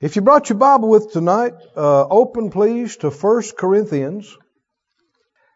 If 0.00 0.14
you 0.14 0.22
brought 0.22 0.48
your 0.48 0.58
Bible 0.58 0.88
with 0.88 1.10
tonight, 1.10 1.54
uh, 1.76 2.06
open 2.06 2.50
please 2.50 2.98
to 2.98 3.10
1 3.10 3.42
Corinthians 3.58 4.32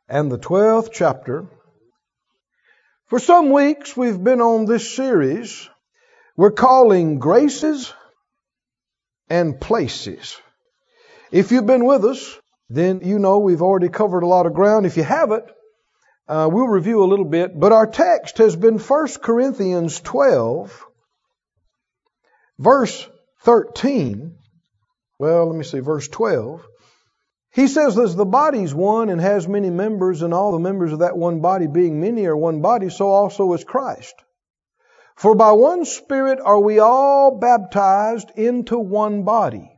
and 0.08 0.32
the 0.32 0.38
12th 0.38 0.88
chapter. 0.92 1.46
For 3.06 3.20
some 3.20 3.50
weeks 3.50 3.96
we've 3.96 4.22
been 4.22 4.40
on 4.40 4.64
this 4.64 4.96
series 4.96 5.68
we're 6.36 6.50
calling 6.50 7.20
Graces 7.20 7.94
and 9.30 9.60
Places. 9.60 10.36
If 11.30 11.52
you've 11.52 11.66
been 11.66 11.84
with 11.84 12.04
us, 12.04 12.36
then 12.68 13.02
you 13.04 13.20
know 13.20 13.38
we've 13.38 13.62
already 13.62 13.90
covered 13.90 14.24
a 14.24 14.26
lot 14.26 14.46
of 14.46 14.54
ground. 14.54 14.86
If 14.86 14.96
you 14.96 15.04
haven't, 15.04 15.44
uh, 16.26 16.48
we'll 16.50 16.66
review 16.66 17.04
a 17.04 17.06
little 17.06 17.26
bit. 17.26 17.52
But 17.56 17.70
our 17.70 17.86
text 17.86 18.38
has 18.38 18.56
been 18.56 18.78
1 18.78 19.08
Corinthians 19.22 20.00
12, 20.00 20.84
verse 22.58 23.08
13. 23.42 24.36
Well, 25.18 25.46
let 25.46 25.56
me 25.56 25.64
see, 25.64 25.80
verse 25.80 26.08
12. 26.08 26.66
He 27.50 27.68
says, 27.68 27.98
as 27.98 28.16
the 28.16 28.24
body's 28.24 28.74
one 28.74 29.10
and 29.10 29.20
has 29.20 29.46
many 29.46 29.68
members, 29.68 30.22
and 30.22 30.32
all 30.32 30.52
the 30.52 30.58
members 30.58 30.92
of 30.92 31.00
that 31.00 31.16
one 31.16 31.40
body 31.40 31.66
being 31.66 32.00
many 32.00 32.24
are 32.26 32.36
one 32.36 32.62
body, 32.62 32.88
so 32.88 33.08
also 33.08 33.52
is 33.52 33.62
Christ. 33.62 34.14
For 35.16 35.34
by 35.34 35.52
one 35.52 35.84
Spirit 35.84 36.40
are 36.42 36.58
we 36.58 36.78
all 36.78 37.38
baptized 37.38 38.30
into 38.36 38.78
one 38.78 39.24
body, 39.24 39.70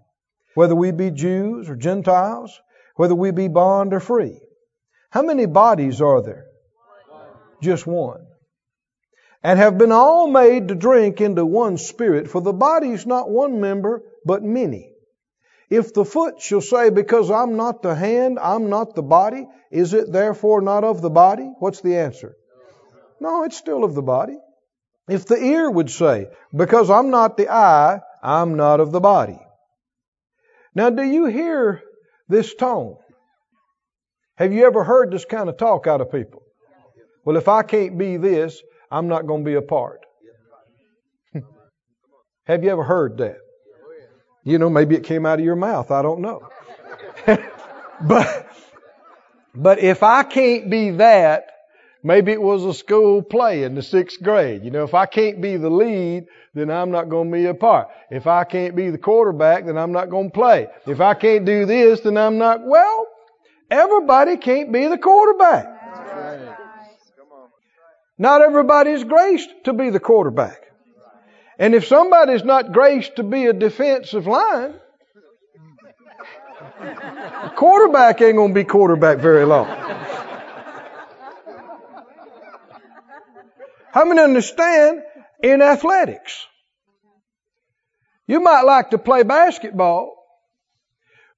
whether 0.55 0.77
we 0.77 0.93
be 0.93 1.11
Jews 1.11 1.69
or 1.69 1.75
Gentiles, 1.75 2.61
whether 2.95 3.15
we 3.15 3.33
be 3.33 3.49
bond 3.49 3.93
or 3.93 4.01
free. 4.01 4.41
How 5.11 5.23
many 5.23 5.47
bodies 5.47 6.01
are 6.01 6.23
there? 6.23 6.47
Just 7.61 7.87
one. 7.87 8.24
And 9.45 9.59
have 9.59 9.77
been 9.77 9.93
all 9.93 10.27
made 10.27 10.69
to 10.69 10.75
drink 10.75 11.21
into 11.21 11.45
one 11.45 11.77
Spirit, 11.77 12.29
for 12.29 12.41
the 12.41 12.55
body 12.55 12.93
is 12.93 13.05
not 13.05 13.29
one 13.29 13.61
member, 13.61 14.03
but 14.25 14.43
many. 14.43 14.91
If 15.69 15.93
the 15.93 16.07
foot 16.07 16.41
shall 16.41 16.63
say, 16.63 16.89
Because 16.89 17.31
I'm 17.31 17.57
not 17.57 17.83
the 17.83 17.95
hand, 17.95 18.39
I'm 18.39 18.71
not 18.71 18.95
the 18.95 19.03
body, 19.03 19.47
is 19.71 19.93
it 19.93 20.11
therefore 20.11 20.63
not 20.63 20.83
of 20.83 21.03
the 21.03 21.11
body? 21.11 21.53
What's 21.59 21.83
the 21.83 21.99
answer? 21.99 22.37
No, 23.21 23.45
it's 23.45 23.59
still 23.59 23.85
of 23.85 23.95
the 23.95 24.03
body. 24.03 24.39
If 25.09 25.27
the 25.27 25.37
ear 25.37 25.71
would 25.71 25.91
say, 25.91 26.29
Because 26.57 26.89
I'm 26.89 27.11
not 27.11 27.37
the 27.37 27.51
eye, 27.53 28.01
I'm 28.23 28.57
not 28.57 28.81
of 28.81 28.93
the 28.93 29.01
body. 29.01 29.39
Now, 30.75 30.89
do 30.89 31.03
you 31.03 31.27
hear 31.27 31.83
this 32.29 32.55
tone? 32.55 32.97
Have 34.37 34.55
you 34.55 34.65
ever 34.67 34.85
heard 34.85 35.13
this 35.13 35.27
kind 35.27 35.51
of 35.51 35.59
talk 35.59 35.87
out 35.87 36.01
of 36.01 36.11
people? 36.11 36.43
Well, 37.27 37.37
if 37.37 37.47
I 37.47 37.63
can't 37.63 37.99
be 37.99 38.17
this, 38.17 38.63
I'm 38.95 39.09
not 39.09 39.27
going 39.27 39.45
to 39.45 39.51
be 39.51 39.55
a 39.55 39.63
part. 39.63 40.07
Have 42.47 42.63
you 42.63 42.71
ever 42.71 42.85
heard 42.85 43.19
that? 43.19 43.39
You 44.45 44.59
know, 44.59 44.69
maybe 44.71 44.95
it 44.95 45.05
came 45.05 45.25
out 45.27 45.39
of 45.39 45.45
your 45.45 45.57
mouth. 45.57 45.91
I 45.91 46.03
don't 46.03 46.21
know. 46.21 46.49
but, 47.27 48.49
but 49.55 49.79
if 49.79 50.03
I 50.03 50.23
can't 50.23 50.71
be 50.71 50.91
that, 50.93 51.47
Maybe 52.07 52.33
it 52.33 52.43
was 52.43 52.63
a 52.67 52.75
school 52.75 53.23
play 53.23 53.63
in 53.63 53.75
the 53.75 53.83
sixth 53.83 54.23
grade. 54.23 54.63
You 54.63 54.71
know, 54.71 54.85
if 54.85 54.93
I 54.93 55.07
can't 55.07 55.41
be 55.41 55.57
the 55.57 55.71
lead, 55.71 56.27
then 56.53 56.71
I'm 56.71 56.91
not 56.91 57.09
going 57.09 57.31
to 57.31 57.33
be 57.35 57.47
a 57.47 57.55
part. 57.55 57.89
If 58.11 58.27
I 58.27 58.45
can't 58.45 58.77
be 58.77 58.91
the 58.91 58.99
quarterback, 58.99 59.65
then 59.65 59.79
I'm 59.79 59.91
not 59.91 60.11
going 60.11 60.29
to 60.29 60.35
play. 60.35 60.69
If 60.87 61.01
I 61.01 61.15
can't 61.15 61.47
do 61.47 61.65
this, 61.65 62.01
then 62.01 62.19
I'm 62.19 62.37
not, 62.37 62.61
well, 62.63 63.07
everybody 63.71 64.37
can't 64.37 64.71
be 64.71 64.87
the 64.87 64.99
quarterback. 64.99 65.74
Not 68.17 68.43
everybody's 68.43 69.05
graced 69.05 69.51
to 69.65 69.73
be 69.73 69.91
the 69.91 70.01
quarterback. 70.01 70.61
And 71.59 71.75
if 71.75 71.87
somebody's 71.87 72.45
not 72.45 72.73
graced 72.73 73.17
to 73.17 73.23
be 73.23 73.47
a 73.47 73.53
defensive 73.53 74.27
line, 74.27 74.75
quarterback 77.57 78.21
ain't 78.21 78.37
going 78.37 78.51
to 78.51 78.55
be 78.55 78.65
quarterback 78.65 79.19
very 79.19 79.45
long. 79.45 79.67
How 83.93 84.05
many 84.05 84.21
understand 84.21 85.03
in 85.43 85.63
athletics? 85.63 86.47
You 88.27 88.41
might 88.41 88.63
like 88.63 88.91
to 88.91 88.99
play 88.99 89.23
basketball, 89.23 90.17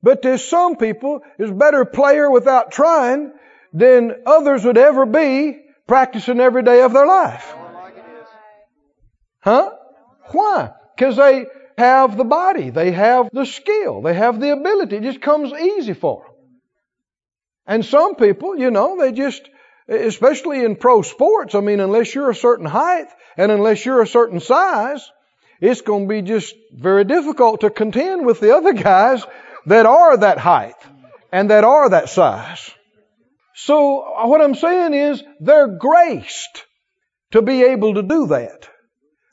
but 0.02 0.22
there's 0.22 0.44
some 0.44 0.76
people 0.76 1.20
is 1.38 1.50
better 1.50 1.84
player 1.84 2.30
without 2.30 2.70
trying 2.70 3.32
than 3.72 4.22
others 4.24 4.64
would 4.64 4.78
ever 4.78 5.04
be 5.04 5.65
practicing 5.86 6.40
every 6.40 6.62
day 6.62 6.82
of 6.82 6.92
their 6.92 7.06
life. 7.06 7.54
Huh? 9.40 9.70
Why? 10.28 10.70
Because 10.96 11.16
they 11.16 11.46
have 11.78 12.16
the 12.16 12.24
body, 12.24 12.70
they 12.70 12.90
have 12.92 13.28
the 13.32 13.46
skill, 13.46 14.02
they 14.02 14.14
have 14.14 14.40
the 14.40 14.52
ability. 14.52 14.96
It 14.96 15.02
just 15.02 15.20
comes 15.20 15.52
easy 15.52 15.94
for 15.94 16.24
them. 16.24 16.32
And 17.66 17.84
some 17.84 18.14
people, 18.14 18.56
you 18.56 18.70
know, 18.70 18.98
they 18.98 19.12
just 19.12 19.48
especially 19.88 20.64
in 20.64 20.76
pro 20.76 21.02
sports, 21.02 21.54
I 21.54 21.60
mean, 21.60 21.80
unless 21.80 22.14
you're 22.14 22.30
a 22.30 22.34
certain 22.34 22.66
height 22.66 23.06
and 23.36 23.52
unless 23.52 23.84
you're 23.84 24.02
a 24.02 24.06
certain 24.06 24.40
size, 24.40 25.08
it's 25.60 25.80
going 25.80 26.08
to 26.08 26.08
be 26.08 26.22
just 26.22 26.54
very 26.72 27.04
difficult 27.04 27.60
to 27.60 27.70
contend 27.70 28.26
with 28.26 28.40
the 28.40 28.54
other 28.56 28.72
guys 28.72 29.24
that 29.66 29.86
are 29.86 30.16
that 30.16 30.38
height 30.38 30.74
and 31.32 31.50
that 31.50 31.64
are 31.64 31.90
that 31.90 32.08
size. 32.08 32.70
So 33.58 34.26
what 34.26 34.42
I'm 34.42 34.54
saying 34.54 34.92
is 34.92 35.22
they're 35.40 35.78
graced 35.78 36.66
to 37.30 37.40
be 37.40 37.62
able 37.62 37.94
to 37.94 38.02
do 38.02 38.26
that, 38.26 38.68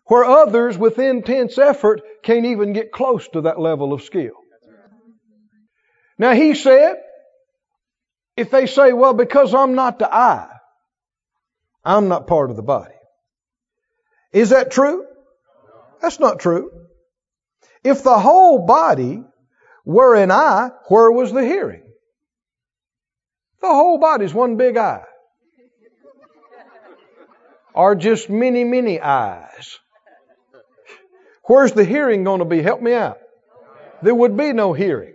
where 0.05 0.23
others 0.23 0.77
with 0.77 0.97
intense 0.97 1.57
effort 1.57 2.01
can't 2.23 2.45
even 2.45 2.71
get 2.71 2.93
close 2.93 3.27
to 3.33 3.41
that 3.41 3.59
level 3.59 3.91
of 3.91 4.01
skill. 4.01 4.31
Now 6.17 6.33
he 6.33 6.55
said, 6.55 6.95
if 8.37 8.49
they 8.49 8.65
say, 8.65 8.93
well, 8.93 9.13
because 9.13 9.53
I'm 9.53 9.75
not 9.75 9.99
the 9.99 10.11
eye, 10.11 10.49
I'm 11.83 12.07
not 12.07 12.25
part 12.25 12.49
of 12.49 12.55
the 12.55 12.63
body. 12.63 12.95
Is 14.31 14.51
that 14.51 14.71
true? 14.71 15.05
That's 16.01 16.21
not 16.21 16.39
true. 16.39 16.71
If 17.83 18.03
the 18.03 18.17
whole 18.17 18.65
body 18.65 19.21
were 19.83 20.15
an 20.15 20.31
eye, 20.31 20.69
where 20.87 21.11
was 21.11 21.33
the 21.33 21.43
hearing? 21.43 21.82
The 23.63 23.69
whole 23.69 23.97
body's 23.97 24.33
one 24.33 24.57
big 24.57 24.75
eye. 24.75 25.05
Or 27.73 27.95
just 27.95 28.29
many, 28.29 28.65
many 28.65 28.99
eyes. 28.99 29.79
Where's 31.45 31.71
the 31.71 31.85
hearing 31.85 32.25
going 32.25 32.39
to 32.39 32.45
be? 32.45 32.61
Help 32.61 32.81
me 32.81 32.93
out. 32.93 33.19
There 34.01 34.13
would 34.13 34.35
be 34.35 34.51
no 34.51 34.73
hearing. 34.73 35.13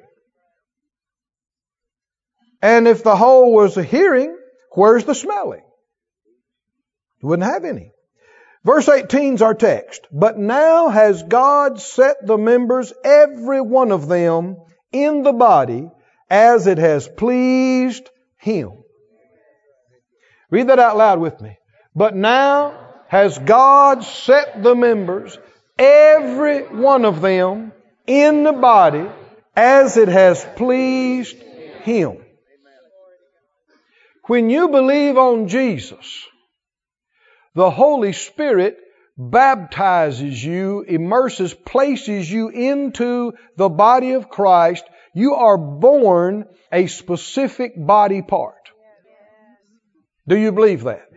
And 2.62 2.88
if 2.88 3.04
the 3.04 3.16
whole 3.16 3.52
was 3.52 3.76
a 3.76 3.82
hearing, 3.82 4.34
where's 4.72 5.04
the 5.04 5.14
smelling? 5.14 5.62
You 7.20 7.28
wouldn't 7.28 7.52
have 7.52 7.66
any. 7.66 7.92
Verse 8.64 8.88
18 8.88 9.34
is 9.34 9.42
our 9.42 9.54
text. 9.54 10.06
But 10.10 10.38
now 10.38 10.88
has 10.88 11.22
God 11.22 11.82
set 11.82 12.26
the 12.26 12.38
members, 12.38 12.94
every 13.04 13.60
one 13.60 13.92
of 13.92 14.08
them, 14.08 14.56
in 14.90 15.22
the 15.22 15.34
body 15.34 15.90
as 16.30 16.66
it 16.66 16.78
has 16.78 17.06
pleased 17.06 18.08
Him. 18.38 18.72
Read 20.50 20.68
that 20.68 20.78
out 20.78 20.96
loud 20.96 21.20
with 21.20 21.40
me. 21.40 21.58
But 21.94 22.16
now 22.16 22.88
has 23.08 23.38
God 23.38 24.04
set 24.04 24.62
the 24.62 24.74
members, 24.74 25.38
every 25.78 26.62
one 26.62 27.04
of 27.04 27.20
them, 27.20 27.72
in 28.06 28.44
the 28.44 28.52
body 28.52 29.06
as 29.56 29.96
it 29.96 30.08
has 30.08 30.44
pleased 30.56 31.36
Him. 31.82 32.18
When 34.26 34.50
you 34.50 34.68
believe 34.68 35.16
on 35.16 35.48
Jesus, 35.48 36.26
the 37.54 37.70
Holy 37.70 38.12
Spirit 38.12 38.78
baptizes 39.16 40.44
you, 40.44 40.82
immerses, 40.82 41.52
places 41.52 42.30
you 42.30 42.50
into 42.50 43.32
the 43.56 43.68
body 43.68 44.12
of 44.12 44.28
Christ. 44.28 44.84
You 45.18 45.34
are 45.34 45.58
born 45.58 46.44
a 46.70 46.86
specific 46.86 47.72
body 47.76 48.22
part. 48.22 48.70
Do 50.28 50.36
you 50.36 50.52
believe 50.52 50.84
that? 50.84 51.08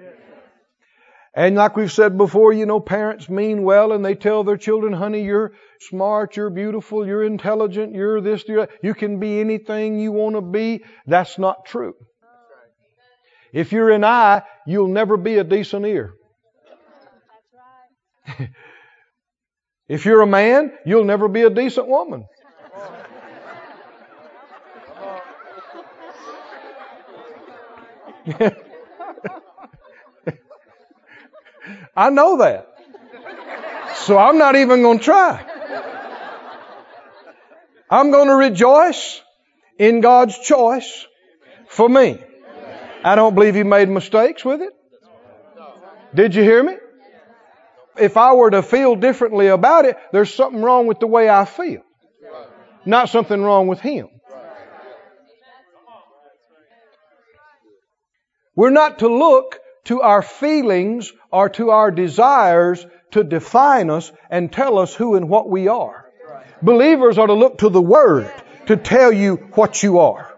And 1.36 1.56
like 1.56 1.75
we've 1.77 1.92
said 1.92 2.18
before, 2.18 2.51
you 2.51 2.65
know, 2.65 2.80
parents 2.80 3.30
mean 3.30 3.62
well 3.62 3.92
and 3.92 4.03
they 4.03 4.15
tell 4.15 4.44
their 4.44 4.57
children, 4.57 4.92
honey, 4.92 5.24
you're 5.24 5.53
smart, 5.81 6.36
you're 6.36 6.50
beautiful, 6.50 7.06
you're 7.06 7.24
intelligent, 7.24 7.94
you're 7.94 8.21
this, 8.21 8.44
you're 8.48 8.62
that. 8.62 8.71
You 8.81 8.95
can 8.95 9.19
be 9.19 9.39
anything 9.39 10.00
you 10.00 10.12
want 10.12 10.36
to 10.36 10.42
be. 10.42 10.83
That's 11.06 11.38
not 11.38 11.68
true. 11.68 11.94
If 13.53 13.71
you're 13.71 13.92
an 13.92 14.03
eye, 14.03 14.42
you'll 14.65 14.88
never 14.88 15.15
be 15.15 15.38
a 15.38 15.44
decent 15.44 15.86
ear. 15.86 16.15
if 19.88 20.07
you're 20.07 20.21
a 20.21 20.27
man, 20.27 20.71
you'll 20.88 21.06
never 21.06 21.27
be 21.27 21.44
a 21.44 21.51
decent 21.51 21.88
woman. 21.88 22.25
I 31.96 32.10
know 32.10 32.38
that. 32.38 32.68
So 33.96 34.18
I'm 34.18 34.38
not 34.38 34.56
even 34.56 34.82
going 34.82 35.00
to 35.00 35.04
try. 35.04 35.46
I'm 37.90 38.12
going 38.12 38.28
to 38.28 38.36
rejoice 38.36 39.22
in 39.78 40.02
God's 40.02 40.38
choice 40.40 41.06
for 41.68 41.90
me. 41.90 42.24
I 43.04 43.16
don't 43.16 43.36
believe 43.36 43.56
He 43.56 43.64
made 43.64 43.90
mistakes 43.90 44.46
with 44.46 44.62
it. 44.62 44.74
Did 46.14 46.36
you 46.36 46.44
hear 46.44 46.64
me? 46.64 46.78
If 47.98 48.16
I 48.16 48.34
were 48.34 48.50
to 48.52 48.64
feel 48.64 48.96
differently 48.96 49.48
about 49.48 49.86
it, 49.86 49.98
there's 50.12 50.34
something 50.34 50.62
wrong 50.62 50.88
with 50.88 51.00
the 51.00 51.08
way 51.08 51.30
I 51.30 51.46
feel. 51.46 51.82
Not 52.86 53.10
something 53.10 53.42
wrong 53.42 53.68
with 53.68 53.80
Him. 53.80 54.10
We're 58.56 58.69
not 58.69 59.00
to 59.00 59.07
look 59.07 59.59
to 59.86 60.01
our 60.01 60.21
feelings 60.21 61.12
or 61.31 61.50
to 61.50 61.71
our 61.71 61.92
desires 61.92 62.86
to 63.12 63.24
define 63.24 63.89
us 63.89 64.12
and 64.30 64.51
tell 64.51 64.77
us 64.77 64.94
who 64.94 65.15
and 65.15 65.30
what 65.30 65.50
we 65.50 65.68
are. 65.68 66.06
Believers 66.62 67.18
are 67.18 67.27
to 67.27 67.33
look 67.33 67.59
to 67.59 67.69
the 67.69 67.81
Word 67.81 68.31
to 68.68 68.77
tell 68.77 69.12
you 69.12 69.36
what 69.56 69.81
you 69.83 70.00
are. 70.00 70.38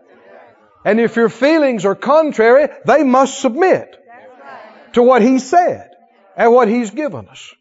And 0.86 1.00
if 1.00 1.16
your 1.16 1.30
feelings 1.30 1.86
are 1.86 1.96
contrary, 1.96 2.68
they 2.86 3.04
must 3.04 3.40
submit 3.40 3.96
to 4.94 5.04
what 5.04 5.22
He 5.22 5.40
said 5.40 5.90
and 6.36 6.52
what 6.52 6.68
He's 6.68 6.92
given 6.92 7.28
us. 7.28 7.54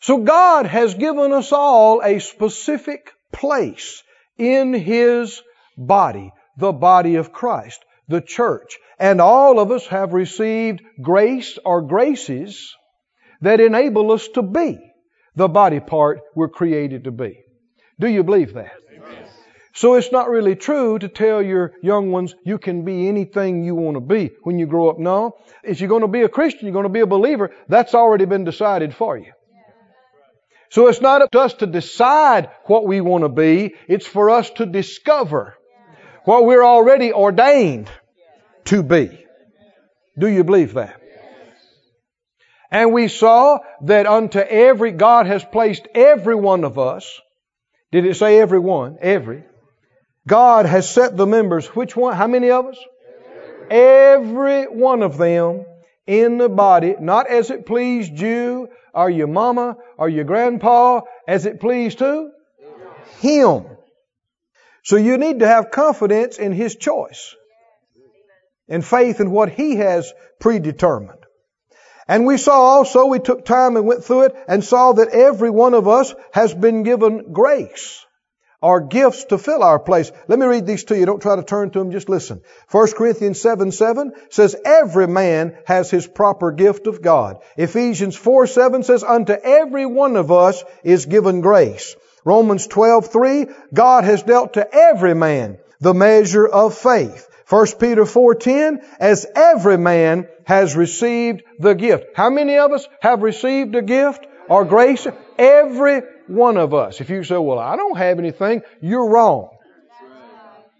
So 0.00 0.18
God 0.18 0.66
has 0.66 0.94
given 0.94 1.32
us 1.32 1.52
all 1.52 2.02
a 2.02 2.18
specific 2.18 3.12
place 3.32 4.02
in 4.36 4.74
His 4.74 5.40
body, 5.76 6.32
the 6.58 6.72
body 6.72 7.16
of 7.16 7.32
Christ, 7.32 7.84
the 8.12 8.20
church. 8.20 8.78
And 9.00 9.20
all 9.20 9.58
of 9.58 9.72
us 9.72 9.86
have 9.88 10.12
received 10.12 10.82
grace 11.00 11.58
or 11.64 11.82
graces 11.82 12.76
that 13.40 13.58
enable 13.58 14.12
us 14.12 14.28
to 14.34 14.42
be 14.42 14.78
the 15.34 15.48
body 15.48 15.80
part 15.80 16.20
we're 16.36 16.48
created 16.48 17.04
to 17.04 17.10
be. 17.10 17.40
Do 17.98 18.06
you 18.06 18.22
believe 18.22 18.54
that? 18.54 18.74
Amen. 18.94 19.26
So 19.74 19.94
it's 19.94 20.12
not 20.12 20.28
really 20.28 20.54
true 20.54 20.98
to 20.98 21.08
tell 21.08 21.42
your 21.42 21.72
young 21.82 22.12
ones 22.12 22.34
you 22.44 22.58
can 22.58 22.84
be 22.84 23.08
anything 23.08 23.64
you 23.64 23.74
want 23.74 23.96
to 23.96 24.00
be 24.00 24.30
when 24.42 24.58
you 24.58 24.66
grow 24.66 24.90
up. 24.90 24.98
No. 24.98 25.36
If 25.64 25.80
you're 25.80 25.88
going 25.88 26.02
to 26.02 26.08
be 26.08 26.22
a 26.22 26.28
Christian, 26.28 26.66
you're 26.66 26.74
going 26.74 26.84
to 26.84 26.90
be 26.90 27.00
a 27.00 27.06
believer, 27.06 27.50
that's 27.68 27.94
already 27.94 28.26
been 28.26 28.44
decided 28.44 28.94
for 28.94 29.16
you. 29.16 29.32
So 30.70 30.88
it's 30.88 31.00
not 31.00 31.22
up 31.22 31.30
to 31.32 31.40
us 31.40 31.54
to 31.54 31.66
decide 31.66 32.50
what 32.64 32.86
we 32.86 33.00
want 33.00 33.24
to 33.24 33.28
be. 33.28 33.74
It's 33.88 34.06
for 34.06 34.30
us 34.30 34.50
to 34.50 34.66
discover 34.66 35.56
what 36.24 36.44
we're 36.44 36.64
already 36.64 37.12
ordained 37.12 37.90
to 38.66 38.82
be. 38.82 39.24
Do 40.18 40.28
you 40.28 40.44
believe 40.44 40.74
that? 40.74 41.00
And 42.70 42.92
we 42.92 43.08
saw 43.08 43.58
that 43.82 44.06
unto 44.06 44.38
every, 44.38 44.92
God 44.92 45.26
has 45.26 45.44
placed 45.44 45.86
every 45.94 46.34
one 46.34 46.64
of 46.64 46.78
us. 46.78 47.20
Did 47.90 48.06
it 48.06 48.16
say 48.16 48.40
every 48.40 48.58
one? 48.58 48.96
Every. 49.00 49.44
God 50.26 50.64
has 50.64 50.88
set 50.88 51.16
the 51.16 51.26
members, 51.26 51.66
which 51.66 51.94
one? 51.94 52.16
How 52.16 52.26
many 52.26 52.50
of 52.50 52.66
us? 52.66 52.78
Every 53.70 54.64
one 54.64 55.02
of 55.02 55.18
them 55.18 55.66
in 56.06 56.38
the 56.38 56.48
body, 56.48 56.94
not 56.98 57.26
as 57.26 57.50
it 57.50 57.66
pleased 57.66 58.18
you 58.18 58.68
or 58.94 59.10
your 59.10 59.26
mama 59.26 59.76
or 59.98 60.08
your 60.08 60.24
grandpa, 60.24 61.02
as 61.28 61.44
it 61.44 61.60
pleased 61.60 61.98
who? 61.98 62.30
Him. 63.20 63.66
So 64.82 64.96
you 64.96 65.18
need 65.18 65.40
to 65.40 65.46
have 65.46 65.70
confidence 65.70 66.38
in 66.38 66.52
His 66.52 66.76
choice 66.76 67.34
and 68.72 68.84
faith 68.84 69.20
in 69.20 69.30
what 69.30 69.50
He 69.50 69.76
has 69.76 70.12
predetermined. 70.40 71.20
And 72.08 72.26
we 72.26 72.36
saw 72.36 72.60
also, 72.60 73.06
we 73.06 73.20
took 73.20 73.44
time 73.44 73.76
and 73.76 73.86
went 73.86 74.04
through 74.04 74.22
it 74.22 74.34
and 74.48 74.64
saw 74.64 74.92
that 74.94 75.10
every 75.10 75.50
one 75.50 75.74
of 75.74 75.86
us 75.86 76.12
has 76.32 76.52
been 76.52 76.82
given 76.82 77.32
grace 77.32 78.04
or 78.60 78.80
gifts 78.80 79.24
to 79.26 79.38
fill 79.38 79.62
our 79.62 79.78
place. 79.78 80.10
Let 80.26 80.38
me 80.38 80.46
read 80.46 80.66
these 80.66 80.84
to 80.84 80.98
you. 80.98 81.04
Don't 81.04 81.20
try 81.20 81.36
to 81.36 81.42
turn 81.42 81.70
to 81.70 81.78
them. 81.78 81.90
Just 81.90 82.08
listen. 82.08 82.40
1 82.70 82.92
Corinthians 82.92 83.40
7, 83.40 83.72
7 83.72 84.12
says, 84.30 84.56
every 84.64 85.06
man 85.06 85.58
has 85.66 85.90
his 85.90 86.06
proper 86.06 86.50
gift 86.52 86.86
of 86.86 87.02
God. 87.02 87.38
Ephesians 87.56 88.16
4, 88.16 88.46
7 88.46 88.82
says, 88.84 89.04
unto 89.04 89.32
every 89.32 89.84
one 89.84 90.16
of 90.16 90.32
us 90.32 90.64
is 90.82 91.06
given 91.06 91.40
grace. 91.40 91.94
Romans 92.24 92.66
12, 92.68 93.12
3, 93.12 93.46
God 93.74 94.04
has 94.04 94.22
dealt 94.22 94.54
to 94.54 94.74
every 94.74 95.14
man 95.14 95.58
the 95.80 95.94
measure 95.94 96.46
of 96.46 96.78
faith. 96.78 97.28
1 97.52 97.66
Peter 97.78 98.06
4:10 98.06 98.80
as 98.98 99.26
every 99.36 99.76
man 99.76 100.26
has 100.46 100.74
received 100.74 101.42
the 101.58 101.74
gift. 101.74 102.06
How 102.14 102.30
many 102.30 102.56
of 102.56 102.72
us 102.72 102.88
have 103.02 103.20
received 103.22 103.74
a 103.74 103.82
gift 103.82 104.26
or 104.48 104.64
grace? 104.64 105.06
Every 105.38 106.00
one 106.28 106.56
of 106.56 106.72
us. 106.72 107.02
If 107.02 107.10
you 107.10 107.22
say, 107.24 107.36
"Well, 107.36 107.58
I 107.58 107.76
don't 107.76 107.98
have 107.98 108.18
anything," 108.18 108.62
you're 108.80 109.06
wrong. 109.06 109.50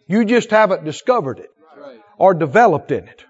You 0.06 0.24
just 0.24 0.50
haven't 0.50 0.84
discovered 0.84 1.40
it 1.40 1.50
or 2.16 2.32
developed 2.32 2.90
in 2.90 3.06
it. 3.06 3.22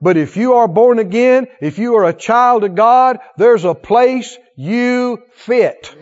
But 0.00 0.16
if 0.16 0.38
you 0.38 0.54
are 0.54 0.68
born 0.68 0.98
again, 0.98 1.48
if 1.60 1.78
you 1.78 1.96
are 1.96 2.06
a 2.06 2.14
child 2.14 2.64
of 2.64 2.74
God, 2.74 3.18
there's 3.36 3.66
a 3.66 3.74
place 3.74 4.38
you 4.56 5.18
fit. 5.34 5.94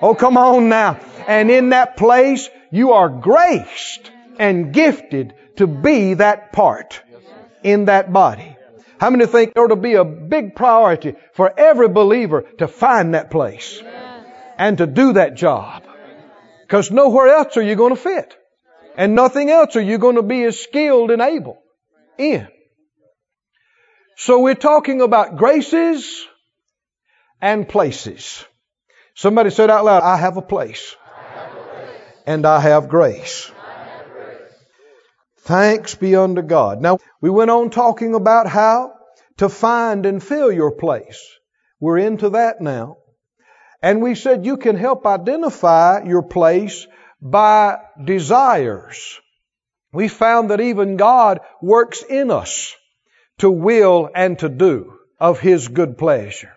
Oh, 0.00 0.14
come 0.14 0.36
on 0.36 0.68
now. 0.68 0.98
And 1.26 1.50
in 1.50 1.70
that 1.70 1.96
place, 1.96 2.48
you 2.70 2.92
are 2.92 3.08
graced 3.08 4.12
and 4.38 4.72
gifted 4.72 5.34
to 5.60 5.66
be 5.66 6.14
that 6.14 6.52
part 6.52 7.02
in 7.62 7.84
that 7.84 8.10
body. 8.10 8.56
How 8.98 9.10
many 9.10 9.26
think 9.26 9.52
there 9.52 9.64
ought 9.64 9.68
to 9.68 9.76
be 9.76 9.94
a 9.94 10.04
big 10.04 10.56
priority 10.56 11.16
for 11.34 11.52
every 11.58 11.88
believer 11.88 12.42
to 12.58 12.66
find 12.66 13.14
that 13.14 13.30
place 13.30 13.82
and 14.56 14.78
to 14.78 14.86
do 14.86 15.12
that 15.12 15.34
job? 15.34 15.84
Because 16.62 16.90
nowhere 16.90 17.28
else 17.28 17.58
are 17.58 17.62
you 17.62 17.74
going 17.76 17.94
to 17.94 18.00
fit. 18.00 18.34
And 18.96 19.14
nothing 19.14 19.50
else 19.50 19.76
are 19.76 19.82
you 19.82 19.98
going 19.98 20.16
to 20.16 20.22
be 20.22 20.44
as 20.44 20.58
skilled 20.58 21.10
and 21.10 21.20
able 21.20 21.58
in. 22.16 22.48
So 24.16 24.40
we're 24.40 24.54
talking 24.54 25.02
about 25.02 25.36
graces 25.36 26.26
and 27.40 27.68
places. 27.68 28.44
Somebody 29.14 29.50
said 29.50 29.68
out 29.68 29.84
loud, 29.84 30.02
I 30.02 30.16
have 30.16 30.38
a 30.38 30.42
place. 30.42 30.96
And 32.26 32.46
I 32.46 32.60
have 32.60 32.88
grace. 32.88 33.50
Thanks 35.42 35.94
be 35.94 36.16
unto 36.16 36.42
God. 36.42 36.80
Now, 36.80 36.98
we 37.20 37.30
went 37.30 37.50
on 37.50 37.70
talking 37.70 38.14
about 38.14 38.46
how 38.46 38.92
to 39.38 39.48
find 39.48 40.04
and 40.06 40.22
fill 40.22 40.52
your 40.52 40.72
place. 40.72 41.20
We're 41.80 41.98
into 41.98 42.30
that 42.30 42.60
now. 42.60 42.98
And 43.82 44.02
we 44.02 44.14
said 44.14 44.44
you 44.44 44.58
can 44.58 44.76
help 44.76 45.06
identify 45.06 46.04
your 46.04 46.22
place 46.22 46.86
by 47.22 47.78
desires. 48.04 49.18
We 49.92 50.08
found 50.08 50.50
that 50.50 50.60
even 50.60 50.96
God 50.96 51.40
works 51.62 52.02
in 52.02 52.30
us 52.30 52.74
to 53.38 53.50
will 53.50 54.10
and 54.14 54.38
to 54.40 54.48
do 54.48 54.92
of 55.18 55.40
His 55.40 55.68
good 55.68 55.96
pleasure. 55.96 56.52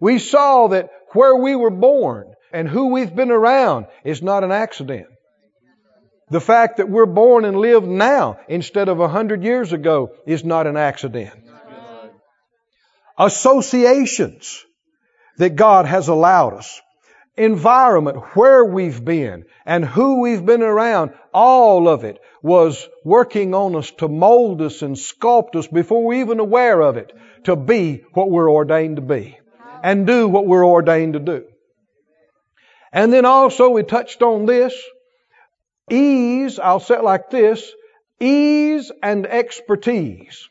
We 0.00 0.18
saw 0.18 0.68
that 0.68 0.90
where 1.12 1.34
we 1.34 1.56
were 1.56 1.70
born 1.70 2.32
and 2.52 2.68
who 2.68 2.88
we've 2.88 3.14
been 3.14 3.30
around 3.30 3.86
is 4.04 4.22
not 4.22 4.44
an 4.44 4.52
accident. 4.52 5.08
The 6.30 6.40
fact 6.40 6.76
that 6.76 6.88
we're 6.88 7.06
born 7.06 7.44
and 7.44 7.56
live 7.56 7.84
now 7.84 8.38
instead 8.48 8.88
of 8.88 9.00
a 9.00 9.08
hundred 9.08 9.42
years 9.42 9.72
ago 9.72 10.12
is 10.26 10.44
not 10.44 10.68
an 10.68 10.76
accident. 10.76 11.32
Associations 13.18 14.64
that 15.38 15.56
God 15.56 15.86
has 15.86 16.08
allowed 16.08 16.54
us. 16.54 16.80
Environment, 17.36 18.18
where 18.34 18.64
we've 18.64 19.04
been 19.04 19.44
and 19.64 19.84
who 19.84 20.20
we've 20.20 20.44
been 20.44 20.62
around, 20.62 21.12
all 21.32 21.88
of 21.88 22.04
it 22.04 22.20
was 22.42 22.88
working 23.04 23.54
on 23.54 23.74
us 23.74 23.90
to 23.92 24.08
mold 24.08 24.62
us 24.62 24.82
and 24.82 24.96
sculpt 24.96 25.56
us 25.56 25.66
before 25.66 26.04
we're 26.04 26.20
even 26.20 26.38
aware 26.38 26.80
of 26.80 26.96
it 26.96 27.12
to 27.44 27.56
be 27.56 28.04
what 28.12 28.30
we're 28.30 28.50
ordained 28.50 28.96
to 28.96 29.02
be 29.02 29.38
and 29.82 30.06
do 30.06 30.28
what 30.28 30.46
we're 30.46 30.66
ordained 30.66 31.14
to 31.14 31.18
do. 31.18 31.44
And 32.92 33.12
then 33.12 33.24
also 33.24 33.70
we 33.70 33.82
touched 33.82 34.22
on 34.22 34.46
this 34.46 34.74
Ease, 35.90 36.58
I'll 36.58 36.80
say 36.80 36.94
it 36.94 37.04
like 37.04 37.30
this 37.30 37.72
ease 38.20 38.92
and 39.02 39.26
expertise. 39.26 40.48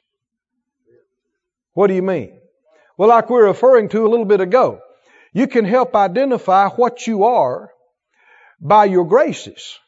What 1.74 1.88
do 1.88 1.94
you 1.94 2.02
mean? 2.02 2.40
Well, 2.98 3.10
like 3.10 3.30
we 3.30 3.36
were 3.36 3.46
referring 3.46 3.90
to 3.90 4.06
a 4.06 4.10
little 4.10 4.26
bit 4.26 4.42
ago, 4.42 4.82
you 5.32 5.48
can 5.48 5.64
help 5.64 5.96
identify 5.96 6.70
what 6.70 7.08
you 7.08 7.24
are 7.24 7.72
by 8.60 8.86
your 8.86 9.06
graces. 9.06 9.80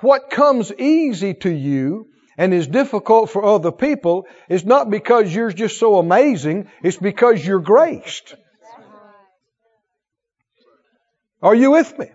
What 0.00 0.30
comes 0.30 0.72
easy 0.72 1.34
to 1.34 1.50
you 1.50 2.08
and 2.36 2.52
is 2.52 2.66
difficult 2.66 3.30
for 3.30 3.44
other 3.44 3.70
people 3.70 4.26
is 4.48 4.64
not 4.64 4.90
because 4.90 5.32
you're 5.32 5.52
just 5.52 5.78
so 5.78 5.98
amazing, 5.98 6.68
it's 6.82 6.96
because 6.96 7.46
you're 7.46 7.60
graced. 7.60 8.34
Are 11.40 11.54
you 11.54 11.72
with 11.72 11.96
me? 11.98 12.06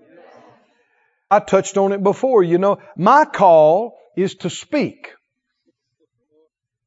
I 1.32 1.40
touched 1.40 1.78
on 1.78 1.92
it 1.92 2.04
before. 2.04 2.44
You 2.44 2.58
know, 2.58 2.80
my 2.98 3.26
call 3.26 3.98
is 4.16 4.36
to 4.36 4.50
speak. 4.50 5.12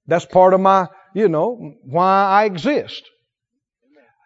That's 0.07 0.25
part 0.25 0.55
of 0.55 0.61
my, 0.61 0.89
you 1.15 1.29
know, 1.29 1.75
why 1.85 2.25
I 2.25 2.45
exist. 2.45 3.09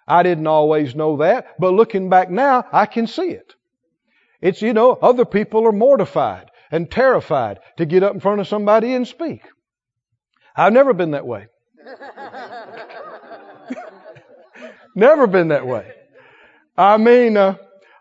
I 0.09 0.23
didn't 0.23 0.47
always 0.47 0.95
know 0.95 1.19
that, 1.19 1.57
but 1.59 1.75
looking 1.75 2.09
back 2.09 2.31
now, 2.31 2.65
I 2.73 2.87
can 2.87 3.07
see 3.07 3.31
it. 3.31 3.55
It's, 4.41 4.63
you 4.63 4.73
know, 4.73 4.93
other 4.93 5.25
people 5.25 5.67
are 5.67 5.73
mortified 5.73 6.51
and 6.71 6.91
terrified 6.91 7.59
to 7.77 7.87
get 7.87 8.03
up 8.03 8.15
in 8.15 8.21
front 8.21 8.41
of 8.41 8.47
somebody 8.47 8.95
and 8.95 9.07
speak. 9.07 9.43
I've 10.55 10.73
never 10.73 10.95
been 10.95 11.13
that 11.13 11.27
way. 11.27 11.49
never 14.95 15.27
been 15.27 15.49
that 15.49 15.67
way. 15.67 15.93
I 16.77 16.99
mean, 16.99 17.37
uh, 17.37 17.57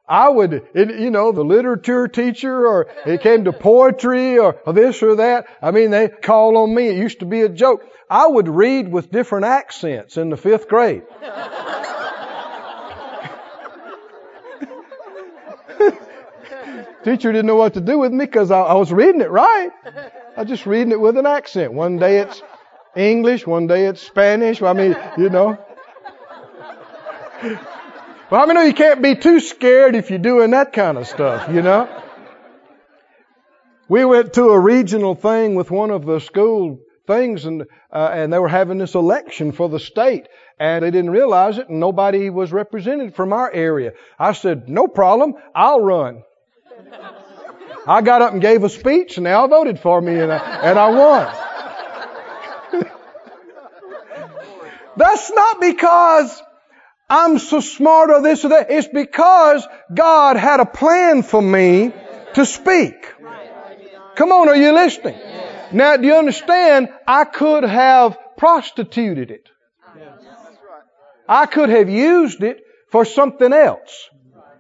I 0.08 0.30
would, 0.30 0.68
you 0.76 1.10
know, 1.10 1.32
the 1.32 1.44
literature 1.44 2.08
teacher 2.08 2.68
or 2.68 2.88
it 3.08 3.22
came 3.22 3.46
to 3.46 3.54
poetry 3.54 4.38
or, 4.38 4.56
this 4.72 5.02
or 5.02 5.16
that. 5.16 5.48
I 5.62 5.72
mean, 5.72 5.90
they 5.90 6.10
call 6.10 6.58
on 6.58 6.76
me. 6.76 6.90
It 6.90 6.98
used 6.98 7.20
to 7.20 7.26
be 7.26 7.42
a 7.42 7.50
joke. 7.50 7.84
I 8.08 8.28
would 8.28 8.48
read 8.48 8.92
with 8.92 9.12
different 9.12 9.46
accents 9.46 10.18
in 10.18 10.30
the 10.30 10.38
fifth 10.38 10.68
grade. 10.68 11.04
Teacher 17.04 17.32
didn't 17.32 17.48
know 17.48 17.56
what 17.56 17.74
to 17.76 17.82
do 17.82 17.98
with 17.98 18.12
me 18.12 18.26
because 18.26 18.52
I, 18.52 18.62
I 18.62 18.74
was 18.76 18.92
reading 18.92 19.22
it 19.22 19.32
right. 19.32 19.72
I 20.38 20.42
was 20.42 20.50
just 20.50 20.68
reading 20.68 20.92
it 20.92 21.00
with 21.00 21.18
an 21.18 21.26
accent. 21.26 21.74
One 21.74 21.98
day 21.98 22.20
it's 22.20 22.44
English, 22.96 23.48
one 23.48 23.68
day 23.68 23.86
it's 23.86 24.02
Spanish. 24.02 24.62
I 24.62 24.74
mean, 24.74 24.96
you 25.18 25.30
know. 25.30 25.58
Well, 28.30 28.42
I 28.42 28.52
mean, 28.52 28.66
you 28.66 28.74
can't 28.74 29.04
be 29.04 29.16
too 29.16 29.40
scared 29.40 29.96
if 29.96 30.10
you're 30.10 30.18
doing 30.18 30.52
that 30.52 30.74
kind 30.74 30.98
of 30.98 31.08
stuff, 31.08 31.54
you 31.54 31.62
know. 31.62 31.88
We 33.88 34.04
went 34.04 34.34
to 34.34 34.46
a 34.46 34.60
regional 34.60 35.14
thing 35.14 35.54
with 35.54 35.70
one 35.70 35.92
of 35.92 36.08
the 36.08 36.20
school 36.20 36.80
things, 37.06 37.46
and 37.46 37.66
uh, 37.92 38.10
and 38.12 38.34
they 38.34 38.40
were 38.40 38.48
having 38.48 38.80
this 38.80 38.96
election 38.96 39.52
for 39.52 39.70
the 39.70 39.80
state, 39.80 40.28
and 40.60 40.84
they 40.84 40.90
didn't 40.90 41.12
realize 41.12 41.60
it, 41.60 41.70
and 41.70 41.80
nobody 41.80 42.32
was 42.32 42.52
represented 42.52 43.16
from 43.16 43.32
our 43.32 43.52
area. 43.52 43.94
I 44.18 44.34
said, 44.34 44.70
"No 44.70 44.88
problem, 44.88 45.36
I'll 45.54 45.82
run." 45.82 46.24
I 47.86 48.02
got 48.02 48.24
up 48.24 48.34
and 48.34 48.42
gave 48.42 48.64
a 48.64 48.70
speech, 48.70 49.18
and 49.18 49.26
they 49.28 49.34
all 49.34 49.48
voted 49.48 49.80
for 49.80 50.02
me, 50.02 50.20
and 50.20 50.34
I, 50.34 50.38
and 50.38 50.80
I 50.80 50.90
won. 50.90 51.32
That's 54.98 55.32
not 55.32 55.62
because 55.62 56.42
I'm 57.10 57.38
so 57.38 57.60
smart 57.60 58.10
or 58.10 58.22
this 58.22 58.44
or 58.46 58.50
that. 58.50 58.72
It's 58.72 58.88
because 58.88 59.68
God 59.94 60.38
had 60.38 60.60
a 60.60 60.66
plan 60.66 61.24
for 61.24 61.42
me 61.42 61.94
to 62.34 62.46
speak. 62.46 62.96
Come 64.16 64.32
on, 64.32 64.50
are 64.50 64.56
you 64.56 64.72
listening? 64.74 65.18
Now, 65.72 65.98
do 65.98 66.08
you 66.08 66.16
understand? 66.16 66.90
I 67.08 67.26
could 67.26 67.64
have 67.64 68.18
prostituted 68.38 69.32
it. 69.32 69.50
I 71.28 71.46
could 71.48 71.70
have 71.70 71.90
used 71.90 72.44
it 72.44 72.64
for 72.92 73.06
something 73.06 73.52
else. 73.52 74.10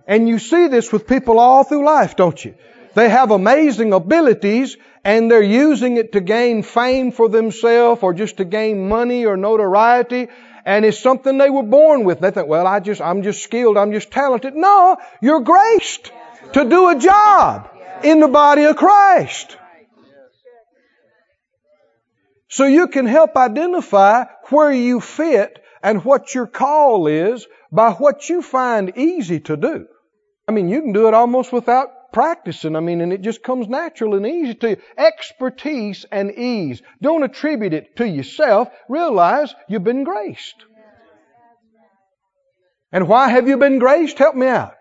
And 0.07 0.27
you 0.27 0.39
see 0.39 0.67
this 0.67 0.91
with 0.91 1.07
people 1.07 1.39
all 1.39 1.63
through 1.63 1.85
life, 1.85 2.15
don't 2.15 2.43
you? 2.43 2.55
They 2.93 3.09
have 3.09 3.31
amazing 3.31 3.93
abilities 3.93 4.77
and 5.03 5.29
they're 5.29 5.41
using 5.41 5.97
it 5.97 6.13
to 6.13 6.21
gain 6.21 6.63
fame 6.63 7.11
for 7.11 7.29
themselves 7.29 8.01
or 8.01 8.13
just 8.13 8.37
to 8.37 8.45
gain 8.45 8.87
money 8.87 9.25
or 9.25 9.37
notoriety. 9.37 10.27
And 10.65 10.83
it's 10.83 10.99
something 10.99 11.37
they 11.37 11.51
were 11.51 11.63
born 11.63 12.03
with. 12.05 12.19
They 12.19 12.31
think, 12.31 12.47
well, 12.47 12.65
I 12.65 12.79
just, 12.79 12.99
I'm 12.99 13.21
just 13.21 13.43
skilled. 13.43 13.77
I'm 13.77 13.91
just 13.91 14.11
talented. 14.11 14.55
No, 14.55 14.97
you're 15.21 15.41
graced 15.41 16.11
to 16.53 16.65
do 16.65 16.89
a 16.89 16.97
job 16.97 17.69
in 18.03 18.19
the 18.19 18.27
body 18.27 18.63
of 18.63 18.75
Christ. 18.75 19.57
So 22.47 22.65
you 22.65 22.87
can 22.87 23.05
help 23.05 23.35
identify 23.35 24.25
where 24.49 24.71
you 24.71 25.01
fit 25.01 25.63
and 25.83 26.03
what 26.03 26.33
your 26.33 26.47
call 26.47 27.07
is 27.07 27.45
by 27.71 27.91
what 27.91 28.27
you 28.29 28.41
find 28.41 28.97
easy 28.97 29.41
to 29.41 29.57
do. 29.57 29.87
I 30.47 30.51
mean, 30.51 30.69
you 30.69 30.81
can 30.81 30.93
do 30.93 31.07
it 31.07 31.13
almost 31.13 31.51
without 31.51 31.89
practicing. 32.15 32.77
I 32.77 32.79
mean, 32.79 33.01
and 33.01 33.11
it 33.11 33.21
just 33.21 33.43
comes 33.43 33.67
natural 33.67 34.15
and 34.15 34.25
easy 34.25 34.55
to 34.55 34.69
you. 34.69 34.77
Expertise 34.97 36.05
and 36.09 36.31
ease. 36.31 36.81
Don't 37.01 37.23
attribute 37.23 37.73
it 37.73 37.97
to 37.97 38.07
yourself. 38.07 38.69
Realize 38.87 39.53
you've 39.67 39.83
been 39.83 40.05
graced. 40.05 40.55
And 42.93 43.09
why 43.09 43.27
have 43.27 43.49
you 43.49 43.57
been 43.57 43.79
graced? 43.79 44.17
Help 44.17 44.33
me 44.33 44.47
out. 44.47 44.75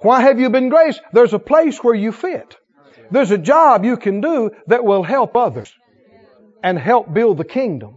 Why 0.00 0.20
have 0.20 0.38
you 0.38 0.50
been 0.50 0.68
graced? 0.68 1.00
There's 1.14 1.32
a 1.32 1.38
place 1.38 1.78
where 1.78 1.94
you 1.94 2.12
fit. 2.12 2.54
There's 3.10 3.30
a 3.30 3.38
job 3.38 3.86
you 3.86 3.96
can 3.96 4.20
do 4.20 4.50
that 4.66 4.84
will 4.84 5.02
help 5.02 5.34
others 5.34 5.72
and 6.62 6.78
help 6.78 7.14
build 7.14 7.38
the 7.38 7.44
kingdom 7.44 7.94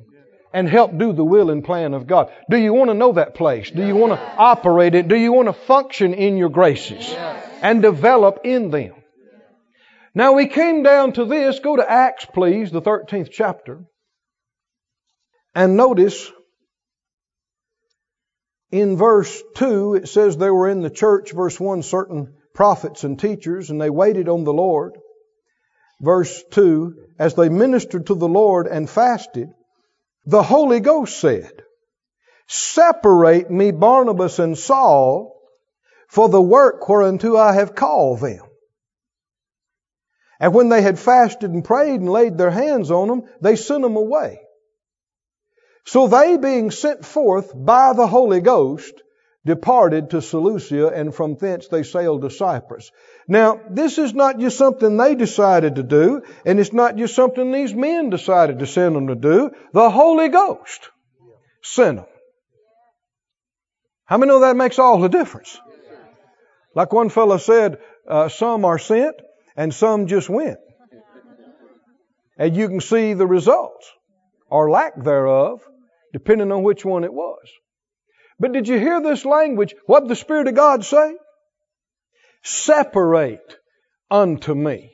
and 0.54 0.70
help 0.70 0.98
do 0.98 1.12
the 1.12 1.26
will 1.26 1.50
and 1.50 1.62
plan 1.62 1.94
of 1.94 2.08
God. 2.08 2.32
Do 2.50 2.56
you 2.56 2.74
want 2.74 2.90
to 2.90 2.94
know 2.94 3.12
that 3.14 3.36
place? 3.36 3.70
Do 3.70 3.86
you 3.86 3.98
want 3.98 4.14
to 4.14 4.36
operate 4.38 4.96
it? 4.96 5.10
Do 5.10 5.18
you 5.18 5.34
want 5.34 5.50
to 5.50 5.54
function 5.54 6.14
in 6.14 6.38
your 6.38 6.48
graces? 6.48 7.14
And 7.66 7.82
develop 7.82 8.42
in 8.44 8.70
them. 8.70 8.94
Now 10.14 10.34
we 10.34 10.46
came 10.46 10.84
down 10.84 11.14
to 11.14 11.26
this. 11.26 11.58
Go 11.58 11.76
to 11.76 11.92
Acts, 11.92 12.24
please, 12.24 12.70
the 12.70 12.82
13th 12.82 13.30
chapter. 13.32 13.86
And 15.56 15.76
notice 15.76 16.32
in 18.72 18.98
verse 18.98 19.42
2, 19.56 19.96
it 19.96 20.10
says 20.10 20.38
they 20.38 20.52
were 20.52 20.70
in 20.70 20.82
the 20.82 20.92
church, 20.92 21.32
verse 21.32 21.60
1, 21.60 21.82
certain 21.82 22.36
prophets 22.54 23.04
and 23.04 23.20
teachers, 23.20 23.72
and 23.72 23.82
they 23.82 23.90
waited 23.90 24.30
on 24.30 24.44
the 24.44 24.54
Lord. 24.54 24.94
Verse 26.00 26.44
2, 26.52 26.94
as 27.18 27.34
they 27.34 27.50
ministered 27.50 28.06
to 28.08 28.16
the 28.16 28.28
Lord 28.28 28.68
and 28.68 28.88
fasted, 28.88 29.50
the 30.24 30.44
Holy 30.44 30.82
Ghost 30.82 31.20
said, 31.20 31.64
Separate 32.46 33.50
me 33.50 33.72
Barnabas 33.72 34.38
and 34.38 34.56
Saul 34.56 35.35
for 36.08 36.30
the 36.30 36.42
work 36.42 36.88
whereunto 36.88 37.38
I 37.38 37.54
have 37.54 37.76
called 37.76 38.22
them. 38.22 38.42
And 40.40 40.54
when 40.54 40.70
they 40.70 40.82
had 40.82 41.00
fasted 41.00 41.52
and 41.52 41.64
prayed 41.64 42.02
and 42.02 42.10
laid 42.10 42.38
their 42.38 42.52
hands 42.52 42.92
on 42.92 43.08
them, 43.08 43.24
they 43.42 43.56
sent 43.56 43.84
them 43.84 43.96
away. 43.96 44.42
So 45.86 46.08
they, 46.08 46.38
being 46.38 46.72
sent 46.72 47.06
forth 47.06 47.52
by 47.56 47.94
the 47.94 48.08
Holy 48.08 48.42
Ghost, 48.42 49.02
departed 49.46 50.10
to 50.10 50.22
Seleucia, 50.22 50.88
and 50.88 51.14
from 51.14 51.36
thence 51.36 51.68
they 51.68 51.84
sailed 51.84 52.24
to 52.24 52.32
Cyprus. 52.32 52.92
Now, 53.28 53.62
this 53.70 54.00
is 54.00 54.14
not 54.14 54.40
just 54.40 54.58
something 54.58 54.98
they 54.98 55.14
decided 55.14 55.76
to 55.76 55.84
do, 55.84 56.24
and 56.46 56.60
it's 56.60 56.74
not 56.74 56.96
just 56.96 57.16
something 57.16 57.52
these 57.52 57.74
men 57.74 58.10
decided 58.10 58.60
to 58.60 58.66
send 58.66 58.96
them 58.96 59.08
to 59.08 59.16
do. 59.16 59.52
The 59.74 59.90
Holy 59.90 60.30
Ghost 60.30 60.90
sent 61.62 61.98
them. 61.98 62.06
How 64.06 64.18
many 64.18 64.30
know 64.30 64.40
that 64.42 64.56
makes 64.56 64.80
all 64.80 65.00
the 65.00 65.10
difference? 65.10 65.60
Like 66.76 66.94
one 66.94 67.10
fellow 67.10 67.38
said, 67.38 67.80
uh, 68.08 68.30
some 68.30 68.66
are 68.66 68.78
sent 68.78 69.16
and 69.56 69.74
some 69.74 70.08
just 70.08 70.30
went. 70.30 70.60
And 72.38 72.56
you 72.56 72.68
can 72.68 72.82
see 72.82 73.14
the 73.14 73.26
results 73.26 73.90
or 74.50 74.70
lack 74.70 75.02
thereof, 75.02 75.62
depending 76.12 76.52
on 76.52 76.64
which 76.64 76.84
one 76.84 77.06
it 77.06 77.14
was. 77.14 77.50
But 78.38 78.52
did 78.52 78.68
you 78.68 78.78
hear 78.78 79.02
this 79.02 79.24
language? 79.24 79.74
What 79.86 80.02
did 80.02 80.10
the 80.10 80.16
Spirit 80.18 80.50
of 80.50 80.56
God 80.56 80.84
say? 80.84 81.16
Separate 82.44 83.58
unto 84.12 84.54
me 84.54 84.92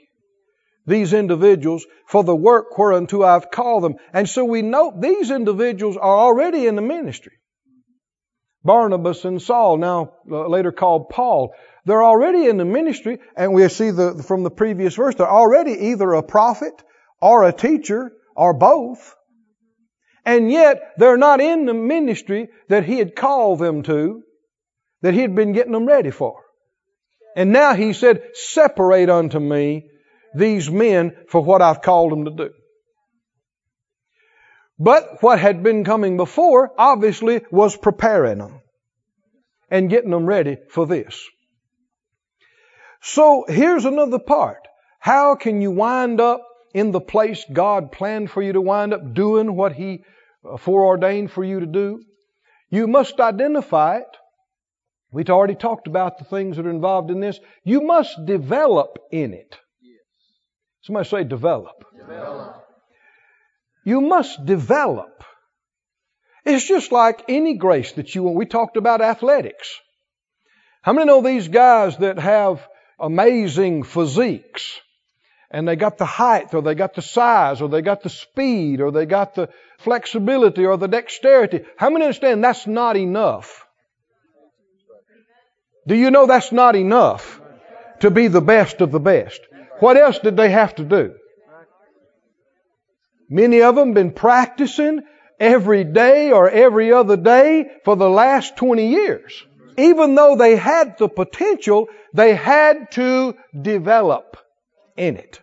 these 0.85 1.13
individuals 1.13 1.85
for 2.07 2.23
the 2.23 2.35
work 2.35 2.77
whereunto 2.77 3.23
I've 3.23 3.51
called 3.51 3.83
them. 3.83 3.95
And 4.13 4.27
so 4.27 4.45
we 4.45 4.61
note 4.61 5.01
these 5.01 5.31
individuals 5.31 5.97
are 5.97 6.17
already 6.17 6.67
in 6.67 6.75
the 6.75 6.81
ministry. 6.81 7.33
Barnabas 8.63 9.25
and 9.25 9.41
Saul, 9.41 9.77
now 9.77 10.13
uh, 10.29 10.47
later 10.47 10.71
called 10.71 11.09
Paul, 11.09 11.53
they're 11.85 12.03
already 12.03 12.47
in 12.47 12.57
the 12.57 12.65
ministry, 12.65 13.19
and 13.35 13.53
we 13.53 13.67
see 13.69 13.91
the, 13.91 14.23
from 14.27 14.43
the 14.43 14.51
previous 14.51 14.95
verse, 14.95 15.15
they're 15.15 15.29
already 15.29 15.71
either 15.71 16.13
a 16.13 16.23
prophet 16.23 16.73
or 17.21 17.43
a 17.43 17.53
teacher 17.53 18.11
or 18.35 18.53
both. 18.53 19.15
And 20.25 20.51
yet, 20.51 20.93
they're 20.97 21.17
not 21.17 21.41
in 21.41 21.65
the 21.65 21.73
ministry 21.73 22.49
that 22.69 22.85
he 22.85 22.99
had 22.99 23.15
called 23.15 23.59
them 23.59 23.81
to, 23.83 24.21
that 25.01 25.15
he 25.15 25.21
had 25.21 25.35
been 25.35 25.53
getting 25.53 25.71
them 25.71 25.87
ready 25.87 26.11
for. 26.11 26.43
And 27.35 27.51
now 27.51 27.73
he 27.73 27.93
said, 27.93 28.21
separate 28.33 29.09
unto 29.09 29.39
me 29.39 29.89
these 30.35 30.69
men 30.69 31.15
for 31.29 31.41
what 31.41 31.61
I've 31.61 31.81
called 31.81 32.11
them 32.11 32.25
to 32.25 32.31
do. 32.31 32.49
But 34.77 35.21
what 35.21 35.39
had 35.39 35.63
been 35.63 35.83
coming 35.83 36.17
before, 36.17 36.71
obviously, 36.77 37.41
was 37.51 37.75
preparing 37.75 38.39
them 38.39 38.61
and 39.69 39.89
getting 39.89 40.11
them 40.11 40.25
ready 40.25 40.57
for 40.69 40.85
this. 40.85 41.27
So 43.01 43.45
here's 43.47 43.85
another 43.85 44.19
part. 44.19 44.67
How 44.99 45.35
can 45.35 45.61
you 45.61 45.71
wind 45.71 46.21
up 46.21 46.47
in 46.73 46.91
the 46.91 47.01
place 47.01 47.43
God 47.51 47.91
planned 47.91 48.29
for 48.29 48.41
you 48.41 48.53
to 48.53 48.61
wind 48.61 48.93
up 48.93 49.13
doing 49.13 49.55
what 49.55 49.73
He 49.73 50.03
uh, 50.47 50.57
foreordained 50.57 51.31
for 51.31 51.43
you 51.43 51.59
to 51.59 51.65
do? 51.65 52.03
You 52.69 52.87
must 52.87 53.19
identify 53.19 53.97
it. 53.97 54.17
We've 55.11 55.29
already 55.29 55.55
talked 55.55 55.87
about 55.87 56.19
the 56.19 56.25
things 56.25 56.55
that 56.55 56.65
are 56.65 56.69
involved 56.69 57.11
in 57.11 57.19
this. 57.19 57.39
You 57.63 57.81
must 57.81 58.25
develop 58.25 58.97
in 59.11 59.33
it. 59.33 59.57
Somebody 60.83 61.09
say 61.09 61.23
develop. 61.23 61.83
develop. 61.97 62.65
You 63.83 64.01
must 64.01 64.45
develop. 64.45 65.23
It's 66.45 66.67
just 66.67 66.91
like 66.91 67.25
any 67.27 67.55
grace 67.55 67.91
that 67.93 68.15
you 68.15 68.23
want. 68.23 68.37
We 68.37 68.45
talked 68.45 68.77
about 68.77 69.01
athletics. 69.01 69.79
How 70.81 70.93
many 70.93 71.05
know 71.05 71.21
these 71.21 71.47
guys 71.47 71.97
that 71.97 72.17
have 72.17 72.67
amazing 73.01 73.83
physiques? 73.83 74.79
And 75.49 75.67
they 75.67 75.75
got 75.75 75.97
the 75.97 76.05
height, 76.05 76.53
or 76.53 76.61
they 76.61 76.75
got 76.75 76.93
the 76.93 77.01
size, 77.01 77.61
or 77.61 77.67
they 77.67 77.81
got 77.81 78.03
the 78.03 78.09
speed, 78.09 78.79
or 78.79 78.91
they 78.91 79.05
got 79.05 79.35
the 79.35 79.49
flexibility, 79.79 80.65
or 80.65 80.77
the 80.77 80.87
dexterity. 80.87 81.65
How 81.75 81.89
many 81.89 82.05
understand 82.05 82.43
that's 82.43 82.67
not 82.67 82.95
enough? 82.95 83.65
Do 85.87 85.95
you 85.95 86.11
know 86.11 86.27
that's 86.27 86.51
not 86.51 86.75
enough 86.75 87.41
to 87.99 88.11
be 88.11 88.27
the 88.27 88.41
best 88.41 88.81
of 88.81 88.91
the 88.91 88.99
best? 88.99 89.41
What 89.79 89.97
else 89.97 90.19
did 90.19 90.37
they 90.37 90.51
have 90.51 90.75
to 90.75 90.83
do? 90.85 91.15
Many 93.29 93.61
of 93.61 93.75
them 93.75 93.93
been 93.93 94.11
practicing 94.11 95.01
every 95.39 95.83
day 95.83 96.31
or 96.31 96.49
every 96.49 96.93
other 96.93 97.17
day 97.17 97.71
for 97.83 97.95
the 97.95 98.09
last 98.09 98.57
20 98.57 98.87
years. 98.87 99.43
Even 99.77 100.15
though 100.15 100.35
they 100.35 100.55
had 100.55 100.97
the 100.97 101.07
potential, 101.07 101.87
they 102.13 102.35
had 102.35 102.91
to 102.91 103.35
develop 103.59 104.37
in 104.97 105.17
it. 105.17 105.39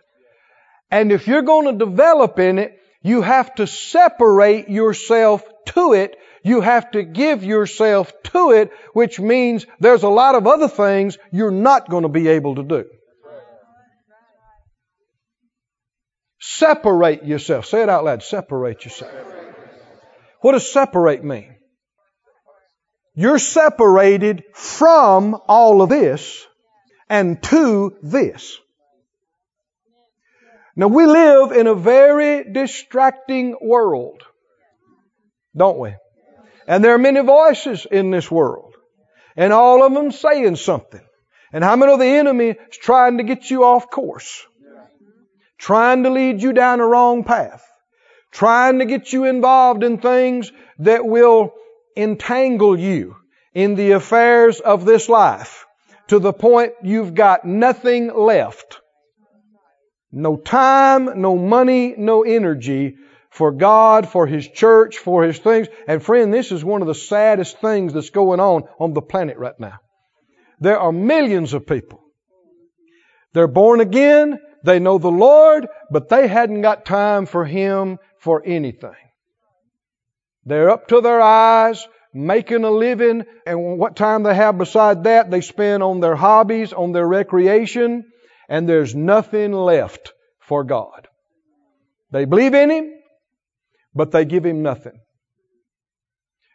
And 0.91 1.11
if 1.11 1.27
you're 1.27 1.43
going 1.43 1.65
to 1.77 1.85
develop 1.85 2.39
in 2.39 2.59
it, 2.59 2.79
you 3.01 3.21
have 3.21 3.53
to 3.55 3.67
separate 3.67 4.69
yourself 4.69 5.43
to 5.67 5.93
it. 5.93 6.17
You 6.43 6.61
have 6.61 6.91
to 6.91 7.03
give 7.03 7.43
yourself 7.43 8.11
to 8.23 8.51
it, 8.51 8.71
which 8.93 9.19
means 9.19 9.65
there's 9.79 10.03
a 10.03 10.09
lot 10.09 10.35
of 10.35 10.47
other 10.47 10.67
things 10.67 11.17
you're 11.31 11.51
not 11.51 11.89
going 11.89 12.03
to 12.03 12.09
be 12.09 12.27
able 12.27 12.55
to 12.55 12.63
do. 12.63 12.85
Separate 16.39 17.25
yourself. 17.25 17.65
Say 17.65 17.83
it 17.83 17.89
out 17.89 18.05
loud. 18.05 18.23
Separate 18.23 18.83
yourself. 18.85 19.11
What 20.41 20.53
does 20.53 20.71
separate 20.71 21.23
mean? 21.23 21.58
You're 23.19 23.37
separated 23.37 24.45
from 24.53 25.35
all 25.49 25.81
of 25.81 25.89
this 25.89 26.47
and 27.09 27.43
to 27.43 27.97
this. 28.01 28.57
Now 30.77 30.87
we 30.87 31.05
live 31.05 31.51
in 31.51 31.67
a 31.67 31.75
very 31.75 32.49
distracting 32.49 33.57
world, 33.61 34.23
don't 35.53 35.79
we? 35.79 35.95
And 36.65 36.81
there 36.81 36.93
are 36.93 36.97
many 36.97 37.19
voices 37.19 37.85
in 37.91 38.09
this 38.09 38.31
world, 38.31 38.75
and 39.35 39.51
all 39.51 39.83
of 39.83 39.93
them 39.93 40.13
saying 40.13 40.55
something. 40.55 41.05
And 41.51 41.61
how 41.61 41.75
many 41.75 41.91
of 41.91 41.99
the 41.99 42.05
enemy 42.05 42.51
is 42.51 42.77
trying 42.77 43.17
to 43.17 43.25
get 43.25 43.51
you 43.51 43.65
off 43.65 43.89
course? 43.89 44.47
Trying 45.57 46.03
to 46.03 46.09
lead 46.09 46.41
you 46.41 46.53
down 46.53 46.79
a 46.79 46.85
wrong 46.85 47.25
path 47.25 47.65
trying 48.31 48.79
to 48.79 48.85
get 48.85 49.11
you 49.11 49.25
involved 49.25 49.83
in 49.83 49.97
things 49.97 50.51
that 50.79 51.05
will 51.05 51.53
entangle 51.95 52.77
you 52.77 53.15
in 53.53 53.75
the 53.75 53.91
affairs 53.91 54.59
of 54.59 54.85
this 54.85 55.09
life 55.09 55.65
to 56.07 56.19
the 56.19 56.33
point 56.33 56.73
you've 56.83 57.13
got 57.13 57.45
nothing 57.45 58.13
left. 58.13 58.81
No 60.11 60.37
time, 60.37 61.21
no 61.21 61.35
money, 61.35 61.93
no 61.97 62.23
energy 62.23 62.95
for 63.29 63.51
God, 63.51 64.09
for 64.09 64.25
His 64.25 64.47
church, 64.47 64.97
for 64.97 65.23
His 65.23 65.37
things. 65.37 65.67
And 65.87 66.01
friend, 66.01 66.33
this 66.33 66.51
is 66.51 66.65
one 66.65 66.81
of 66.81 66.87
the 66.87 66.95
saddest 66.95 67.59
things 67.59 67.93
that's 67.93 68.09
going 68.09 68.39
on 68.39 68.63
on 68.79 68.93
the 68.93 69.01
planet 69.01 69.37
right 69.37 69.59
now. 69.59 69.79
There 70.59 70.79
are 70.79 70.91
millions 70.91 71.53
of 71.53 71.67
people. 71.67 72.01
They're 73.33 73.47
born 73.47 73.79
again, 73.79 74.39
they 74.63 74.79
know 74.79 74.97
the 74.97 75.11
Lord, 75.11 75.67
but 75.91 76.09
they 76.09 76.27
hadn't 76.27 76.61
got 76.61 76.85
time 76.85 77.27
for 77.27 77.45
Him 77.45 77.99
for 78.17 78.41
anything. 78.43 78.95
They're 80.45 80.69
up 80.69 80.87
to 80.87 81.01
their 81.01 81.21
eyes, 81.21 81.85
making 82.13 82.63
a 82.63 82.71
living, 82.71 83.25
and 83.45 83.77
what 83.77 83.95
time 83.95 84.23
they 84.23 84.33
have 84.33 84.57
beside 84.57 85.03
that, 85.03 85.29
they 85.29 85.41
spend 85.41 85.83
on 85.83 85.99
their 85.99 86.15
hobbies, 86.15 86.73
on 86.73 86.91
their 86.91 87.07
recreation, 87.07 88.05
and 88.47 88.67
there's 88.67 88.95
nothing 88.95 89.51
left 89.51 90.13
for 90.39 90.63
God. 90.63 91.07
They 92.11 92.25
believe 92.25 92.55
in 92.55 92.71
Him, 92.71 92.93
but 93.93 94.11
they 94.11 94.25
give 94.25 94.45
Him 94.45 94.63
nothing. 94.63 94.99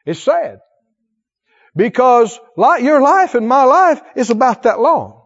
It's 0.04 0.20
sad. 0.20 0.58
Because 1.76 2.38
your 2.56 3.00
life 3.00 3.34
and 3.34 3.48
my 3.48 3.64
life 3.64 4.00
is 4.16 4.30
about 4.30 4.64
that 4.64 4.80
long. 4.80 5.22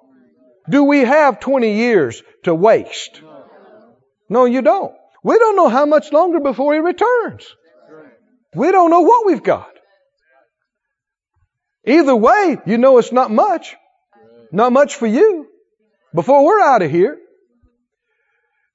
Do 0.68 0.85
we 0.85 1.01
have 1.01 1.40
20 1.40 1.75
years 1.75 2.23
to 2.44 2.55
waste? 2.55 3.23
No, 4.29 4.44
you 4.44 4.61
don't. 4.61 4.94
We 5.25 5.38
don't 5.38 5.57
know 5.57 5.68
how 5.68 5.87
much 5.87 6.12
longer 6.12 6.40
before 6.40 6.75
He 6.75 6.81
returns. 6.81 7.47
We 8.55 8.73
don't 8.73 8.91
know 8.91 9.01
what 9.01 9.27
we've 9.27 9.43
got. 9.43 9.71
Either 11.87 12.15
way, 12.15 12.59
you 12.67 12.79
know 12.79 12.99
it's 12.99 13.13
not 13.13 13.31
much. 13.31 13.77
Not 14.53 14.73
much 14.73 14.97
for 14.97 15.07
you 15.07 15.47
before 16.15 16.45
we're 16.45 16.61
out 16.61 16.83
of 16.83 16.91
here. 16.91 17.19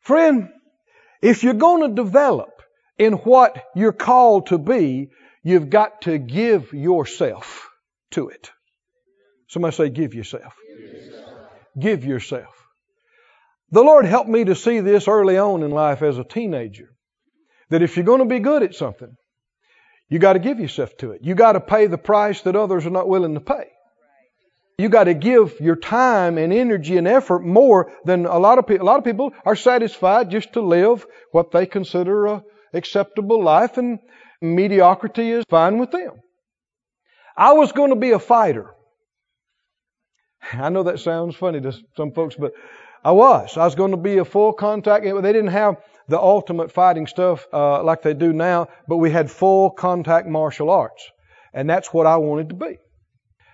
Friend, 0.02 0.50
if 1.22 1.44
you're 1.44 1.54
going 1.54 1.90
to 1.90 2.04
develop 2.04 2.62
in 2.98 3.14
what 3.14 3.64
you're 3.76 3.94
called 3.94 4.48
to 4.48 4.58
be, 4.58 5.10
you've 5.44 5.70
got 5.70 6.02
to 6.04 6.18
give 6.18 6.74
yourself 6.74 7.70
to 8.12 8.30
it. 8.30 8.52
Somebody 9.48 9.76
say, 9.76 9.90
give 9.90 10.14
yourself. 10.14 10.56
Give 10.68 10.92
yourself. 10.92 11.50
Give 11.80 12.06
yourself. 12.06 12.68
The 13.72 13.84
Lord 13.84 14.06
helped 14.06 14.30
me 14.30 14.46
to 14.46 14.56
see 14.56 14.80
this 14.82 15.08
early 15.08 15.38
on 15.38 15.64
in 15.64 15.72
life 15.72 16.02
as 16.02 16.18
a 16.18 16.24
teenager. 16.24 16.90
That 17.70 17.82
if 17.82 17.96
you're 17.96 18.06
going 18.06 18.20
to 18.20 18.26
be 18.26 18.40
good 18.40 18.62
at 18.62 18.76
something, 18.76 19.16
you 20.10 20.20
got 20.20 20.34
to 20.34 20.40
give 20.40 20.60
yourself 20.60 20.96
to 20.98 21.12
it. 21.12 21.22
You 21.24 21.36
got 21.36 21.54
to 21.54 21.60
pay 21.60 21.88
the 21.88 21.98
price 21.98 22.42
that 22.42 22.56
others 22.56 22.86
are 22.86 22.92
not 22.92 23.08
willing 23.08 23.34
to 23.34 23.40
pay. 23.40 23.66
You 24.78 24.90
got 24.90 25.06
to 25.06 25.14
give 25.14 25.60
your 25.60 25.76
time 25.76 26.38
and 26.38 26.52
energy 26.52 26.98
and 26.98 27.08
effort 27.08 27.44
more 27.44 27.92
than 28.06 28.26
a 28.26 28.40
lot 28.40 28.58
of 28.58 28.68
people. 28.68 28.86
A 28.86 28.90
lot 28.90 28.98
of 28.98 29.06
people 29.06 29.34
are 29.46 29.56
satisfied 29.56 30.32
just 30.32 30.54
to 30.54 30.62
live 30.62 31.06
what 31.32 31.52
they 31.52 31.66
consider 31.66 32.26
a 32.26 32.44
acceptable 32.74 33.44
life 33.44 33.78
and 33.78 34.00
mediocrity 34.42 35.32
is 35.32 35.46
fine 35.50 35.78
with 35.78 35.92
them. 35.92 36.14
I 37.38 37.54
was 37.54 37.72
going 37.72 37.92
to 37.92 37.96
be 37.96 38.12
a 38.12 38.20
fighter. 38.20 38.74
I 40.52 40.70
know 40.70 40.84
that 40.84 41.00
sounds 41.00 41.36
funny 41.36 41.62
to 41.62 41.74
some 41.96 42.12
folks, 42.12 42.36
but 42.36 42.54
I 43.04 43.12
was. 43.12 43.58
I 43.58 43.66
was 43.66 43.76
going 43.76 43.92
to 43.92 43.98
be 43.98 44.18
a 44.18 44.26
full 44.26 44.54
contact. 44.54 45.06
They 45.06 45.34
didn't 45.34 45.48
have 45.48 45.78
the 46.08 46.20
ultimate 46.20 46.72
fighting 46.72 47.08
stuff 47.08 47.48
uh, 47.54 47.84
like 47.84 48.02
they 48.02 48.14
do 48.14 48.34
now, 48.34 48.68
but 48.88 48.98
we 48.98 49.12
had 49.12 49.32
full 49.32 49.70
contact 49.70 50.28
martial 50.28 50.70
arts. 50.70 51.10
And 51.54 51.70
that's 51.70 51.94
what 51.94 52.06
I 52.06 52.18
wanted 52.18 52.50
to 52.50 52.56
be. 52.56 52.78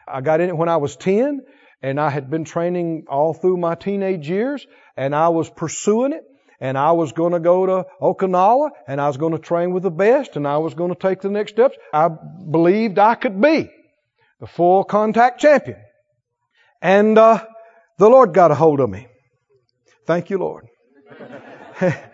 I 0.08 0.22
got 0.22 0.42
in 0.42 0.50
it 0.50 0.58
when 0.58 0.70
I 0.70 0.78
was 0.78 0.96
10, 0.96 1.42
and 1.82 2.00
I 2.00 2.10
had 2.10 2.30
been 2.30 2.46
training 2.46 3.06
all 3.08 3.34
through 3.34 3.58
my 3.58 3.76
teenage 3.76 4.28
years, 4.28 4.66
and 4.98 5.16
I 5.16 5.30
was 5.30 5.50
pursuing 5.50 6.14
it, 6.14 6.24
and 6.60 6.78
I 6.78 6.92
was 6.94 7.12
going 7.12 7.34
to 7.34 7.40
go 7.40 7.66
to 7.66 7.86
Okinawa, 8.02 8.72
and 8.88 9.00
I 9.00 9.08
was 9.08 9.18
going 9.18 9.34
to 9.34 9.40
train 9.40 9.72
with 9.72 9.84
the 9.84 9.92
best, 9.92 10.36
and 10.36 10.48
I 10.48 10.58
was 10.58 10.74
going 10.74 10.94
to 10.94 11.00
take 11.00 11.22
the 11.22 11.30
next 11.30 11.52
steps. 11.52 11.78
I 11.94 12.10
believed 12.10 13.00
I 13.00 13.16
could 13.16 13.40
be 13.40 13.70
the 14.40 14.48
full 14.48 14.84
contact 14.84 15.40
champion. 15.40 15.78
And 16.82 17.18
uh, 17.18 17.46
the 17.98 18.10
Lord 18.10 18.34
got 18.34 18.52
a 18.52 18.56
hold 18.56 18.80
of 18.80 18.90
me. 18.90 19.08
Thank 20.06 20.30
you, 20.30 20.38
Lord. 20.38 20.68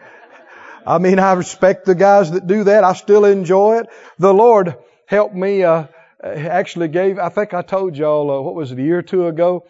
I 0.86 1.00
mean, 1.00 1.20
I 1.20 1.34
respect 1.34 1.86
the 1.86 1.96
guys 1.96 2.32
that 2.32 2.46
do 2.46 2.66
that. 2.66 2.84
I 2.84 2.94
still 2.94 3.26
enjoy 3.26 3.80
it. 3.80 3.88
The 4.20 4.34
Lord 4.34 4.76
helped 5.08 5.36
me, 5.36 5.64
uh, 5.64 5.86
actually 6.24 6.88
gave, 6.90 7.18
I 7.18 7.30
think 7.30 7.54
I 7.54 7.62
told 7.62 7.98
y'all, 7.98 8.30
uh, 8.30 8.42
what 8.42 8.56
was 8.56 8.72
it, 8.72 8.80
a 8.80 8.82
year 8.82 9.00
or 9.00 9.04
two 9.04 9.28
ago? 9.28 9.66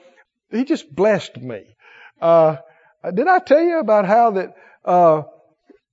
He 0.51 0.65
just 0.65 0.93
blessed 0.93 1.37
me. 1.37 1.63
Uh, 2.21 2.57
did 3.13 3.27
I 3.27 3.39
tell 3.39 3.61
you 3.61 3.79
about 3.79 4.05
how 4.05 4.31
that, 4.31 4.55
uh, 4.83 5.23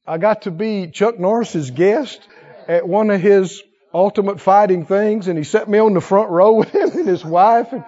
I 0.07 0.19
got 0.19 0.43
to 0.43 0.51
be 0.51 0.89
Chuck 0.89 1.19
Norris's 1.19 1.71
guest 1.71 2.21
at 2.67 2.87
one 2.87 3.11
of 3.11 3.21
his 3.21 3.63
ultimate 3.95 4.41
fighting 4.41 4.87
things 4.87 5.29
and 5.29 5.39
he 5.39 5.45
set 5.45 5.69
me 5.69 5.79
on 5.79 5.95
the 5.95 6.01
front 6.01 6.31
row 6.31 6.53
with 6.59 6.71
him 6.71 6.91
and 6.91 7.07
his 7.07 7.25
wife 7.25 7.73
and, 7.73 7.85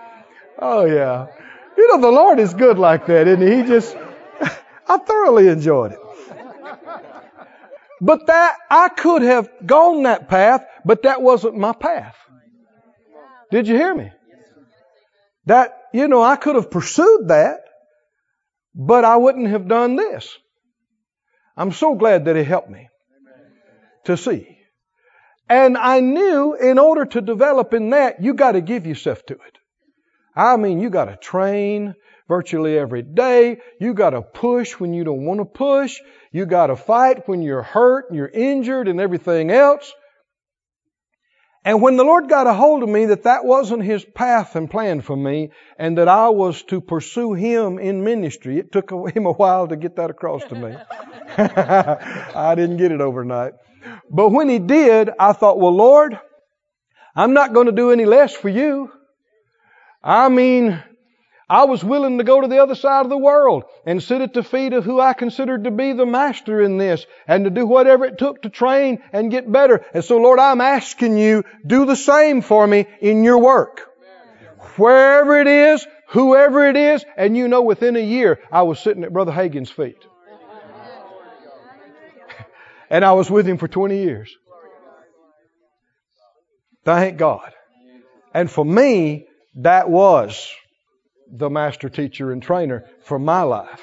oh 0.59 0.85
yeah. 0.85 1.27
You 1.77 1.89
know, 1.89 2.01
the 2.01 2.13
Lord 2.13 2.39
is 2.39 2.55
good 2.55 2.79
like 2.79 3.07
that, 3.07 3.27
isn't 3.27 3.45
he? 3.45 3.57
He 3.57 3.63
just, 3.65 3.97
I 4.89 4.99
thoroughly 4.99 5.49
enjoyed 5.49 5.93
it. 5.93 5.99
But 8.01 8.27
that, 8.27 8.57
I 8.71 8.89
could 8.89 9.23
have 9.23 9.49
gone 9.65 10.03
that 10.03 10.29
path, 10.29 10.65
but 10.85 11.03
that 11.03 11.23
wasn't 11.23 11.57
my 11.57 11.73
path. 11.73 12.17
Did 13.51 13.69
you 13.69 13.77
hear 13.77 13.95
me? 13.95 14.11
That, 15.47 15.79
you 15.93 16.09
know, 16.09 16.23
I 16.23 16.37
could 16.37 16.57
have 16.57 16.71
pursued 16.71 17.29
that, 17.29 17.61
but 18.75 19.05
I 19.05 19.17
wouldn't 19.17 19.49
have 19.49 19.69
done 19.69 19.97
this. 19.97 20.37
I'm 21.57 21.73
so 21.73 21.95
glad 21.95 22.25
that 22.25 22.37
He 22.37 22.43
helped 22.43 22.71
me 22.71 22.89
to 24.05 24.17
see. 24.17 24.59
And 25.49 25.77
I 25.77 26.01
knew 26.01 26.55
in 26.55 26.79
order 26.79 27.05
to 27.05 27.21
develop 27.21 27.75
in 27.75 27.91
that, 27.91 28.23
you 28.23 28.35
got 28.35 28.53
to 28.53 28.61
give 28.61 28.87
yourself 28.87 29.25
to 29.27 29.35
it. 29.35 29.59
I 30.35 30.57
mean, 30.57 30.81
you 30.81 30.91
got 30.91 31.05
to 31.05 31.17
train 31.17 31.95
virtually 32.29 32.79
every 32.79 33.03
day. 33.03 33.59
You 33.81 33.95
got 33.95 34.11
to 34.11 34.23
push 34.23 34.73
when 34.73 34.95
you 34.95 35.05
don't 35.05 35.25
want 35.25 35.41
to 35.41 35.45
push. 35.45 35.99
You 36.33 36.47
got 36.47 36.69
to 36.69 36.77
fight 36.77 37.29
when 37.29 37.43
you're 37.43 37.63
hurt 37.63 38.07
and 38.09 38.17
you're 38.17 38.29
injured 38.29 38.89
and 38.89 39.01
everything 39.01 39.51
else. 39.51 39.93
And 41.67 41.81
when 41.81 41.97
the 41.97 42.05
Lord 42.05 42.29
got 42.29 42.47
a 42.47 42.53
hold 42.53 42.83
of 42.83 42.91
me 42.91 43.07
that 43.07 43.23
that 43.23 43.45
wasn't 43.45 43.85
His 43.85 44.05
path 44.05 44.55
and 44.55 44.71
plan 44.71 45.01
for 45.01 45.17
me, 45.17 45.51
and 45.79 45.97
that 45.97 46.09
I 46.09 46.29
was 46.29 46.63
to 46.65 46.83
pursue 46.83 47.33
Him 47.33 47.79
in 47.79 48.05
ministry, 48.05 48.59
it 48.59 48.71
took 48.71 48.91
Him 49.15 49.27
a 49.27 49.33
while 49.33 49.69
to 49.69 49.77
get 49.77 49.97
that 49.97 50.11
across 50.11 50.45
to 50.45 50.55
me. 50.55 50.77
I 51.39 52.55
didn't 52.55 52.77
get 52.77 52.93
it 52.93 53.01
overnight. 53.01 53.55
But 54.11 54.29
when 54.29 54.51
He 54.51 54.59
did, 54.59 55.11
I 55.19 55.33
thought, 55.33 55.59
well, 55.59 55.75
Lord, 55.75 56.19
I'm 57.17 57.33
not 57.33 57.55
going 57.55 57.67
to 57.67 57.73
do 57.73 57.93
any 57.93 58.05
less 58.05 58.35
for 58.35 58.51
you. 58.51 58.91
I 60.03 60.29
mean, 60.29 60.83
I 61.49 61.65
was 61.65 61.85
willing 61.85 62.19
to 62.19 62.25
go 62.25 62.41
to 62.41 62.49
the 62.49 62.63
other 62.63 62.75
side 62.75 63.05
of 63.05 63.11
the 63.11 63.19
world 63.19 63.65
and 63.85 64.03
sit 64.03 64.23
at 64.23 64.33
the 64.33 64.43
feet 64.43 64.73
of 64.73 64.85
who 64.85 64.99
I 64.99 65.13
considered 65.13 65.65
to 65.65 65.71
be 65.71 65.93
the 65.93 66.07
master 66.07 66.61
in 66.63 66.79
this 66.79 67.05
and 67.29 67.45
to 67.45 67.51
do 67.51 67.67
whatever 67.67 68.07
it 68.07 68.19
took 68.19 68.43
to 68.43 68.49
train 68.49 69.03
and 69.13 69.31
get 69.31 69.51
better. 69.51 69.85
And 69.93 70.03
so 70.05 70.17
Lord, 70.17 70.39
I'm 70.39 70.63
asking 70.63 71.19
you, 71.19 71.45
do 71.67 71.85
the 71.85 71.97
same 71.97 72.41
for 72.41 72.67
me 72.67 72.87
in 73.01 73.25
your 73.25 73.39
work. 73.39 73.91
Wherever 74.77 75.39
it 75.39 75.47
is, 75.47 75.87
whoever 76.09 76.67
it 76.67 76.77
is, 76.77 77.05
and 77.17 77.37
you 77.37 77.47
know 77.49 77.63
within 77.63 77.97
a 77.97 78.01
year 78.01 78.41
I 78.51 78.63
was 78.63 78.81
sitting 78.81 79.05
at 79.05 79.13
Brother 79.13 79.33
Hagin's 79.33 79.71
feet. 79.71 79.99
and 82.89 83.05
I 83.05 83.13
was 83.13 83.31
with 83.31 83.47
him 83.47 83.59
for 83.59 83.69
20 83.69 84.03
years. 84.03 84.35
Thank 86.85 87.19
God. 87.19 87.53
And 88.33 88.51
for 88.51 88.65
me, 88.65 89.27
that 89.57 89.89
was 89.89 90.51
the 91.31 91.51
master 91.51 91.89
teacher 91.89 92.33
and 92.33 92.43
trainer 92.43 92.85
for 93.03 93.19
my 93.19 93.43
life. 93.43 93.83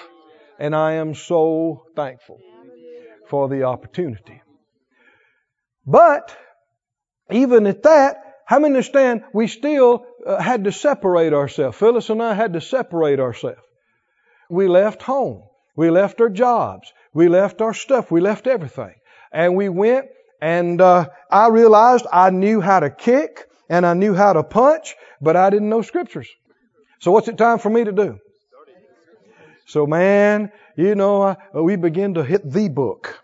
And 0.60 0.76
I 0.76 0.94
am 0.94 1.16
so 1.16 1.86
thankful 1.96 2.40
for 3.28 3.50
the 3.50 3.64
opportunity. 3.64 4.42
But 5.86 6.36
even 7.32 7.66
at 7.68 7.84
that, 7.84 8.18
how 8.46 8.60
many 8.60 8.76
understand 8.76 9.24
we 9.34 9.48
still 9.48 10.06
uh, 10.26 10.42
had 10.42 10.66
to 10.66 10.72
separate 10.72 11.34
ourselves? 11.34 11.78
Phyllis 11.78 12.10
and 12.10 12.22
I 12.22 12.34
had 12.34 12.54
to 12.54 12.62
separate 12.62 13.20
ourselves. 13.20 13.62
We 14.50 14.68
left 14.68 15.02
home. 15.02 15.44
We 15.76 15.90
left 15.90 16.20
our 16.20 16.30
jobs. 16.30 16.92
We 17.14 17.30
left 17.30 17.62
our 17.62 17.74
stuff. 17.74 18.12
We 18.12 18.22
left 18.22 18.48
everything. 18.48 18.96
And 19.32 19.56
we 19.56 19.70
went 19.70 20.08
and 20.42 20.82
uh, 20.82 21.08
I 21.30 21.48
realized 21.48 22.08
I 22.12 22.32
knew 22.32 22.62
how 22.62 22.80
to 22.80 22.90
kick 22.90 23.46
and 23.70 23.86
I 23.86 23.94
knew 23.94 24.14
how 24.14 24.34
to 24.34 24.44
punch, 24.44 24.96
but 25.22 25.38
I 25.38 25.50
didn't 25.50 25.70
know 25.70 25.84
scriptures. 25.84 26.28
So 27.02 27.12
what's 27.12 27.28
it 27.28 27.38
time 27.38 27.58
for 27.58 27.70
me 27.72 27.84
to 27.84 27.92
do? 27.92 28.20
So 29.66 29.88
man, 29.88 30.52
you 30.76 30.94
know, 30.94 31.24
uh, 31.24 31.36
we 31.54 31.76
begin 31.76 32.14
to 32.14 32.24
hit 32.24 32.50
the 32.50 32.70
book. 32.70 33.20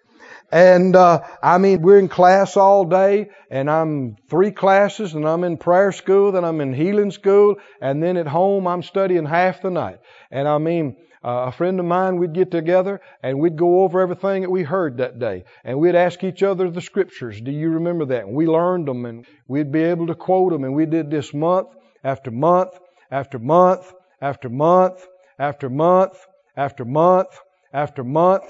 And 0.51 0.95
uh, 0.95 1.21
I 1.43 1.59
mean, 1.59 1.83
we're 1.83 1.99
in 1.99 2.07
class 2.07 2.57
all 2.57 2.85
day, 2.85 3.29
and 3.51 3.69
I'm 3.69 4.15
three 4.29 4.49
classes, 4.49 5.13
and 5.13 5.27
I'm 5.27 5.43
in 5.43 5.57
prayer 5.57 5.91
school, 5.91 6.31
then 6.31 6.43
I'm 6.43 6.59
in 6.61 6.73
healing 6.73 7.11
school, 7.11 7.57
and 7.79 8.01
then 8.01 8.17
at 8.17 8.27
home 8.27 8.65
I'm 8.65 8.81
studying 8.81 9.25
half 9.25 9.61
the 9.61 9.69
night. 9.69 9.99
And 10.31 10.47
I 10.47 10.57
mean, 10.57 10.95
uh, 11.23 11.45
a 11.47 11.51
friend 11.51 11.79
of 11.79 11.85
mine, 11.85 12.17
we'd 12.17 12.33
get 12.33 12.49
together 12.49 13.01
and 13.21 13.39
we'd 13.39 13.57
go 13.57 13.83
over 13.83 13.99
everything 13.99 14.41
that 14.41 14.49
we 14.49 14.63
heard 14.63 14.97
that 14.97 15.19
day, 15.19 15.43
and 15.63 15.77
we'd 15.77 15.95
ask 15.95 16.23
each 16.23 16.41
other 16.41 16.71
the 16.71 16.81
scriptures. 16.81 17.39
Do 17.41 17.51
you 17.51 17.69
remember 17.69 18.05
that? 18.05 18.23
And 18.23 18.33
we 18.33 18.47
learned 18.47 18.87
them, 18.87 19.05
and 19.05 19.27
we'd 19.47 19.71
be 19.71 19.83
able 19.83 20.07
to 20.07 20.15
quote 20.15 20.51
them, 20.51 20.63
and 20.63 20.73
we 20.73 20.87
did 20.87 21.11
this 21.11 21.31
month 21.31 21.67
after 22.03 22.31
month 22.31 22.71
after 23.11 23.39
month 23.39 23.93
after 24.21 24.49
month 24.49 25.05
after 25.39 25.69
month 25.69 26.17
after 26.55 26.85
month 26.85 27.39
after 27.73 28.03
month 28.03 28.43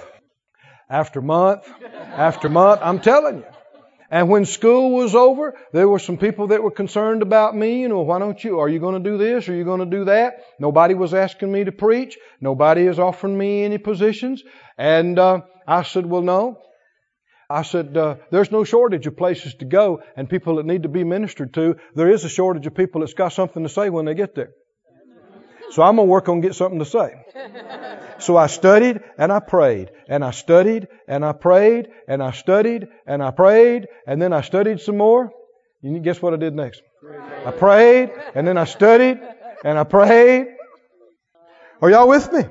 after 0.89 1.21
month 1.21 1.67
after 1.81 2.49
month. 2.49 2.81
I'm 2.83 2.99
telling 2.99 3.37
you. 3.37 3.45
And 4.09 4.29
when 4.29 4.45
school 4.45 4.91
was 4.93 5.15
over, 5.15 5.53
there 5.73 5.87
were 5.87 5.99
some 5.99 6.17
people 6.17 6.47
that 6.47 6.63
were 6.63 6.71
concerned 6.71 7.21
about 7.21 7.55
me. 7.55 7.81
You 7.81 7.89
know, 7.89 8.01
why 8.01 8.19
don't 8.19 8.41
you? 8.41 8.59
Are 8.59 8.69
you 8.69 8.79
going 8.79 9.03
to 9.03 9.09
do 9.09 9.17
this? 9.17 9.49
Are 9.49 9.53
you 9.53 9.65
going 9.65 9.81
to 9.81 9.97
do 9.97 10.05
that? 10.05 10.43
Nobody 10.59 10.93
was 10.93 11.13
asking 11.13 11.51
me 11.51 11.65
to 11.65 11.73
preach. 11.73 12.17
Nobody 12.39 12.83
is 12.83 12.99
offering 12.99 13.37
me 13.37 13.65
any 13.65 13.77
positions. 13.77 14.43
And 14.77 15.19
uh, 15.19 15.41
I 15.67 15.83
said, 15.83 16.05
well, 16.05 16.21
no. 16.21 16.57
I 17.49 17.61
said, 17.61 17.95
uh, 17.95 18.15
there's 18.29 18.51
no 18.51 18.63
shortage 18.65 19.07
of 19.07 19.15
places 19.15 19.55
to 19.55 19.65
go 19.65 20.01
and 20.17 20.29
people 20.29 20.57
that 20.57 20.65
need 20.65 20.83
to 20.83 20.89
be 20.89 21.03
ministered 21.03 21.53
to. 21.53 21.77
There 21.95 22.09
is 22.09 22.25
a 22.25 22.29
shortage 22.29 22.67
of 22.67 22.75
people 22.75 23.01
that's 23.01 23.13
got 23.13 23.29
something 23.29 23.63
to 23.63 23.69
say 23.69 23.89
when 23.89 24.05
they 24.05 24.15
get 24.15 24.35
there. 24.35 24.51
So 25.71 25.81
I'm 25.83 25.95
going 25.95 26.07
to 26.07 26.11
work 26.11 26.29
on 26.29 26.41
get 26.41 26.55
something 26.55 26.79
to 26.79 26.85
say. 26.85 27.13
So 28.19 28.35
I 28.35 28.47
studied 28.47 29.01
and 29.19 29.31
I 29.31 29.39
prayed 29.39 29.91
and 30.09 30.25
I 30.25 30.31
studied 30.31 30.87
and 31.07 31.23
I 31.23 31.33
prayed 31.33 31.89
and 32.07 32.23
I 32.23 32.31
studied 32.31 32.87
and 33.05 33.21
I 33.21 33.29
prayed 33.29 33.87
and 34.07 34.19
then 34.19 34.33
I 34.33 34.41
studied 34.41 34.81
some 34.81 34.97
more. 34.97 35.31
You 35.83 35.99
guess 35.99 36.19
what 36.19 36.33
I 36.33 36.37
did 36.37 36.55
next? 36.55 36.81
I 37.45 37.51
prayed 37.51 38.11
and 38.33 38.47
then 38.47 38.57
I 38.57 38.65
studied 38.65 39.19
and 39.63 39.77
I 39.77 39.83
prayed. 39.83 40.47
Are 41.79 41.91
y'all 41.91 42.07
with 42.07 42.33
me? 42.33 42.43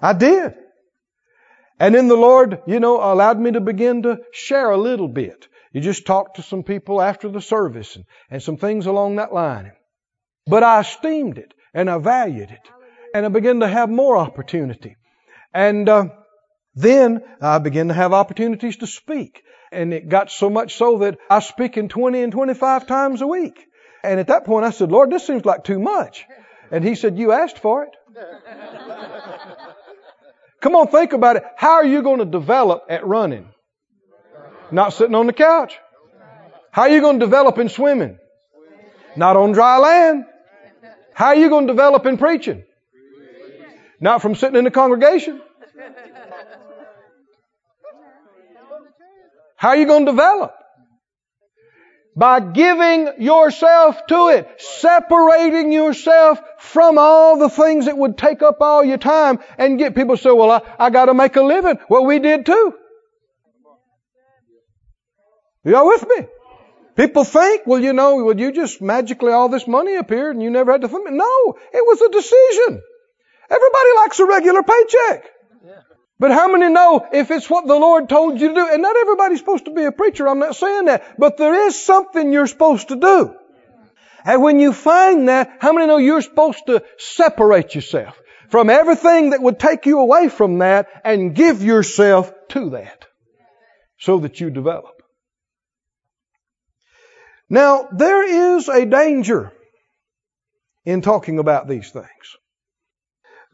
I 0.00 0.14
did. 0.14 0.54
And 1.78 1.94
then 1.94 2.08
the 2.08 2.16
Lord, 2.16 2.62
you 2.66 2.80
know, 2.80 2.96
allowed 3.00 3.38
me 3.38 3.52
to 3.52 3.60
begin 3.60 4.02
to 4.02 4.20
share 4.32 4.70
a 4.70 4.76
little 4.78 5.08
bit. 5.08 5.48
You 5.72 5.80
just 5.80 6.06
talked 6.06 6.36
to 6.36 6.42
some 6.42 6.62
people 6.62 7.02
after 7.02 7.28
the 7.28 7.42
service 7.42 7.96
and, 7.96 8.06
and 8.30 8.42
some 8.42 8.56
things 8.56 8.86
along 8.86 9.16
that 9.16 9.34
line. 9.34 9.72
But 10.46 10.62
I 10.62 10.80
esteemed 10.80 11.38
it 11.38 11.52
and 11.74 11.90
I 11.90 11.98
valued 11.98 12.50
it. 12.50 12.70
And 13.12 13.26
I 13.26 13.28
began 13.28 13.60
to 13.60 13.68
have 13.68 13.90
more 13.90 14.16
opportunity. 14.16 14.96
And 15.52 15.88
uh, 15.88 16.06
then 16.74 17.22
I 17.40 17.58
began 17.58 17.88
to 17.88 17.94
have 17.94 18.12
opportunities 18.12 18.78
to 18.78 18.86
speak. 18.86 19.42
And 19.70 19.92
it 19.92 20.08
got 20.08 20.30
so 20.30 20.48
much 20.48 20.76
so 20.76 20.98
that 20.98 21.18
I 21.28 21.40
speak 21.40 21.76
in 21.76 21.88
20 21.88 22.22
and 22.22 22.32
25 22.32 22.86
times 22.86 23.20
a 23.20 23.26
week. 23.26 23.66
And 24.02 24.20
at 24.20 24.28
that 24.28 24.44
point 24.44 24.64
I 24.64 24.70
said, 24.70 24.90
Lord, 24.90 25.10
this 25.10 25.26
seems 25.26 25.44
like 25.44 25.64
too 25.64 25.78
much. 25.78 26.24
And 26.70 26.84
he 26.84 26.94
said, 26.94 27.18
you 27.18 27.32
asked 27.32 27.58
for 27.58 27.84
it. 27.84 27.90
Come 30.66 30.74
on, 30.74 30.88
think 30.88 31.12
about 31.12 31.36
it. 31.36 31.44
How 31.54 31.74
are 31.74 31.84
you 31.84 32.02
going 32.02 32.18
to 32.18 32.24
develop 32.24 32.86
at 32.90 33.06
running? 33.06 33.48
Not 34.72 34.94
sitting 34.94 35.14
on 35.14 35.28
the 35.28 35.32
couch. 35.32 35.78
How 36.72 36.82
are 36.82 36.88
you 36.88 37.00
going 37.00 37.20
to 37.20 37.24
develop 37.24 37.58
in 37.58 37.68
swimming? 37.68 38.18
Not 39.14 39.36
on 39.36 39.52
dry 39.52 39.78
land. 39.78 40.24
How 41.14 41.26
are 41.26 41.36
you 41.36 41.50
going 41.50 41.68
to 41.68 41.72
develop 41.72 42.04
in 42.04 42.18
preaching? 42.18 42.64
Not 44.00 44.22
from 44.22 44.34
sitting 44.34 44.56
in 44.56 44.64
the 44.64 44.72
congregation. 44.72 45.40
How 49.54 49.68
are 49.68 49.76
you 49.76 49.86
going 49.86 50.04
to 50.04 50.10
develop? 50.10 50.52
By 52.16 52.40
giving 52.40 53.10
yourself 53.18 54.06
to 54.06 54.28
it, 54.28 54.48
separating 54.58 55.70
yourself 55.70 56.40
from 56.58 56.96
all 56.96 57.38
the 57.38 57.50
things 57.50 57.84
that 57.84 57.98
would 57.98 58.16
take 58.16 58.42
up 58.42 58.56
all 58.62 58.82
your 58.82 58.96
time 58.96 59.38
and 59.58 59.78
get 59.78 59.94
people 59.94 60.16
to 60.16 60.22
say, 60.22 60.32
well, 60.32 60.50
I, 60.50 60.86
I 60.86 60.90
gotta 60.90 61.12
make 61.12 61.36
a 61.36 61.42
living. 61.42 61.78
Well, 61.90 62.06
we 62.06 62.18
did 62.18 62.46
too. 62.46 62.74
Y'all 65.64 65.86
with 65.86 66.08
me? 66.08 66.26
People 66.96 67.24
think, 67.24 67.66
well, 67.66 67.80
you 67.80 67.92
know, 67.92 68.24
well, 68.24 68.38
you 68.38 68.52
just 68.52 68.80
magically 68.80 69.32
all 69.32 69.50
this 69.50 69.66
money 69.66 69.96
appeared 69.96 70.34
and 70.36 70.42
you 70.42 70.48
never 70.48 70.72
had 70.72 70.80
to 70.80 70.88
think. 70.88 71.10
No, 71.10 71.54
it 71.74 71.84
was 71.84 72.00
a 72.00 72.08
decision. 72.08 72.82
Everybody 73.50 73.90
likes 73.96 74.18
a 74.18 74.26
regular 74.26 74.62
paycheck. 74.62 75.30
But 76.18 76.30
how 76.30 76.50
many 76.50 76.72
know 76.72 77.06
if 77.12 77.30
it's 77.30 77.50
what 77.50 77.66
the 77.66 77.74
Lord 77.74 78.08
told 78.08 78.40
you 78.40 78.48
to 78.48 78.54
do? 78.54 78.68
And 78.72 78.80
not 78.80 78.96
everybody's 78.96 79.38
supposed 79.38 79.66
to 79.66 79.70
be 79.70 79.84
a 79.84 79.92
preacher, 79.92 80.26
I'm 80.26 80.38
not 80.38 80.56
saying 80.56 80.86
that. 80.86 81.18
But 81.18 81.36
there 81.36 81.66
is 81.66 81.82
something 81.82 82.32
you're 82.32 82.46
supposed 82.46 82.88
to 82.88 82.96
do. 82.96 83.36
And 84.24 84.42
when 84.42 84.58
you 84.58 84.72
find 84.72 85.28
that, 85.28 85.58
how 85.60 85.72
many 85.72 85.86
know 85.86 85.98
you're 85.98 86.22
supposed 86.22 86.66
to 86.66 86.82
separate 86.98 87.74
yourself 87.74 88.20
from 88.48 88.70
everything 88.70 89.30
that 89.30 89.42
would 89.42 89.58
take 89.58 89.86
you 89.86 90.00
away 90.00 90.28
from 90.28 90.58
that 90.58 90.88
and 91.04 91.34
give 91.34 91.62
yourself 91.62 92.32
to 92.48 92.70
that 92.70 93.06
so 93.98 94.18
that 94.20 94.40
you 94.40 94.50
develop? 94.50 95.02
Now, 97.48 97.88
there 97.92 98.56
is 98.56 98.68
a 98.68 98.86
danger 98.86 99.52
in 100.84 101.02
talking 101.02 101.38
about 101.38 101.68
these 101.68 101.90
things. 101.90 102.36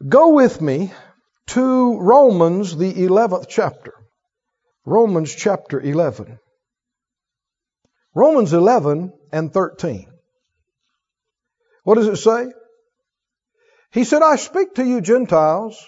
Go 0.07 0.29
with 0.29 0.61
me 0.61 0.91
to 1.47 1.99
Romans, 1.99 2.75
the 2.75 2.93
11th 2.93 3.47
chapter. 3.49 3.93
Romans 4.85 5.33
chapter 5.33 5.79
11. 5.79 6.39
Romans 8.15 8.53
11 8.53 9.13
and 9.31 9.51
13. 9.53 10.07
What 11.83 11.95
does 11.95 12.07
it 12.07 12.17
say? 12.17 12.51
He 13.91 14.03
said, 14.03 14.21
I 14.21 14.35
speak 14.37 14.75
to 14.75 14.85
you 14.85 15.01
Gentiles. 15.01 15.85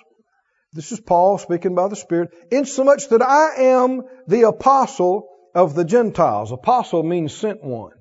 This 0.74 0.92
is 0.92 1.00
Paul 1.00 1.38
speaking 1.38 1.76
by 1.76 1.88
the 1.88 1.96
Spirit, 1.96 2.32
insomuch 2.52 3.08
that 3.10 3.22
I 3.22 3.64
am 3.64 4.04
the 4.28 4.44
apostle 4.44 5.30
of 5.54 5.74
the 5.74 5.86
Gentiles. 5.86 6.52
Apostle 6.52 7.04
means 7.04 7.34
sent 7.34 7.64
one. 7.64 7.94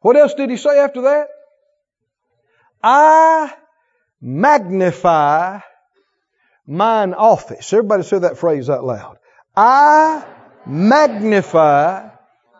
What 0.00 0.16
else 0.16 0.34
did 0.34 0.50
he 0.50 0.56
say 0.56 0.78
after 0.78 1.02
that? 1.02 1.28
I 2.82 3.52
magnify 4.20 5.60
mine 6.70 7.12
office. 7.14 7.72
Everybody 7.72 8.04
say 8.04 8.20
that 8.20 8.38
phrase 8.38 8.70
out 8.70 8.84
loud. 8.84 9.18
I 9.56 10.24
magnify 10.66 12.08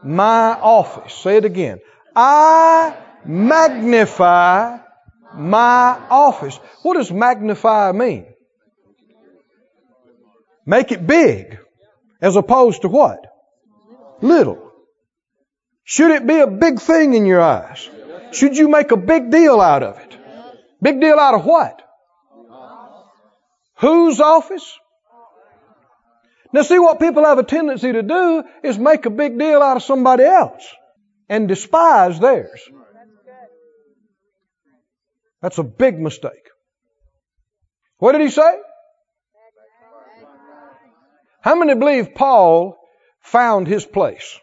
my 0.02 0.58
office. 0.60 1.14
Say 1.14 1.36
it 1.36 1.44
again. 1.44 1.78
I 2.14 2.96
magnify 3.24 4.78
my 5.34 6.00
office. 6.10 6.56
What 6.82 6.94
does 6.94 7.12
magnify 7.12 7.92
mean? 7.92 8.26
Make 10.66 10.90
it 10.90 11.06
big. 11.06 11.58
As 12.20 12.36
opposed 12.36 12.82
to 12.82 12.88
what? 12.88 13.24
Little. 14.20 14.72
Should 15.84 16.10
it 16.10 16.26
be 16.26 16.38
a 16.40 16.46
big 16.46 16.80
thing 16.80 17.14
in 17.14 17.26
your 17.26 17.40
eyes? 17.40 17.88
Should 18.32 18.58
you 18.58 18.68
make 18.68 18.90
a 18.90 18.96
big 18.96 19.30
deal 19.30 19.60
out 19.60 19.82
of 19.82 19.98
it? 19.98 20.16
Big 20.82 21.00
deal 21.00 21.18
out 21.18 21.34
of 21.34 21.44
what? 21.44 21.80
Whose 23.80 24.20
office? 24.20 24.78
Now 26.52 26.62
see 26.62 26.78
what 26.78 27.00
people 27.00 27.24
have 27.24 27.38
a 27.38 27.44
tendency 27.44 27.92
to 27.92 28.02
do 28.02 28.44
is 28.62 28.78
make 28.78 29.06
a 29.06 29.10
big 29.10 29.38
deal 29.38 29.62
out 29.62 29.76
of 29.76 29.82
somebody 29.82 30.24
else 30.24 30.66
and 31.28 31.48
despise 31.48 32.18
theirs. 32.18 32.60
That's 35.40 35.58
a 35.58 35.62
big 35.62 35.98
mistake. 35.98 36.50
What 37.98 38.12
did 38.12 38.20
he 38.20 38.30
say? 38.30 38.58
How 41.40 41.54
many 41.54 41.74
believe 41.74 42.14
Paul 42.14 42.76
found 43.20 43.66
his 43.66 43.86
place? 43.86 44.38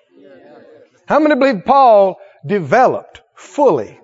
How 1.08 1.20
many 1.20 1.36
believe 1.36 1.64
Paul 1.64 2.18
developed 2.46 3.22
fully 3.36 4.00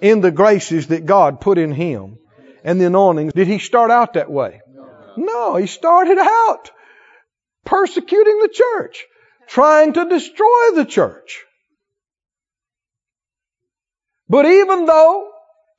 in 0.00 0.20
the 0.20 0.32
graces 0.32 0.88
that 0.88 1.06
God 1.06 1.40
put 1.40 1.58
in 1.58 1.70
him 1.70 2.18
and 2.64 2.80
the 2.80 2.86
anointings? 2.86 3.32
Did 3.32 3.48
he 3.48 3.58
start 3.58 3.90
out 3.90 4.14
that 4.14 4.30
way? 4.30 4.60
No, 5.16 5.56
he 5.56 5.66
started 5.66 6.18
out 6.18 6.70
persecuting 7.64 8.40
the 8.40 8.48
church, 8.48 9.04
trying 9.48 9.92
to 9.94 10.08
destroy 10.08 10.70
the 10.74 10.84
church. 10.84 11.44
But 14.28 14.46
even 14.46 14.86
though 14.86 15.30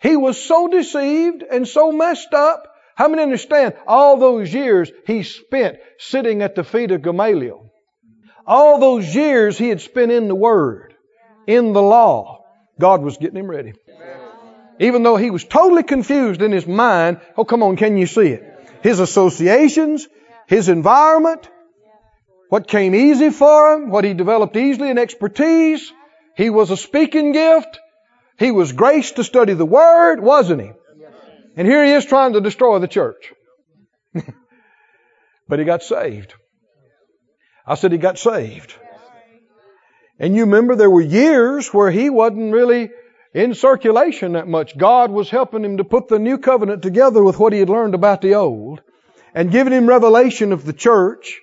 he 0.01 0.15
was 0.17 0.41
so 0.41 0.67
deceived 0.67 1.43
and 1.43 1.67
so 1.67 1.91
messed 1.91 2.33
up, 2.33 2.67
how 2.95 3.07
many 3.07 3.23
understand 3.23 3.73
all 3.87 4.17
those 4.17 4.53
years 4.53 4.91
he 5.07 5.23
spent 5.23 5.77
sitting 5.97 6.41
at 6.41 6.55
the 6.55 6.63
feet 6.63 6.91
of 6.91 7.01
Gamaliel? 7.01 7.71
All 8.45 8.79
those 8.79 9.15
years 9.15 9.57
he 9.57 9.69
had 9.69 9.81
spent 9.81 10.11
in 10.11 10.27
the 10.27 10.35
Word, 10.35 10.93
in 11.47 11.73
the 11.73 11.81
law, 11.81 12.43
God 12.79 13.01
was 13.01 13.17
getting 13.17 13.37
him 13.37 13.49
ready. 13.49 13.73
Even 14.81 15.03
though 15.03 15.15
he 15.15 15.29
was 15.29 15.43
totally 15.43 15.83
confused 15.83 16.41
in 16.41 16.51
his 16.51 16.65
mind, 16.65 17.21
oh 17.37 17.45
come 17.45 17.61
on, 17.61 17.75
can 17.75 17.97
you 17.97 18.07
see 18.07 18.29
it? 18.29 18.43
His 18.81 18.99
associations, 18.99 20.07
his 20.47 20.69
environment, 20.69 21.47
what 22.49 22.67
came 22.67 22.95
easy 22.95 23.29
for 23.29 23.73
him, 23.73 23.91
what 23.91 24.03
he 24.03 24.15
developed 24.15 24.57
easily 24.57 24.89
in 24.89 24.97
expertise. 24.97 25.93
He 26.35 26.49
was 26.49 26.71
a 26.71 26.77
speaking 26.77 27.31
gift. 27.31 27.79
He 28.39 28.49
was 28.49 28.71
graced 28.71 29.17
to 29.17 29.23
study 29.23 29.53
the 29.53 29.67
Word, 29.67 30.19
wasn't 30.19 30.63
he? 30.63 30.71
And 31.55 31.67
here 31.67 31.85
he 31.85 31.91
is 31.91 32.05
trying 32.05 32.33
to 32.33 32.41
destroy 32.41 32.79
the 32.79 32.87
church. 32.87 33.33
but 35.47 35.59
he 35.59 35.65
got 35.65 35.83
saved. 35.83 36.33
I 37.67 37.75
said 37.75 37.91
he 37.91 37.99
got 37.99 38.17
saved. 38.17 38.73
And 40.17 40.35
you 40.35 40.45
remember 40.45 40.75
there 40.75 40.89
were 40.89 41.01
years 41.01 41.71
where 41.71 41.91
he 41.91 42.09
wasn't 42.09 42.51
really 42.51 42.89
in 43.33 43.53
circulation 43.53 44.33
that 44.33 44.47
much. 44.47 44.77
God 44.77 45.11
was 45.11 45.29
helping 45.29 45.63
him 45.63 45.77
to 45.77 45.83
put 45.83 46.07
the 46.07 46.19
new 46.19 46.37
covenant 46.37 46.81
together 46.81 47.23
with 47.23 47.39
what 47.39 47.53
he 47.53 47.59
had 47.59 47.69
learned 47.69 47.95
about 47.95 48.21
the 48.21 48.35
old 48.35 48.81
and 49.33 49.51
giving 49.51 49.73
him 49.73 49.87
revelation 49.87 50.51
of 50.51 50.65
the 50.65 50.73
church 50.73 51.39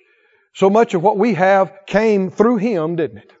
so 0.53 0.69
much 0.69 0.93
of 0.93 1.03
what 1.03 1.17
we 1.17 1.33
have 1.35 1.73
came 1.87 2.29
through 2.29 2.57
him, 2.57 2.95
didn't 2.95 3.19
it? 3.19 3.33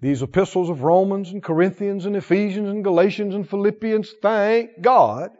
These 0.00 0.22
epistles 0.22 0.68
of 0.68 0.82
Romans 0.82 1.30
and 1.30 1.42
Corinthians 1.42 2.04
and 2.04 2.16
Ephesians 2.16 2.68
and 2.68 2.84
Galatians 2.84 3.34
and 3.34 3.48
Philippians, 3.48 4.12
thank 4.20 4.82
God. 4.82 5.30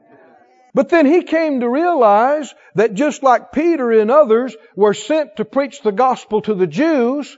But 0.73 0.89
then 0.89 1.07
he 1.07 1.23
came 1.23 1.61
to 1.61 1.69
realize 1.69 2.53
that 2.75 2.95
just 2.95 3.23
like 3.23 3.53
Peter 3.53 3.93
and 3.93 4.11
others 4.11 4.57
were 4.75 4.95
sent 4.95 5.37
to 5.37 5.45
preach 5.45 5.83
the 5.83 5.93
gospel 5.93 6.41
to 6.43 6.55
the 6.55 6.67
Jews, 6.67 7.37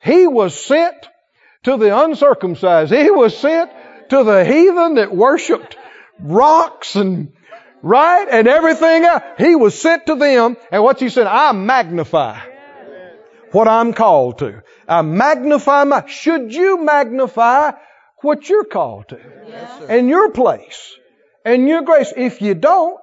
he 0.00 0.26
was 0.26 0.58
sent 0.58 0.96
to 1.64 1.76
the 1.76 1.96
uncircumcised. 1.96 2.92
He 2.92 3.10
was 3.10 3.36
sent 3.36 3.70
to 4.12 4.24
the 4.24 4.44
heathen 4.44 4.96
that 4.96 5.14
worshiped 5.14 5.74
rocks 6.20 6.96
and 6.96 7.32
right 7.82 8.28
and 8.30 8.46
everything 8.46 9.04
else. 9.04 9.22
He 9.38 9.54
was 9.54 9.78
sent 9.80 10.06
to 10.06 10.16
them 10.16 10.58
and 10.70 10.82
what 10.82 11.00
he 11.00 11.08
said, 11.08 11.26
I 11.26 11.52
magnify 11.52 12.38
what 13.52 13.68
I'm 13.68 13.94
called 13.94 14.38
to. 14.38 14.62
I 14.86 15.00
magnify 15.00 15.84
my, 15.84 16.06
should 16.08 16.52
you 16.52 16.84
magnify 16.84 17.72
what 18.18 18.46
you're 18.50 18.64
called 18.64 19.08
to? 19.08 19.20
Yes, 19.48 19.82
and 19.88 20.10
your 20.10 20.30
place 20.30 20.94
and 21.46 21.66
your 21.66 21.80
grace. 21.80 22.12
If 22.14 22.42
you 22.42 22.54
don't, 22.54 23.00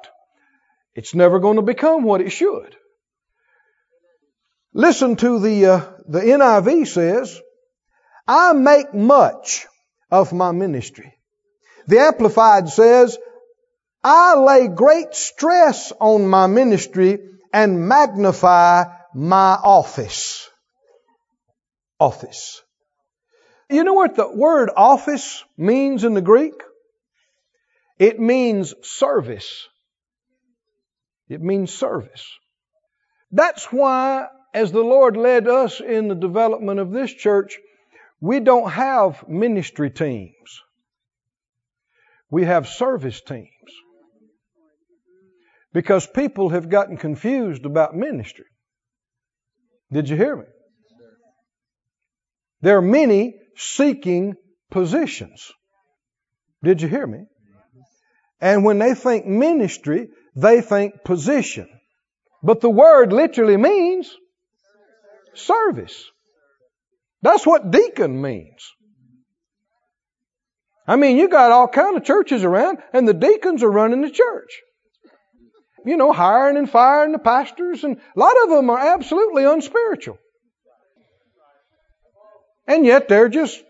it's 0.94 1.16
never 1.16 1.40
going 1.40 1.56
to 1.56 1.64
become 1.64 2.04
what 2.04 2.22
it 2.22 2.30
should. 2.30 2.76
Listen 4.76 5.16
to 5.16 5.40
the, 5.40 5.66
uh, 5.66 5.86
the 6.08 6.20
NIV 6.20 6.88
says, 6.88 7.42
I 8.28 8.54
make 8.54 8.94
much 8.94 9.66
of 10.12 10.34
my 10.34 10.52
ministry. 10.52 11.14
The 11.88 12.00
Amplified 12.00 12.70
says, 12.70 13.18
I 14.04 14.36
lay 14.36 14.68
great 14.68 15.14
stress 15.14 15.92
on 16.00 16.28
my 16.28 16.48
ministry 16.48 17.20
and 17.52 17.88
magnify 17.88 18.86
my 19.14 19.54
office. 19.54 20.50
Office. 22.00 22.62
You 23.70 23.84
know 23.84 23.94
what 23.94 24.16
the 24.16 24.30
word 24.30 24.70
office 24.76 25.44
means 25.58 26.04
in 26.04 26.14
the 26.14 26.22
Greek? 26.22 26.54
It 28.00 28.20
means 28.20 28.74
service. 28.82 29.68
It 31.28 31.42
means 31.42 31.72
service. 31.72 32.26
That's 33.32 33.66
why, 33.66 34.28
as 34.54 34.72
the 34.72 34.82
Lord 34.82 35.18
led 35.18 35.48
us 35.48 35.82
in 35.82 36.08
the 36.08 36.16
development 36.16 36.80
of 36.80 36.92
this 36.92 37.14
church, 37.14 37.60
we 38.22 38.40
don't 38.40 38.70
have 38.70 39.28
ministry 39.28 39.90
teams. 39.90 40.62
We 42.30 42.46
have 42.46 42.68
service 42.68 43.22
teams. 43.22 43.50
Because 45.74 46.08
people 46.08 46.50
have 46.50 46.70
gotten 46.70 46.98
confused 46.98 47.66
about 47.66 47.96
ministry. 47.96 48.46
Did 49.92 50.10
you 50.10 50.16
hear 50.16 50.36
me? 50.36 50.46
There 52.62 52.78
are 52.78 52.82
many 52.82 53.36
seeking 53.56 54.36
positions. 54.70 55.52
Did 56.64 56.82
you 56.82 56.88
hear 56.88 57.08
me? 57.08 57.26
And 58.42 58.66
when 58.66 58.80
they 58.80 58.96
think 58.96 59.26
ministry, 59.26 60.10
they 60.36 60.62
think 60.62 61.04
position. 61.04 61.68
But 62.44 62.62
the 62.62 62.70
word 62.70 63.12
literally 63.12 63.58
means 63.58 64.14
service. 65.34 66.06
That's 67.22 67.46
what 67.46 67.72
deacon 67.72 68.22
means. 68.22 68.72
I 70.88 70.96
mean, 70.96 71.18
you 71.18 71.30
got 71.30 71.52
all 71.52 71.68
kind 71.68 71.98
of 71.98 72.04
churches 72.04 72.44
around, 72.44 72.80
and 72.94 73.08
the 73.08 73.14
deacons 73.14 73.62
are 73.62 73.72
running 73.72 74.02
the 74.02 74.10
church 74.10 74.62
you 75.86 75.98
know, 75.98 76.14
hiring 76.14 76.58
and 76.58 76.70
firing 76.70 77.12
the 77.12 77.20
pastors, 77.20 77.84
and 77.84 77.98
a 77.98 78.20
lot 78.20 78.34
of 78.44 78.50
them 78.50 78.70
are 78.70 78.94
absolutely 78.96 79.46
unspiritual. 79.46 80.18
And 82.68 82.86
yet 82.86 83.08
they're 83.08 83.30
just 83.30 83.62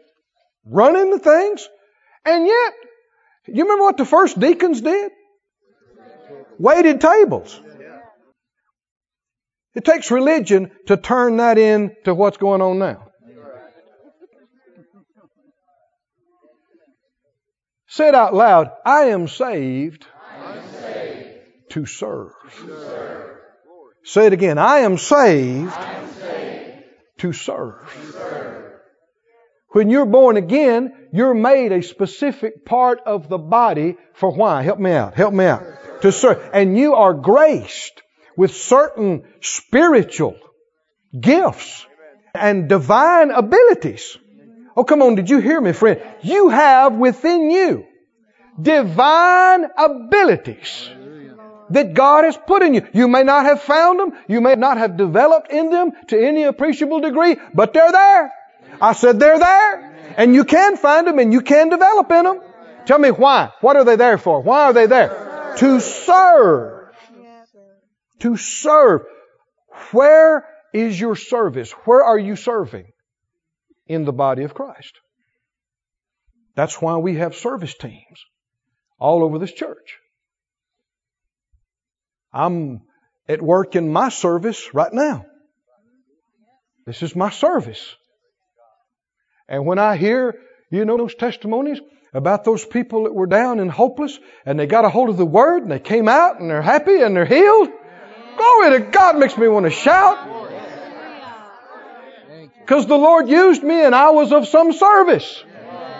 running 0.65 1.11
the 1.11 1.19
things. 1.19 1.67
And 2.25 2.45
yet, 2.45 2.73
you 3.47 3.63
remember 3.63 3.83
what 3.83 3.97
the 3.97 4.05
first 4.05 4.39
deacons 4.39 4.81
did? 4.81 5.11
Waited 6.57 6.99
tables. 6.99 7.59
It 9.75 9.85
takes 9.85 10.11
religion 10.11 10.71
to 10.87 10.97
turn 10.97 11.37
that 11.37 11.57
into 11.57 12.13
what's 12.13 12.37
going 12.37 12.61
on 12.61 12.79
now. 12.79 13.08
Say 17.89 18.07
it 18.07 18.15
out 18.15 18.35
loud. 18.35 18.71
I 18.85 19.05
am 19.05 19.27
saved 19.27 20.05
to 21.69 21.85
serve. 21.85 22.33
Say 24.03 24.27
it 24.27 24.33
again. 24.33 24.57
I 24.57 24.79
am 24.79 24.97
saved, 24.97 25.71
I 25.71 25.93
am 25.93 26.09
saved 26.13 26.83
to, 27.17 27.33
serve. 27.33 27.91
to 27.91 28.11
serve. 28.11 28.73
When 29.71 29.89
you're 29.89 30.05
born 30.05 30.37
again, 30.37 30.93
you're 31.11 31.33
made 31.33 31.71
a 31.71 31.81
specific 31.81 32.65
part 32.65 33.01
of 33.05 33.27
the 33.29 33.37
body 33.37 33.97
for 34.13 34.31
why? 34.31 34.63
Help 34.63 34.79
me 34.79 34.91
out. 34.91 35.15
Help 35.15 35.33
me 35.33 35.45
out. 35.45 35.63
To 36.01 36.11
serve. 36.11 36.49
And 36.53 36.77
you 36.77 36.95
are 36.95 37.13
graced 37.13 38.01
with 38.37 38.55
certain 38.55 39.23
spiritual 39.41 40.37
gifts 41.19 41.85
and 42.33 42.69
divine 42.69 43.31
abilities. 43.31 44.17
Oh, 44.75 44.83
come 44.83 45.01
on. 45.01 45.15
Did 45.15 45.29
you 45.29 45.39
hear 45.39 45.59
me, 45.59 45.73
friend? 45.73 46.01
You 46.21 46.49
have 46.49 46.93
within 46.93 47.49
you 47.51 47.85
divine 48.61 49.65
abilities 49.77 50.89
that 51.69 51.93
God 51.93 52.25
has 52.25 52.37
put 52.37 52.63
in 52.63 52.73
you. 52.73 52.87
You 52.93 53.07
may 53.07 53.23
not 53.23 53.45
have 53.45 53.61
found 53.61 53.99
them. 53.99 54.13
You 54.27 54.41
may 54.41 54.55
not 54.55 54.77
have 54.77 54.97
developed 54.97 55.51
in 55.51 55.69
them 55.69 55.91
to 56.07 56.19
any 56.19 56.43
appreciable 56.43 56.99
degree, 56.99 57.37
but 57.53 57.73
they're 57.73 57.91
there. 57.91 58.31
I 58.81 58.93
said 58.93 59.19
they're 59.19 59.39
there. 59.39 60.13
And 60.17 60.33
you 60.33 60.43
can 60.43 60.77
find 60.77 61.07
them 61.07 61.19
and 61.19 61.31
you 61.31 61.41
can 61.41 61.69
develop 61.69 62.11
in 62.11 62.23
them. 62.23 62.41
Tell 62.85 62.99
me 62.99 63.11
why. 63.11 63.51
What 63.61 63.75
are 63.75 63.83
they 63.83 63.95
there 63.95 64.17
for? 64.17 64.41
Why 64.41 64.65
are 64.65 64.73
they 64.73 64.87
there? 64.87 65.53
To 65.57 65.79
serve. 65.79 66.89
To 68.19 68.35
serve. 68.35 69.01
Where 69.91 70.47
is 70.73 70.99
your 70.99 71.15
service? 71.15 71.71
Where 71.85 72.03
are 72.03 72.17
you 72.17 72.35
serving? 72.35 72.91
In 73.89 74.05
the 74.05 74.13
body 74.13 74.43
of 74.43 74.53
Christ. 74.53 74.93
That's 76.55 76.81
why 76.81 76.97
we 76.97 77.15
have 77.15 77.35
service 77.35 77.73
teams 77.73 78.23
all 78.99 79.23
over 79.23 79.39
this 79.39 79.51
church. 79.51 79.97
I'm 82.31 82.81
at 83.27 83.41
work 83.41 83.75
in 83.75 83.91
my 83.91 84.09
service 84.09 84.73
right 84.73 84.93
now. 84.93 85.25
This 86.85 87.01
is 87.01 87.15
my 87.15 87.29
service. 87.29 87.95
And 89.47 89.65
when 89.65 89.79
I 89.79 89.97
hear, 89.97 90.35
you 90.69 90.85
know, 90.85 90.97
those 90.97 91.15
testimonies 91.15 91.79
about 92.13 92.43
those 92.43 92.65
people 92.65 93.03
that 93.03 93.13
were 93.13 93.27
down 93.27 93.59
and 93.59 93.71
hopeless 93.71 94.19
and 94.45 94.59
they 94.59 94.67
got 94.67 94.85
a 94.85 94.89
hold 94.89 95.09
of 95.09 95.17
the 95.17 95.25
Word 95.25 95.63
and 95.63 95.71
they 95.71 95.79
came 95.79 96.07
out 96.07 96.39
and 96.39 96.49
they're 96.49 96.61
happy 96.61 97.01
and 97.01 97.15
they're 97.15 97.25
healed, 97.25 97.69
glory 98.37 98.79
to 98.79 98.91
God 98.91 99.17
makes 99.17 99.37
me 99.37 99.47
want 99.47 99.65
to 99.65 99.71
shout. 99.71 100.48
Because 102.69 102.85
the 102.85 102.99
Lord 102.99 103.27
used 103.27 103.63
me 103.63 103.83
and 103.83 103.95
I 103.95 104.11
was 104.11 104.31
of 104.31 104.47
some 104.47 104.73
service 104.73 105.43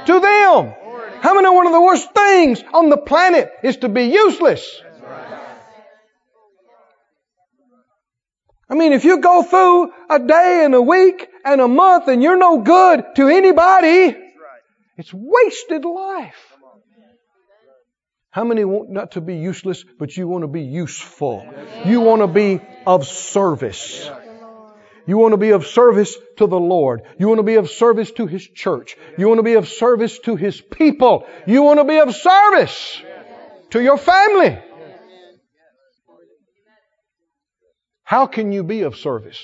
to 0.06 0.20
them. 0.20 0.76
How 1.20 1.34
many 1.34 1.46
know 1.46 1.54
one 1.54 1.66
of 1.66 1.74
the 1.74 1.82
worst 1.82 2.14
things 2.14 2.64
on 2.72 2.90
the 2.90 2.98
planet 2.98 3.52
is 3.64 3.78
to 3.78 3.90
be 3.90 4.04
useless? 4.04 4.80
I 8.70 8.76
mean, 8.76 8.94
if 8.94 9.04
you 9.04 9.20
go 9.20 9.42
through 9.42 9.92
a 10.12 10.20
day 10.20 10.62
and 10.64 10.76
a 10.76 10.82
week 10.82 11.28
and 11.44 11.60
a 11.60 11.68
month 11.68 12.08
and 12.08 12.22
you're 12.22 12.38
no 12.38 12.60
good 12.60 13.04
to 13.16 13.28
anybody, 13.30 14.16
it's 14.96 15.12
wasted 15.12 15.86
life. 15.86 16.56
How 18.30 18.44
many 18.44 18.64
want 18.64 18.92
not 18.92 19.14
to 19.14 19.22
be 19.22 19.38
useless, 19.38 19.84
but 19.98 20.16
you 20.16 20.28
want 20.28 20.44
to 20.44 20.48
be 20.48 20.62
useful? 20.62 21.52
You 21.86 22.02
want 22.02 22.22
to 22.22 22.28
be 22.28 22.62
of 22.86 23.08
service. 23.08 24.08
You 25.10 25.18
want 25.18 25.32
to 25.32 25.38
be 25.38 25.50
of 25.50 25.66
service 25.66 26.16
to 26.38 26.46
the 26.46 26.60
Lord. 26.60 27.02
You 27.18 27.28
want 27.30 27.40
to 27.40 27.44
be 27.44 27.56
of 27.56 27.68
service 27.68 28.12
to 28.12 28.28
His 28.28 28.48
church. 28.48 28.96
You 29.18 29.28
want 29.28 29.40
to 29.40 29.44
be 29.44 29.56
of 29.56 29.68
service 29.68 30.20
to 30.20 30.36
His 30.36 30.62
people. 30.62 31.26
You 31.48 31.64
want 31.64 31.80
to 31.80 31.84
be 31.84 31.98
of 31.98 32.14
service 32.14 33.02
to 33.72 33.82
your 33.82 33.98
family. 33.98 34.60
How 38.04 38.28
can 38.28 38.52
you 38.52 38.64
be 38.64 38.84
of 38.84 38.98
service? 38.98 39.44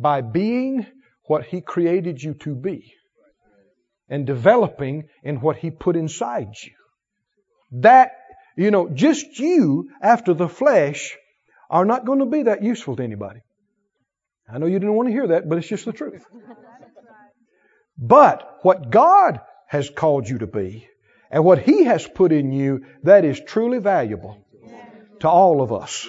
By 0.00 0.22
being 0.22 0.84
what 1.22 1.44
He 1.44 1.60
created 1.60 2.20
you 2.20 2.34
to 2.40 2.56
be 2.56 2.92
and 4.08 4.26
developing 4.26 5.04
in 5.22 5.36
what 5.36 5.58
He 5.58 5.70
put 5.70 5.94
inside 5.94 6.54
you. 6.64 6.72
That, 7.82 8.16
you 8.56 8.72
know, 8.72 8.88
just 8.88 9.38
you 9.38 9.90
after 10.02 10.34
the 10.34 10.48
flesh 10.48 11.16
are 11.70 11.84
not 11.84 12.04
going 12.04 12.18
to 12.18 12.26
be 12.26 12.42
that 12.42 12.64
useful 12.64 12.96
to 12.96 13.04
anybody. 13.04 13.42
I 14.50 14.58
know 14.58 14.66
you 14.66 14.78
didn't 14.78 14.94
want 14.94 15.08
to 15.08 15.12
hear 15.12 15.26
that, 15.28 15.48
but 15.48 15.58
it's 15.58 15.68
just 15.68 15.84
the 15.84 15.92
truth. 15.92 16.24
But 17.98 18.58
what 18.62 18.90
God 18.90 19.40
has 19.66 19.90
called 19.90 20.28
you 20.28 20.38
to 20.38 20.46
be 20.46 20.88
and 21.30 21.44
what 21.44 21.58
He 21.58 21.84
has 21.84 22.06
put 22.06 22.32
in 22.32 22.52
you, 22.52 22.86
that 23.02 23.24
is 23.24 23.40
truly 23.40 23.78
valuable 23.78 24.38
to 25.20 25.28
all 25.28 25.60
of 25.60 25.72
us. 25.72 26.08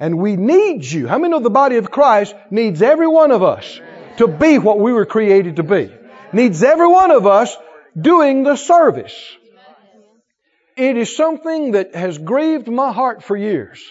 And 0.00 0.18
we 0.18 0.36
need 0.36 0.84
you. 0.84 1.06
How 1.06 1.18
many 1.18 1.34
of 1.34 1.42
the 1.42 1.50
body 1.50 1.76
of 1.76 1.90
Christ 1.90 2.34
needs 2.50 2.82
every 2.82 3.06
one 3.06 3.30
of 3.30 3.42
us 3.42 3.80
to 4.18 4.26
be 4.26 4.58
what 4.58 4.80
we 4.80 4.92
were 4.92 5.06
created 5.06 5.56
to 5.56 5.62
be? 5.62 5.90
Needs 6.32 6.62
every 6.62 6.88
one 6.88 7.10
of 7.10 7.26
us 7.26 7.56
doing 7.98 8.42
the 8.42 8.56
service. 8.56 9.14
It 10.76 10.96
is 10.96 11.16
something 11.16 11.72
that 11.72 11.94
has 11.94 12.18
grieved 12.18 12.68
my 12.68 12.92
heart 12.92 13.22
for 13.22 13.36
years 13.36 13.82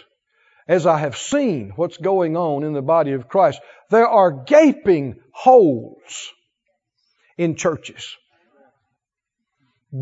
as 0.67 0.85
I 0.85 0.97
have 0.99 1.17
seen 1.17 1.73
what's 1.75 1.97
going 1.97 2.35
on 2.35 2.63
in 2.63 2.73
the 2.73 2.81
body 2.81 3.11
of 3.11 3.27
Christ. 3.27 3.59
There 3.89 4.07
are 4.07 4.43
gaping 4.45 5.19
holes 5.31 6.31
in 7.37 7.55
churches. 7.55 8.15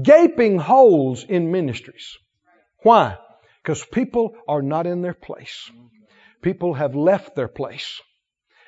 Gaping 0.01 0.59
holes 0.59 1.25
in 1.27 1.51
ministries. 1.51 2.17
Why? 2.81 3.17
Because 3.61 3.85
people 3.85 4.35
are 4.47 4.61
not 4.61 4.87
in 4.87 5.01
their 5.01 5.13
place. 5.13 5.69
People 6.41 6.73
have 6.73 6.95
left 6.95 7.35
their 7.35 7.47
place. 7.47 8.01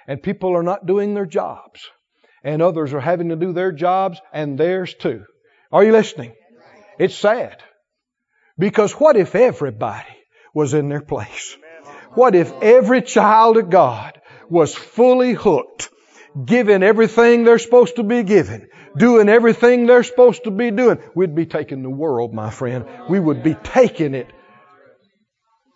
And 0.07 0.21
people 0.21 0.55
are 0.55 0.63
not 0.63 0.85
doing 0.85 1.13
their 1.13 1.25
jobs. 1.25 1.89
And 2.43 2.61
others 2.61 2.93
are 2.93 2.99
having 2.99 3.29
to 3.29 3.35
do 3.35 3.53
their 3.53 3.71
jobs 3.71 4.21
and 4.31 4.57
theirs 4.57 4.93
too. 4.93 5.25
Are 5.71 5.83
you 5.83 5.91
listening? 5.91 6.33
It's 6.99 7.15
sad. 7.15 7.63
Because 8.57 8.93
what 8.93 9.17
if 9.17 9.35
everybody 9.35 10.15
was 10.53 10.73
in 10.73 10.89
their 10.89 11.01
place? 11.01 11.57
What 12.15 12.33
if 12.35 12.51
every 12.61 13.01
child 13.01 13.57
of 13.57 13.69
God 13.69 14.19
was 14.49 14.73
fully 14.73 15.33
hooked, 15.33 15.89
giving 16.43 16.81
everything 16.81 17.43
they're 17.43 17.59
supposed 17.59 17.97
to 17.97 18.03
be 18.03 18.23
giving, 18.23 18.67
doing 18.97 19.29
everything 19.29 19.85
they're 19.85 20.03
supposed 20.03 20.45
to 20.45 20.51
be 20.51 20.71
doing? 20.71 20.99
We'd 21.13 21.35
be 21.35 21.45
taking 21.45 21.83
the 21.83 21.89
world, 21.89 22.33
my 22.33 22.49
friend. 22.49 22.85
We 23.09 23.19
would 23.19 23.43
be 23.43 23.53
taking 23.53 24.15
it 24.15 24.27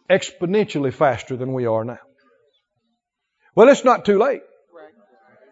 exponentially 0.10 0.94
faster 0.94 1.36
than 1.38 1.54
we 1.54 1.66
are 1.66 1.84
now. 1.84 2.00
Well, 3.56 3.70
it's 3.70 3.84
not 3.84 4.06
too 4.06 4.18
late. 4.18 4.42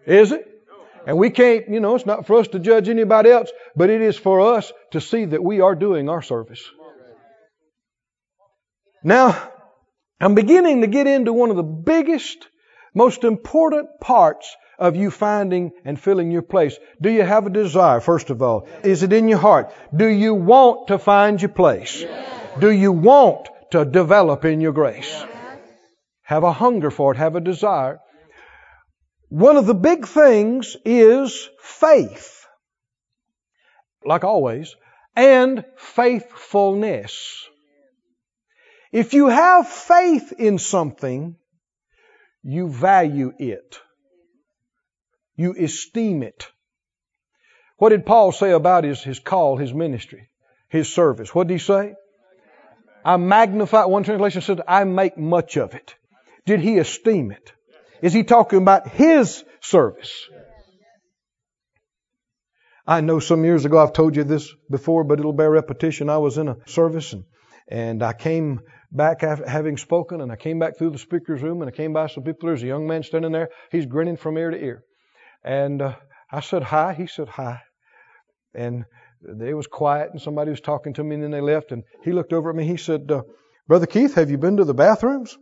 Is 0.05 0.31
it? 0.31 0.45
And 1.05 1.17
we 1.17 1.29
can't, 1.29 1.69
you 1.69 1.79
know, 1.79 1.95
it's 1.95 2.05
not 2.05 2.27
for 2.27 2.39
us 2.39 2.47
to 2.49 2.59
judge 2.59 2.89
anybody 2.89 3.29
else, 3.29 3.49
but 3.75 3.89
it 3.89 4.01
is 4.01 4.17
for 4.17 4.55
us 4.55 4.71
to 4.91 5.01
see 5.01 5.25
that 5.25 5.43
we 5.43 5.61
are 5.61 5.75
doing 5.75 6.09
our 6.09 6.21
service. 6.21 6.63
Now, 9.03 9.51
I'm 10.19 10.35
beginning 10.35 10.81
to 10.81 10.87
get 10.87 11.07
into 11.07 11.33
one 11.33 11.49
of 11.49 11.57
the 11.57 11.63
biggest, 11.63 12.47
most 12.93 13.23
important 13.23 13.99
parts 13.99 14.55
of 14.79 14.95
you 14.95 15.11
finding 15.11 15.71
and 15.85 15.99
filling 15.99 16.31
your 16.31 16.41
place. 16.41 16.77
Do 17.01 17.09
you 17.09 17.23
have 17.23 17.45
a 17.45 17.51
desire, 17.51 17.99
first 17.99 18.29
of 18.29 18.41
all? 18.41 18.67
Is 18.83 19.03
it 19.03 19.13
in 19.13 19.27
your 19.27 19.39
heart? 19.39 19.73
Do 19.95 20.07
you 20.07 20.33
want 20.33 20.87
to 20.89 20.99
find 20.99 21.41
your 21.41 21.49
place? 21.49 22.03
Do 22.59 22.71
you 22.71 22.91
want 22.91 23.47
to 23.71 23.85
develop 23.85 24.45
in 24.45 24.61
your 24.61 24.71
grace. 24.71 25.23
Have 26.23 26.43
a 26.43 26.53
hunger 26.53 26.91
for 26.91 27.11
it, 27.11 27.17
have 27.17 27.35
a 27.35 27.41
desire. 27.41 27.99
One 29.29 29.57
of 29.57 29.65
the 29.65 29.73
big 29.73 30.07
things 30.07 30.77
is 30.85 31.49
faith, 31.61 32.45
like 34.05 34.23
always, 34.23 34.75
and 35.15 35.65
faithfulness. 35.77 37.45
If 38.91 39.13
you 39.13 39.27
have 39.27 39.67
faith 39.67 40.33
in 40.37 40.59
something, 40.59 41.35
you 42.43 42.69
value 42.69 43.33
it. 43.37 43.79
You 45.35 45.53
esteem 45.57 46.23
it. 46.23 46.47
What 47.77 47.89
did 47.89 48.05
Paul 48.05 48.31
say 48.31 48.51
about 48.51 48.83
his, 48.83 49.03
his 49.03 49.19
call, 49.19 49.57
his 49.57 49.73
ministry, 49.73 50.29
his 50.69 50.91
service? 50.91 51.33
What 51.35 51.47
did 51.47 51.55
he 51.55 51.59
say? 51.59 51.95
I 53.05 53.17
magnify, 53.17 53.85
one 53.85 54.03
translation 54.03 54.41
said, 54.41 54.61
I 54.67 54.83
make 54.83 55.17
much 55.17 55.57
of 55.57 55.75
it. 55.75 55.95
Did 56.45 56.61
he 56.61 56.79
esteem 56.79 57.31
it? 57.31 57.53
Is 58.01 58.13
he 58.13 58.23
talking 58.23 58.59
about 58.59 58.87
his 58.87 59.43
service? 59.61 60.27
I 62.85 63.01
know 63.01 63.19
some 63.19 63.43
years 63.43 63.65
ago 63.65 63.77
I've 63.77 63.93
told 63.93 64.15
you 64.15 64.23
this 64.23 64.51
before, 64.69 65.03
but 65.03 65.19
it'll 65.19 65.33
bear 65.33 65.51
repetition. 65.51 66.09
I 66.09 66.17
was 66.19 66.37
in 66.37 66.47
a 66.47 66.57
service 66.65 67.13
and, 67.13 67.25
and 67.67 68.01
I 68.01 68.13
came 68.13 68.61
back 68.91 69.23
after 69.23 69.47
having 69.47 69.77
spoken 69.77 70.21
and 70.21 70.31
I 70.31 70.35
came 70.35 70.59
back 70.59 70.77
through 70.77 70.91
the 70.91 70.97
speaker's 70.97 71.41
room 71.41 71.61
and 71.61 71.69
I 71.69 71.75
came 71.75 71.93
by 71.93 72.07
some 72.07 72.23
people. 72.23 72.47
There's 72.47 72.63
a 72.63 72.67
young 72.67 72.87
man 72.87 73.03
standing 73.03 73.31
there. 73.31 73.49
He's 73.71 73.85
grinning 73.85 74.17
from 74.17 74.37
ear 74.37 74.51
to 74.51 74.57
ear. 74.57 74.83
And 75.43 75.81
uh, 75.81 75.95
I 76.31 76.39
said 76.39 76.63
hi. 76.63 76.93
He 76.93 77.07
said 77.07 77.27
hi. 77.27 77.61
And 78.53 78.85
it 79.41 79.53
was 79.53 79.67
quiet 79.67 80.11
and 80.11 80.21
somebody 80.21 80.51
was 80.51 80.61
talking 80.61 80.93
to 80.93 81.03
me 81.03 81.15
and 81.15 81.23
then 81.23 81.31
they 81.31 81.41
left 81.41 81.71
and 81.71 81.83
he 82.03 82.13
looked 82.13 82.33
over 82.33 82.49
at 82.49 82.55
me. 82.55 82.65
He 82.65 82.77
said, 82.77 83.11
uh, 83.11 83.23
Brother 83.67 83.85
Keith, 83.85 84.15
have 84.15 84.29
you 84.29 84.37
been 84.37 84.57
to 84.57 84.65
the 84.65 84.73
bathrooms? 84.73 85.37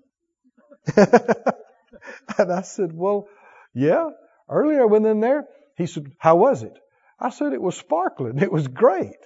and 0.97 2.51
I 2.51 2.61
said, 2.61 2.91
well, 2.93 3.27
yeah. 3.73 4.09
Earlier 4.49 4.81
I 4.81 4.85
went 4.85 5.05
in 5.05 5.19
there. 5.19 5.45
He 5.77 5.85
said, 5.85 6.05
how 6.17 6.37
was 6.37 6.63
it? 6.63 6.73
I 7.19 7.29
said, 7.29 7.53
it 7.53 7.61
was 7.61 7.77
sparkling. 7.77 8.39
It 8.39 8.51
was 8.51 8.67
great. 8.67 9.17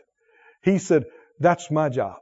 He 0.63 0.80
said, 0.80 1.05
that's 1.39 1.71
my 1.71 1.89
job. 1.89 2.17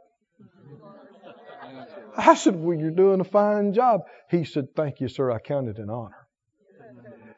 I 2.18 2.34
said, 2.34 2.56
well, 2.56 2.78
you're 2.78 2.92
doing 2.92 3.22
a 3.22 3.24
fine 3.24 3.74
job. 3.74 4.02
He 4.30 4.44
said, 4.44 4.76
thank 4.76 5.00
you, 5.00 5.08
sir. 5.08 5.32
I 5.32 5.40
count 5.40 5.68
it 5.68 5.78
an 5.78 5.90
honor. 5.90 6.28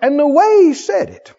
And 0.02 0.18
the 0.18 0.28
way 0.28 0.64
he 0.64 0.74
said 0.74 1.10
it, 1.10 1.34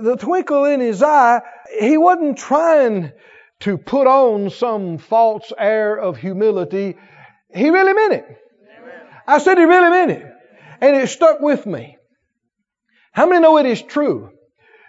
the 0.00 0.16
twinkle 0.16 0.64
in 0.64 0.80
his 0.80 1.02
eye, 1.02 1.40
he 1.80 1.96
wasn't 1.96 2.38
trying 2.38 3.12
to 3.60 3.76
put 3.76 4.06
on 4.06 4.50
some 4.50 4.98
false 4.98 5.52
air 5.58 5.96
of 5.96 6.16
humility. 6.16 6.96
He 7.52 7.70
really 7.70 7.92
meant 7.92 8.12
it. 8.12 8.38
I 9.26 9.38
said 9.38 9.58
he 9.58 9.64
really 9.64 9.90
meant 9.90 10.10
it. 10.12 10.32
And 10.80 10.96
it 10.96 11.08
stuck 11.08 11.40
with 11.40 11.66
me. 11.66 11.96
How 13.10 13.26
many 13.26 13.40
know 13.40 13.58
it 13.58 13.66
is 13.66 13.82
true 13.82 14.30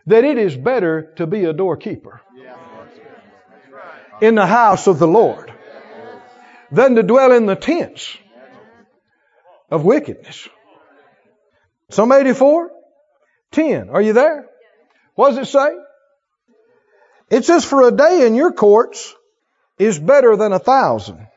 that 0.05 0.23
it 0.23 0.37
is 0.37 0.55
better 0.55 1.13
to 1.17 1.25
be 1.25 1.45
a 1.45 1.53
doorkeeper 1.53 2.21
in 4.21 4.35
the 4.35 4.45
house 4.45 4.85
of 4.85 4.99
the 4.99 5.07
Lord 5.07 5.51
than 6.71 6.95
to 6.95 7.03
dwell 7.03 7.31
in 7.31 7.45
the 7.45 7.55
tents 7.55 8.17
of 9.69 9.85
wickedness. 9.85 10.47
Psalm 11.89 12.11
84, 12.11 12.71
10. 13.51 13.89
Are 13.89 14.01
you 14.01 14.13
there? 14.13 14.47
What 15.15 15.29
does 15.29 15.39
it 15.39 15.51
say? 15.51 15.69
It 17.29 17.45
says, 17.45 17.65
For 17.65 17.87
a 17.87 17.91
day 17.91 18.25
in 18.25 18.35
your 18.35 18.51
courts 18.51 19.13
is 19.77 19.97
better 19.97 20.35
than 20.35 20.53
a 20.53 20.59
thousand. 20.59 21.27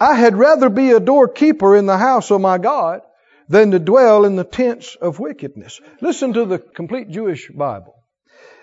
I 0.00 0.14
had 0.14 0.36
rather 0.36 0.68
be 0.68 0.90
a 0.90 1.00
doorkeeper 1.00 1.76
in 1.76 1.86
the 1.86 1.96
house 1.96 2.30
of 2.30 2.40
my 2.40 2.58
God 2.58 3.02
than 3.48 3.70
to 3.70 3.78
dwell 3.78 4.24
in 4.24 4.36
the 4.36 4.44
tents 4.44 4.96
of 4.96 5.20
wickedness. 5.20 5.80
Listen 6.00 6.32
to 6.32 6.44
the 6.44 6.58
complete 6.58 7.10
Jewish 7.10 7.48
Bible. 7.50 7.94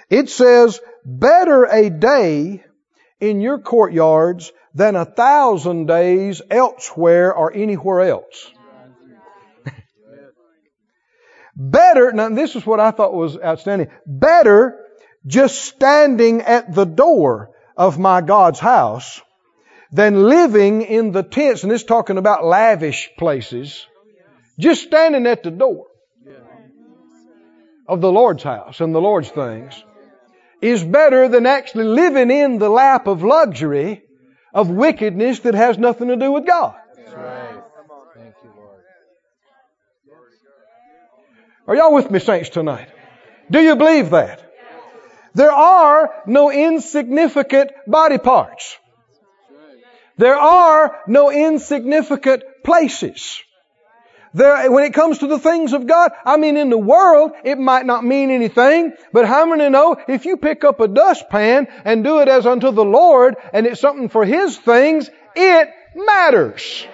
It 0.09 0.29
says, 0.29 0.79
Better 1.05 1.65
a 1.65 1.89
day 1.89 2.63
in 3.19 3.41
your 3.41 3.59
courtyards 3.59 4.51
than 4.73 4.95
a 4.95 5.05
thousand 5.05 5.87
days 5.87 6.41
elsewhere 6.49 7.33
or 7.33 7.53
anywhere 7.53 8.01
else. 8.01 8.51
Better, 11.55 12.13
now 12.13 12.29
this 12.29 12.55
is 12.55 12.65
what 12.65 12.79
I 12.79 12.91
thought 12.91 13.13
was 13.13 13.37
outstanding. 13.37 13.89
Better 14.05 14.79
just 15.25 15.61
standing 15.61 16.41
at 16.41 16.73
the 16.73 16.85
door 16.85 17.51
of 17.75 17.99
my 17.99 18.21
God's 18.21 18.59
house 18.59 19.21
than 19.91 20.23
living 20.23 20.83
in 20.83 21.11
the 21.11 21.23
tents, 21.23 21.63
and 21.63 21.71
this 21.71 21.83
talking 21.83 22.17
about 22.17 22.45
lavish 22.45 23.09
places, 23.17 23.85
just 24.57 24.83
standing 24.83 25.25
at 25.27 25.43
the 25.43 25.51
door 25.51 25.87
of 27.87 27.99
the 27.99 28.11
Lord's 28.11 28.43
house 28.43 28.79
and 28.79 28.93
the 28.93 29.01
Lord's 29.01 29.29
things 29.29 29.83
is 30.61 30.83
better 30.83 31.27
than 31.27 31.45
actually 31.45 31.85
living 31.85 32.31
in 32.31 32.57
the 32.59 32.69
lap 32.69 33.07
of 33.07 33.23
luxury 33.23 34.03
of 34.53 34.69
wickedness 34.69 35.39
that 35.39 35.55
has 35.55 35.77
nothing 35.77 36.09
to 36.09 36.15
do 36.15 36.31
with 36.31 36.45
God. 36.45 36.75
Are 41.67 41.75
y'all 41.75 41.93
with 41.93 42.09
me, 42.09 42.19
saints, 42.19 42.49
tonight? 42.49 42.89
Do 43.51 43.61
you 43.61 43.75
believe 43.75 44.09
that? 44.09 44.43
There 45.35 45.51
are 45.51 46.11
no 46.25 46.51
insignificant 46.51 47.71
body 47.85 48.17
parts. 48.17 48.75
There 50.17 50.35
are 50.35 50.99
no 51.07 51.31
insignificant 51.31 52.43
places. 52.63 53.41
There, 54.33 54.71
when 54.71 54.83
it 54.83 54.93
comes 54.93 55.19
to 55.19 55.27
the 55.27 55.39
things 55.39 55.73
of 55.73 55.87
God, 55.87 56.11
I 56.23 56.37
mean, 56.37 56.55
in 56.55 56.69
the 56.69 56.77
world, 56.77 57.31
it 57.43 57.57
might 57.57 57.85
not 57.85 58.05
mean 58.05 58.29
anything, 58.29 58.93
but 59.11 59.25
how 59.25 59.45
many 59.45 59.69
know 59.69 59.97
if 60.07 60.25
you 60.25 60.37
pick 60.37 60.63
up 60.63 60.79
a 60.79 60.87
dustpan 60.87 61.67
and 61.83 62.03
do 62.03 62.19
it 62.19 62.27
as 62.27 62.45
unto 62.45 62.71
the 62.71 62.85
Lord 62.85 63.35
and 63.53 63.65
it's 63.65 63.81
something 63.81 64.09
for 64.09 64.25
His 64.25 64.57
things, 64.57 65.09
it 65.35 65.69
matters. 65.95 66.85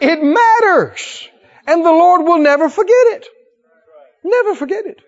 It 0.00 0.22
matters. 0.22 1.28
And 1.66 1.84
the 1.84 1.90
Lord 1.90 2.22
will 2.22 2.38
never 2.38 2.68
forget 2.68 3.06
it. 3.08 3.26
Never 4.24 4.54
forget 4.54 4.86
it. 4.86 5.02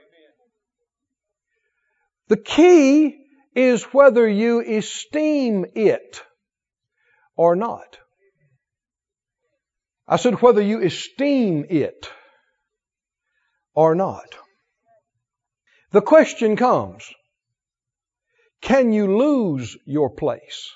The 2.29 2.37
key 2.37 3.17
is 3.55 3.85
whether 3.85 4.27
you 4.29 4.61
esteem 4.61 5.67
it 5.75 6.23
or 7.37 7.57
not. 7.57 7.99
I 10.07 10.17
said 10.17 10.43
whether 10.43 10.61
you 10.61 10.83
esteem 10.83 11.65
it 11.69 12.11
or 13.75 13.95
not. 13.95 14.37
The 15.93 16.03
question 16.03 16.57
comes, 16.57 17.09
can 18.61 18.93
you 18.93 19.17
lose 19.17 19.77
your 19.87 20.11
place? 20.11 20.71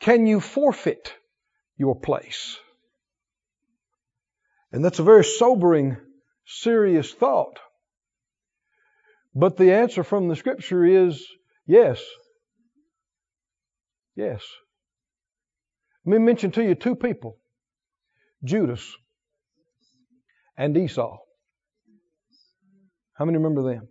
Can 0.00 0.26
you 0.26 0.40
forfeit 0.40 1.14
your 1.76 1.98
place? 1.98 2.56
And 4.72 4.84
that's 4.84 4.98
a 4.98 5.04
very 5.04 5.24
sobering, 5.24 5.96
serious 6.46 7.12
thought. 7.12 7.58
But 9.34 9.56
the 9.56 9.72
answer 9.72 10.02
from 10.02 10.28
the 10.28 10.36
scripture 10.36 10.84
is 10.84 11.26
yes. 11.66 12.02
Yes. 14.16 14.42
Let 16.06 16.18
me 16.20 16.26
mention 16.26 16.50
to 16.52 16.62
you 16.62 16.74
two 16.74 16.94
people 16.94 17.36
Judas 18.42 18.96
and 20.56 20.76
Esau. 20.76 21.18
How 23.14 23.24
many 23.24 23.36
remember 23.36 23.62
them? 23.62 23.88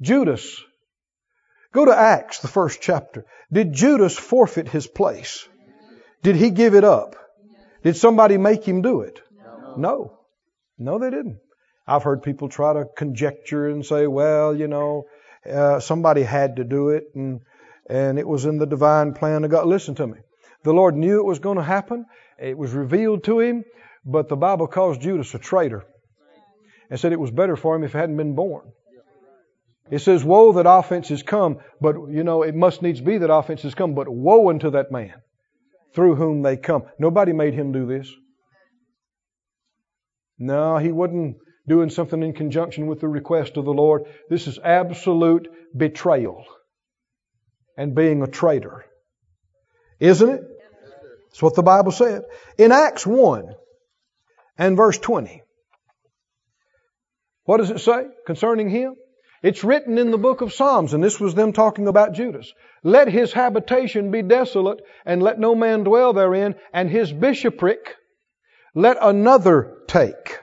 Judas. 0.00 0.62
Go 1.72 1.84
to 1.84 1.96
Acts, 1.96 2.38
the 2.40 2.48
first 2.48 2.80
chapter. 2.80 3.26
Did 3.52 3.72
Judas 3.72 4.16
forfeit 4.16 4.68
his 4.68 4.86
place? 4.86 5.46
Did 6.22 6.36
he 6.36 6.50
give 6.50 6.74
it 6.74 6.84
up? 6.84 7.16
Did 7.82 7.96
somebody 7.96 8.38
make 8.38 8.64
him 8.64 8.82
do 8.82 9.02
it? 9.02 9.20
No. 9.76 10.18
No, 10.78 10.98
they 10.98 11.10
didn't. 11.10 11.38
I've 11.86 12.02
heard 12.02 12.22
people 12.22 12.48
try 12.48 12.72
to 12.72 12.86
conjecture 12.96 13.68
and 13.68 13.84
say, 13.84 14.06
well, 14.06 14.56
you 14.56 14.68
know, 14.68 15.04
uh, 15.48 15.80
somebody 15.80 16.22
had 16.22 16.56
to 16.56 16.64
do 16.64 16.88
it 16.88 17.04
and, 17.14 17.40
and 17.88 18.18
it 18.18 18.26
was 18.26 18.44
in 18.44 18.58
the 18.58 18.66
divine 18.66 19.12
plan 19.12 19.44
of 19.44 19.50
God. 19.50 19.66
Listen 19.66 19.94
to 19.96 20.06
me. 20.06 20.18
The 20.66 20.74
Lord 20.74 20.96
knew 20.96 21.20
it 21.20 21.24
was 21.24 21.38
going 21.38 21.58
to 21.58 21.62
happen. 21.62 22.06
It 22.40 22.58
was 22.58 22.72
revealed 22.72 23.22
to 23.24 23.38
him, 23.38 23.62
but 24.04 24.28
the 24.28 24.34
Bible 24.34 24.66
calls 24.66 24.98
Judas 24.98 25.32
a 25.32 25.38
traitor 25.38 25.84
and 26.90 26.98
said 26.98 27.12
it 27.12 27.20
was 27.20 27.30
better 27.30 27.54
for 27.54 27.76
him 27.76 27.84
if 27.84 27.92
he 27.92 27.98
hadn't 27.98 28.16
been 28.16 28.34
born. 28.34 28.72
It 29.92 30.00
says, 30.00 30.24
woe 30.24 30.54
that 30.54 30.68
offenses 30.68 31.22
come, 31.22 31.58
but 31.80 31.94
you 32.10 32.24
know, 32.24 32.42
it 32.42 32.56
must 32.56 32.82
needs 32.82 33.00
be 33.00 33.16
that 33.18 33.32
offenses 33.32 33.76
come, 33.76 33.94
but 33.94 34.08
woe 34.08 34.50
unto 34.50 34.70
that 34.72 34.90
man 34.90 35.14
through 35.94 36.16
whom 36.16 36.42
they 36.42 36.56
come. 36.56 36.82
Nobody 36.98 37.32
made 37.32 37.54
him 37.54 37.70
do 37.70 37.86
this. 37.86 38.12
No, 40.36 40.78
he 40.78 40.90
wasn't 40.90 41.36
doing 41.68 41.90
something 41.90 42.20
in 42.24 42.32
conjunction 42.32 42.88
with 42.88 42.98
the 42.98 43.06
request 43.06 43.56
of 43.56 43.66
the 43.66 43.72
Lord. 43.72 44.02
This 44.28 44.48
is 44.48 44.58
absolute 44.58 45.46
betrayal 45.76 46.44
and 47.78 47.94
being 47.94 48.20
a 48.22 48.26
traitor. 48.26 48.84
Isn't 50.00 50.28
it? 50.28 50.40
That's 51.36 51.42
what 51.42 51.54
the 51.54 51.62
Bible 51.62 51.92
said. 51.92 52.22
In 52.56 52.72
Acts 52.72 53.06
1 53.06 53.54
and 54.56 54.74
verse 54.74 54.96
20, 54.96 55.42
what 57.44 57.58
does 57.58 57.70
it 57.70 57.80
say 57.80 58.06
concerning 58.26 58.70
him? 58.70 58.94
It's 59.42 59.62
written 59.62 59.98
in 59.98 60.10
the 60.10 60.16
book 60.16 60.40
of 60.40 60.54
Psalms, 60.54 60.94
and 60.94 61.04
this 61.04 61.20
was 61.20 61.34
them 61.34 61.52
talking 61.52 61.88
about 61.88 62.14
Judas. 62.14 62.50
Let 62.82 63.08
his 63.08 63.34
habitation 63.34 64.10
be 64.10 64.22
desolate, 64.22 64.80
and 65.04 65.22
let 65.22 65.38
no 65.38 65.54
man 65.54 65.84
dwell 65.84 66.14
therein, 66.14 66.54
and 66.72 66.88
his 66.88 67.12
bishopric 67.12 67.96
let 68.74 68.96
another 68.98 69.76
take. 69.88 70.38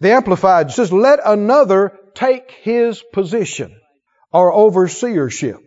The 0.00 0.12
Amplified 0.12 0.70
says, 0.70 0.92
let 0.92 1.18
another 1.24 1.98
take 2.12 2.50
his 2.50 3.02
position 3.14 3.74
or 4.30 4.52
overseership. 4.52 5.60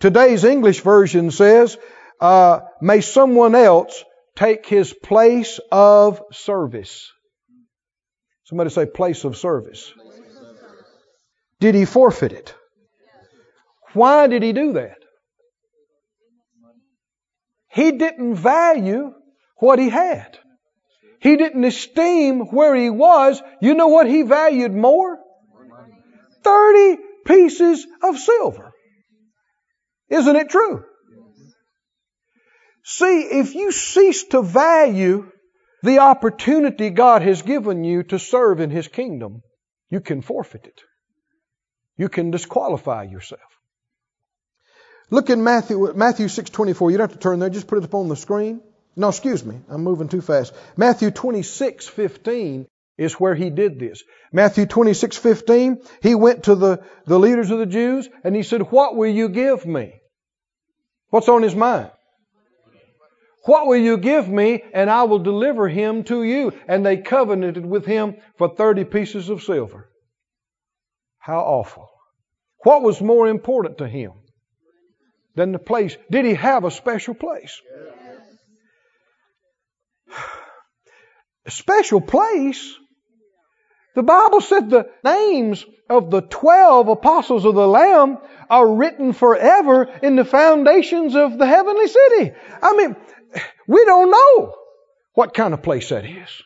Today's 0.00 0.44
English 0.44 0.80
version 0.80 1.30
says, 1.30 1.76
uh, 2.20 2.60
may 2.80 3.00
someone 3.00 3.54
else 3.54 4.04
take 4.36 4.66
his 4.66 4.92
place 4.92 5.60
of 5.70 6.22
service. 6.32 7.10
Somebody 8.44 8.70
say 8.70 8.86
place 8.86 9.24
of 9.24 9.36
service. 9.36 9.92
Did 11.60 11.74
he 11.74 11.84
forfeit 11.84 12.32
it? 12.32 12.54
Why 13.92 14.26
did 14.26 14.42
he 14.42 14.52
do 14.52 14.74
that? 14.74 14.98
He 17.72 17.92
didn't 17.92 18.36
value 18.36 19.14
what 19.56 19.78
he 19.78 19.88
had. 19.88 20.38
He 21.20 21.36
didn't 21.36 21.64
esteem 21.64 22.40
where 22.40 22.74
he 22.74 22.90
was. 22.90 23.42
You 23.60 23.74
know 23.74 23.88
what 23.88 24.06
he 24.06 24.22
valued 24.22 24.74
more? 24.74 25.18
30 26.42 26.98
pieces 27.24 27.86
of 28.02 28.18
silver. 28.18 28.72
Isn't 30.10 30.36
it 30.36 30.50
true? 30.50 30.84
See, 32.84 33.22
if 33.22 33.54
you 33.54 33.72
cease 33.72 34.24
to 34.24 34.42
value 34.42 35.30
the 35.82 35.98
opportunity 36.00 36.90
God 36.90 37.22
has 37.22 37.40
given 37.42 37.82
you 37.82 38.02
to 38.04 38.18
serve 38.18 38.60
in 38.60 38.70
His 38.70 38.88
kingdom, 38.88 39.42
you 39.88 40.00
can 40.00 40.20
forfeit 40.20 40.66
it. 40.66 40.80
You 41.96 42.08
can 42.08 42.30
disqualify 42.30 43.04
yourself. 43.04 43.40
Look 45.10 45.30
in 45.30 45.42
Matthew, 45.42 45.92
Matthew 45.94 46.26
6.24. 46.26 46.90
You 46.90 46.98
don't 46.98 47.10
have 47.10 47.18
to 47.18 47.22
turn 47.22 47.38
there. 47.38 47.50
Just 47.50 47.66
put 47.66 47.78
it 47.78 47.84
up 47.84 47.94
on 47.94 48.08
the 48.08 48.16
screen. 48.16 48.60
No, 48.96 49.08
excuse 49.08 49.44
me. 49.44 49.60
I'm 49.68 49.82
moving 49.82 50.08
too 50.08 50.20
fast. 50.20 50.52
Matthew 50.76 51.10
26.15 51.10 52.66
is 52.98 53.14
where 53.14 53.34
he 53.34 53.50
did 53.50 53.78
this. 53.78 54.02
Matthew 54.32 54.66
26.15, 54.66 55.86
he 56.02 56.14
went 56.14 56.44
to 56.44 56.54
the, 56.54 56.84
the 57.06 57.18
leaders 57.18 57.50
of 57.50 57.58
the 57.58 57.66
Jews 57.66 58.08
and 58.22 58.36
he 58.36 58.42
said, 58.42 58.70
what 58.70 58.96
will 58.96 59.10
you 59.10 59.28
give 59.28 59.64
me? 59.66 60.00
What's 61.10 61.28
on 61.28 61.42
his 61.42 61.54
mind? 61.54 61.90
What 63.44 63.66
will 63.66 63.76
you 63.76 63.98
give 63.98 64.28
me? 64.28 64.62
And 64.72 64.88
I 64.88 65.02
will 65.04 65.18
deliver 65.18 65.68
him 65.68 66.04
to 66.04 66.22
you. 66.22 66.52
And 66.66 66.84
they 66.84 66.96
covenanted 66.96 67.66
with 67.66 67.84
him 67.84 68.16
for 68.38 68.48
30 68.48 68.84
pieces 68.84 69.28
of 69.28 69.42
silver. 69.42 69.90
How 71.18 71.40
awful. 71.40 71.90
What 72.64 72.82
was 72.82 73.00
more 73.00 73.28
important 73.28 73.78
to 73.78 73.88
him 73.88 74.12
than 75.34 75.52
the 75.52 75.58
place? 75.58 75.96
Did 76.10 76.24
he 76.24 76.34
have 76.34 76.64
a 76.64 76.70
special 76.70 77.14
place? 77.14 77.60
A 81.46 81.50
special 81.50 82.00
place? 82.00 82.74
The 83.94 84.02
Bible 84.02 84.40
said 84.40 84.70
the 84.70 84.88
names 85.04 85.66
of 85.90 86.10
the 86.10 86.22
12 86.22 86.88
apostles 86.88 87.44
of 87.44 87.54
the 87.54 87.68
Lamb 87.68 88.16
are 88.48 88.74
written 88.74 89.12
forever 89.12 89.84
in 90.02 90.16
the 90.16 90.24
foundations 90.24 91.14
of 91.14 91.38
the 91.38 91.46
heavenly 91.46 91.86
city. 91.86 92.32
I 92.62 92.76
mean, 92.76 92.96
we 93.66 93.84
don't 93.84 94.10
know 94.10 94.54
what 95.14 95.34
kind 95.34 95.54
of 95.54 95.62
place 95.62 95.88
that 95.90 96.04
is. 96.04 96.42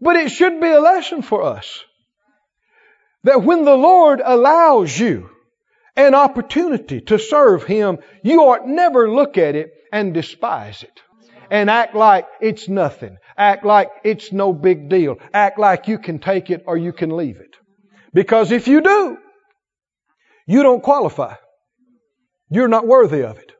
But 0.00 0.16
it 0.16 0.30
should 0.30 0.60
be 0.60 0.68
a 0.68 0.80
lesson 0.80 1.22
for 1.22 1.42
us 1.42 1.84
that 3.24 3.42
when 3.42 3.64
the 3.64 3.76
Lord 3.76 4.20
allows 4.24 4.96
you 4.98 5.30
an 5.96 6.14
opportunity 6.14 7.00
to 7.02 7.18
serve 7.18 7.64
Him, 7.64 7.98
you 8.22 8.42
ought 8.42 8.66
never 8.66 9.10
look 9.10 9.36
at 9.36 9.56
it 9.56 9.72
and 9.92 10.14
despise 10.14 10.82
it 10.82 11.02
and 11.50 11.70
act 11.70 11.94
like 11.94 12.26
it's 12.40 12.68
nothing. 12.68 13.16
Act 13.36 13.64
like 13.64 13.90
it's 14.04 14.32
no 14.32 14.52
big 14.52 14.88
deal. 14.88 15.16
Act 15.32 15.58
like 15.58 15.88
you 15.88 15.98
can 15.98 16.18
take 16.18 16.50
it 16.50 16.62
or 16.66 16.76
you 16.76 16.92
can 16.92 17.16
leave 17.16 17.36
it. 17.36 17.56
Because 18.12 18.52
if 18.52 18.68
you 18.68 18.80
do, 18.80 19.18
you 20.46 20.62
don't 20.62 20.82
qualify. 20.82 21.34
You're 22.50 22.68
not 22.68 22.86
worthy 22.86 23.22
of 23.22 23.38
it. 23.38 23.52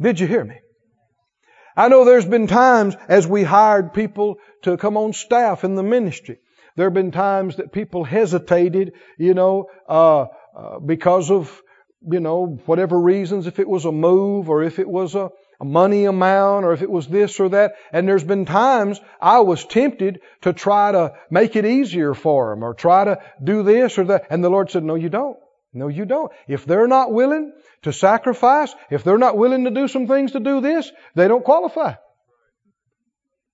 Did 0.00 0.20
you 0.20 0.26
hear 0.26 0.44
me? 0.44 0.56
I 1.76 1.88
know 1.88 2.04
there's 2.04 2.26
been 2.26 2.46
times 2.46 2.96
as 3.06 3.26
we 3.26 3.42
hired 3.42 3.92
people 3.92 4.38
to 4.62 4.78
come 4.78 4.96
on 4.96 5.12
staff 5.12 5.62
in 5.62 5.74
the 5.74 5.82
ministry. 5.82 6.38
There 6.76 6.86
have 6.86 6.94
been 6.94 7.10
times 7.10 7.56
that 7.56 7.72
people 7.72 8.04
hesitated, 8.04 8.94
you 9.18 9.34
know, 9.34 9.66
uh, 9.88 10.26
uh, 10.56 10.78
because 10.78 11.30
of, 11.30 11.62
you 12.10 12.20
know, 12.20 12.58
whatever 12.66 12.98
reasons, 12.98 13.46
if 13.46 13.58
it 13.58 13.68
was 13.68 13.84
a 13.84 13.92
move 13.92 14.48
or 14.48 14.62
if 14.62 14.78
it 14.78 14.88
was 14.88 15.14
a, 15.14 15.30
a 15.60 15.64
money 15.64 16.04
amount 16.04 16.64
or 16.64 16.72
if 16.72 16.82
it 16.82 16.90
was 16.90 17.08
this 17.08 17.40
or 17.40 17.50
that. 17.50 17.74
And 17.92 18.08
there's 18.08 18.24
been 18.24 18.46
times 18.46 19.00
I 19.20 19.40
was 19.40 19.64
tempted 19.64 20.20
to 20.42 20.52
try 20.54 20.92
to 20.92 21.14
make 21.30 21.56
it 21.56 21.66
easier 21.66 22.14
for 22.14 22.50
them 22.50 22.62
or 22.62 22.72
try 22.74 23.04
to 23.04 23.22
do 23.42 23.62
this 23.62 23.98
or 23.98 24.04
that. 24.04 24.26
And 24.30 24.42
the 24.42 24.50
Lord 24.50 24.70
said, 24.70 24.84
no, 24.84 24.94
you 24.94 25.10
don't. 25.10 25.36
No, 25.76 25.88
you 25.88 26.06
don't. 26.06 26.32
If 26.48 26.64
they're 26.64 26.88
not 26.88 27.12
willing 27.12 27.52
to 27.82 27.92
sacrifice, 27.92 28.74
if 28.90 29.04
they're 29.04 29.18
not 29.18 29.36
willing 29.36 29.64
to 29.64 29.70
do 29.70 29.88
some 29.88 30.06
things 30.06 30.32
to 30.32 30.40
do 30.40 30.60
this, 30.60 30.90
they 31.14 31.28
don't 31.28 31.44
qualify. 31.44 31.94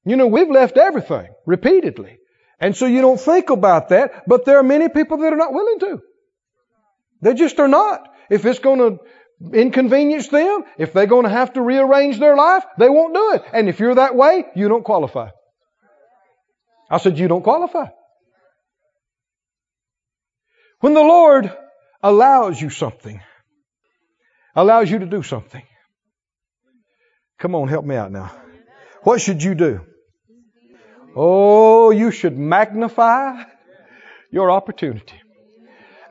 You 0.04 0.16
know, 0.16 0.28
we've 0.28 0.50
left 0.50 0.76
everything 0.76 1.28
repeatedly. 1.46 2.18
And 2.60 2.76
so 2.76 2.86
you 2.86 3.00
don't 3.00 3.20
think 3.20 3.50
about 3.50 3.88
that, 3.88 4.22
but 4.28 4.44
there 4.44 4.58
are 4.58 4.62
many 4.62 4.88
people 4.88 5.18
that 5.18 5.32
are 5.32 5.36
not 5.36 5.52
willing 5.52 5.80
to. 5.80 6.02
They 7.20 7.34
just 7.34 7.58
are 7.58 7.68
not. 7.68 8.08
If 8.30 8.44
it's 8.46 8.60
going 8.60 8.78
to 8.78 8.98
inconvenience 9.52 10.28
them, 10.28 10.62
if 10.78 10.92
they're 10.92 11.06
going 11.06 11.24
to 11.24 11.30
have 11.30 11.52
to 11.54 11.60
rearrange 11.60 12.20
their 12.20 12.36
life, 12.36 12.64
they 12.78 12.88
won't 12.88 13.14
do 13.14 13.32
it. 13.34 13.42
And 13.52 13.68
if 13.68 13.80
you're 13.80 13.96
that 13.96 14.14
way, 14.14 14.44
you 14.54 14.68
don't 14.68 14.84
qualify. 14.84 15.30
I 16.88 16.98
said, 16.98 17.18
you 17.18 17.26
don't 17.26 17.42
qualify. 17.42 17.86
When 20.80 20.94
the 20.94 21.00
Lord 21.00 21.56
allows 22.02 22.60
you 22.60 22.70
something, 22.70 23.20
allows 24.54 24.90
you 24.90 24.98
to 24.98 25.06
do 25.06 25.22
something, 25.22 25.62
come 27.38 27.54
on, 27.54 27.68
help 27.68 27.84
me 27.84 27.96
out 27.96 28.10
now. 28.10 28.32
What 29.02 29.20
should 29.20 29.42
you 29.42 29.54
do? 29.54 29.80
Oh, 31.14 31.90
you 31.90 32.10
should 32.10 32.38
magnify 32.38 33.42
your 34.30 34.50
opportunity. 34.50 35.20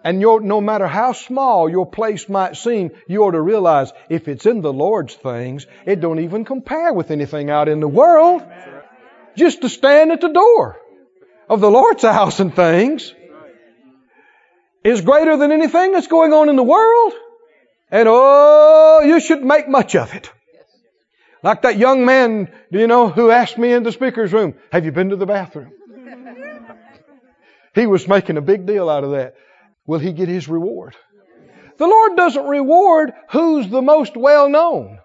And 0.03 0.19
no 0.19 0.61
matter 0.61 0.87
how 0.87 1.13
small 1.13 1.69
your 1.69 1.85
place 1.85 2.27
might 2.27 2.55
seem, 2.57 2.91
you 3.07 3.23
ought 3.23 3.31
to 3.31 3.41
realize 3.41 3.91
if 4.09 4.27
it's 4.27 4.45
in 4.45 4.61
the 4.61 4.73
Lord's 4.73 5.13
things, 5.13 5.67
it 5.85 6.01
don't 6.01 6.19
even 6.19 6.43
compare 6.43 6.91
with 6.91 7.11
anything 7.11 7.49
out 7.49 7.69
in 7.69 7.79
the 7.79 7.87
world. 7.87 8.43
Just 9.35 9.61
to 9.61 9.69
stand 9.69 10.11
at 10.11 10.21
the 10.21 10.29
door 10.29 10.77
of 11.47 11.61
the 11.61 11.69
Lord's 11.69 12.01
house 12.01 12.39
and 12.39 12.53
things 12.53 13.13
is 14.83 15.01
greater 15.01 15.37
than 15.37 15.51
anything 15.51 15.93
that's 15.93 16.07
going 16.07 16.33
on 16.33 16.49
in 16.49 16.55
the 16.55 16.63
world. 16.63 17.13
And 17.89 18.07
oh, 18.09 19.01
you 19.05 19.19
should 19.19 19.43
make 19.43 19.67
much 19.67 19.95
of 19.95 20.13
it. 20.13 20.31
Like 21.43 21.63
that 21.63 21.77
young 21.77 22.05
man, 22.05 22.51
do 22.71 22.79
you 22.79 22.87
know, 22.87 23.09
who 23.09 23.31
asked 23.31 23.57
me 23.57 23.73
in 23.73 23.83
the 23.83 23.91
speaker's 23.91 24.31
room, 24.31 24.55
have 24.71 24.85
you 24.85 24.91
been 24.91 25.09
to 25.09 25.15
the 25.15 25.25
bathroom? 25.25 25.73
he 27.73 27.87
was 27.87 28.07
making 28.07 28.37
a 28.37 28.41
big 28.41 28.65
deal 28.65 28.89
out 28.89 29.03
of 29.03 29.11
that 29.11 29.35
will 29.85 29.99
he 29.99 30.13
get 30.13 30.27
his 30.27 30.47
reward. 30.47 30.95
The 31.77 31.87
Lord 31.87 32.15
doesn't 32.15 32.45
reward 32.45 33.13
who's 33.31 33.67
the 33.69 33.81
most 33.81 34.15
well 34.15 34.49
known. 34.49 34.99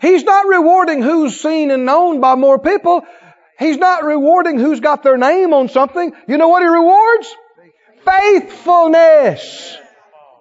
He's 0.00 0.24
not 0.24 0.46
rewarding 0.46 1.02
who's 1.02 1.40
seen 1.40 1.70
and 1.70 1.84
known 1.84 2.20
by 2.20 2.34
more 2.34 2.58
people. 2.58 3.02
He's 3.62 3.78
not 3.78 4.04
rewarding 4.04 4.58
who's 4.58 4.80
got 4.80 5.02
their 5.02 5.16
name 5.16 5.52
on 5.54 5.68
something. 5.68 6.12
You 6.26 6.38
know 6.38 6.48
what 6.48 6.62
he 6.62 6.68
rewards? 6.68 7.34
Faithfulness. 8.04 9.76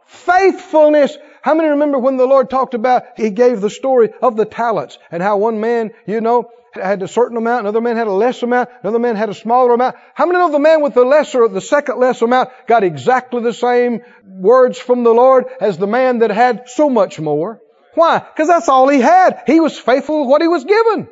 Faithfulness. 0.06 1.18
How 1.42 1.56
many 1.56 1.70
remember 1.70 1.98
when 1.98 2.18
the 2.18 2.26
Lord 2.26 2.50
talked 2.50 2.74
about, 2.74 3.04
He 3.18 3.30
gave 3.32 3.62
the 3.62 3.70
story 3.70 4.10
of 4.22 4.36
the 4.36 4.46
talents 4.46 4.98
and 5.12 5.24
how 5.24 5.38
one 5.38 5.60
man, 5.60 5.92
you 6.06 6.22
know, 6.22 6.52
had 6.74 7.02
a 7.02 7.08
certain 7.08 7.38
amount, 7.38 7.62
another 7.62 7.82
man 7.82 7.98
had 7.98 8.08
a 8.08 8.12
less 8.14 8.42
amount, 8.44 8.70
another 8.82 9.00
man 9.00 9.16
had 9.16 9.30
a 9.30 9.34
smaller 9.34 9.74
amount. 9.74 9.96
How 10.14 10.26
many 10.26 10.40
know 10.40 10.52
the 10.52 10.60
man 10.60 10.82
with 10.82 10.94
the 10.94 11.04
lesser, 11.04 11.48
the 11.48 11.62
second 11.62 12.00
less 12.00 12.22
amount 12.22 12.50
got 12.68 12.84
exactly 12.84 13.42
the 13.42 13.54
same 13.54 14.02
words 14.26 14.80
from 14.80 15.04
the 15.04 15.14
Lord 15.14 15.46
as 15.60 15.78
the 15.78 15.88
man 15.88 16.20
that 16.20 16.32
had 16.32 16.70
so 16.70 16.90
much 16.90 17.20
more? 17.20 17.62
Why? 17.96 18.20
Because 18.20 18.48
that's 18.48 18.70
all 18.70 18.88
he 18.88 19.02
had. 19.02 19.44
He 19.48 19.60
was 19.60 19.78
faithful 19.78 20.22
with 20.22 20.30
what 20.30 20.42
he 20.42 20.48
was 20.48 20.64
given. 20.64 21.10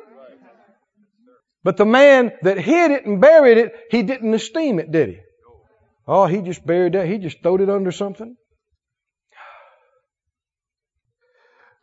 But 1.62 1.76
the 1.76 1.84
man 1.84 2.32
that 2.42 2.58
hid 2.58 2.90
it 2.90 3.04
and 3.04 3.20
buried 3.20 3.58
it, 3.58 3.74
he 3.90 4.02
didn't 4.02 4.32
esteem 4.32 4.78
it, 4.78 4.90
did 4.90 5.10
he? 5.10 5.20
Oh, 6.06 6.26
he 6.26 6.40
just 6.40 6.64
buried 6.66 6.94
that. 6.94 7.06
He 7.06 7.18
just 7.18 7.42
throwed 7.42 7.60
it 7.60 7.68
under 7.68 7.92
something. 7.92 8.36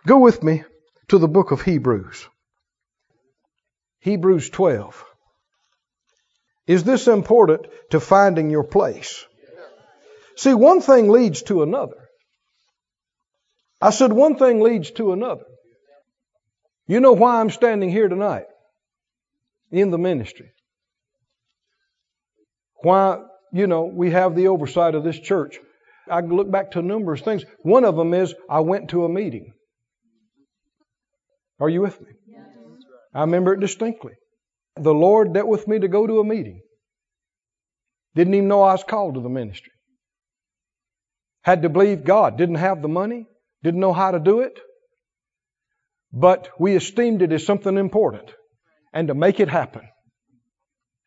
Go 0.05 0.19
with 0.19 0.41
me 0.41 0.63
to 1.09 1.17
the 1.17 1.27
book 1.27 1.51
of 1.51 1.61
Hebrews. 1.61 2.27
Hebrews 3.99 4.49
12. 4.49 5.03
Is 6.65 6.83
this 6.83 7.07
important 7.07 7.67
to 7.91 7.99
finding 7.99 8.49
your 8.49 8.63
place? 8.63 9.25
See, 10.35 10.53
one 10.53 10.81
thing 10.81 11.09
leads 11.09 11.43
to 11.43 11.63
another. 11.63 11.97
I 13.79 13.91
said 13.91 14.11
one 14.11 14.37
thing 14.37 14.59
leads 14.59 14.91
to 14.91 15.13
another. 15.13 15.45
You 16.87 16.99
know 16.99 17.13
why 17.13 17.39
I'm 17.39 17.49
standing 17.49 17.89
here 17.89 18.07
tonight 18.07 18.45
in 19.71 19.91
the 19.91 19.97
ministry? 19.97 20.51
Why, 22.83 23.19
you 23.51 23.67
know, 23.67 23.85
we 23.85 24.11
have 24.11 24.35
the 24.35 24.47
oversight 24.47 24.95
of 24.95 25.03
this 25.03 25.19
church. 25.19 25.57
I 26.09 26.21
look 26.21 26.49
back 26.49 26.71
to 26.71 26.81
numerous 26.81 27.21
things. 27.21 27.43
One 27.63 27.83
of 27.83 27.95
them 27.95 28.13
is 28.13 28.33
I 28.49 28.61
went 28.61 28.89
to 28.91 29.05
a 29.05 29.09
meeting. 29.09 29.53
Are 31.59 31.69
you 31.69 31.81
with 31.81 31.99
me? 31.99 32.07
I 33.13 33.21
remember 33.21 33.53
it 33.53 33.59
distinctly. 33.59 34.13
The 34.75 34.93
Lord 34.93 35.33
dealt 35.33 35.47
with 35.47 35.67
me 35.67 35.79
to 35.79 35.87
go 35.87 36.05
to 36.05 36.19
a 36.19 36.23
meeting. 36.23 36.61
Didn't 38.15 38.35
even 38.35 38.47
know 38.47 38.61
I 38.61 38.73
was 38.73 38.83
called 38.83 39.15
to 39.15 39.21
the 39.21 39.29
ministry. 39.29 39.71
Had 41.41 41.63
to 41.63 41.69
believe 41.69 42.03
God. 42.03 42.37
Didn't 42.37 42.55
have 42.55 42.81
the 42.81 42.87
money. 42.87 43.25
Didn't 43.63 43.79
know 43.79 43.93
how 43.93 44.11
to 44.11 44.19
do 44.19 44.41
it. 44.41 44.59
But 46.13 46.49
we 46.59 46.75
esteemed 46.75 47.21
it 47.21 47.31
as 47.31 47.45
something 47.45 47.77
important 47.77 48.31
and 48.97 49.09
to 49.09 49.13
make 49.13 49.39
it 49.39 49.47
happen. 49.47 49.83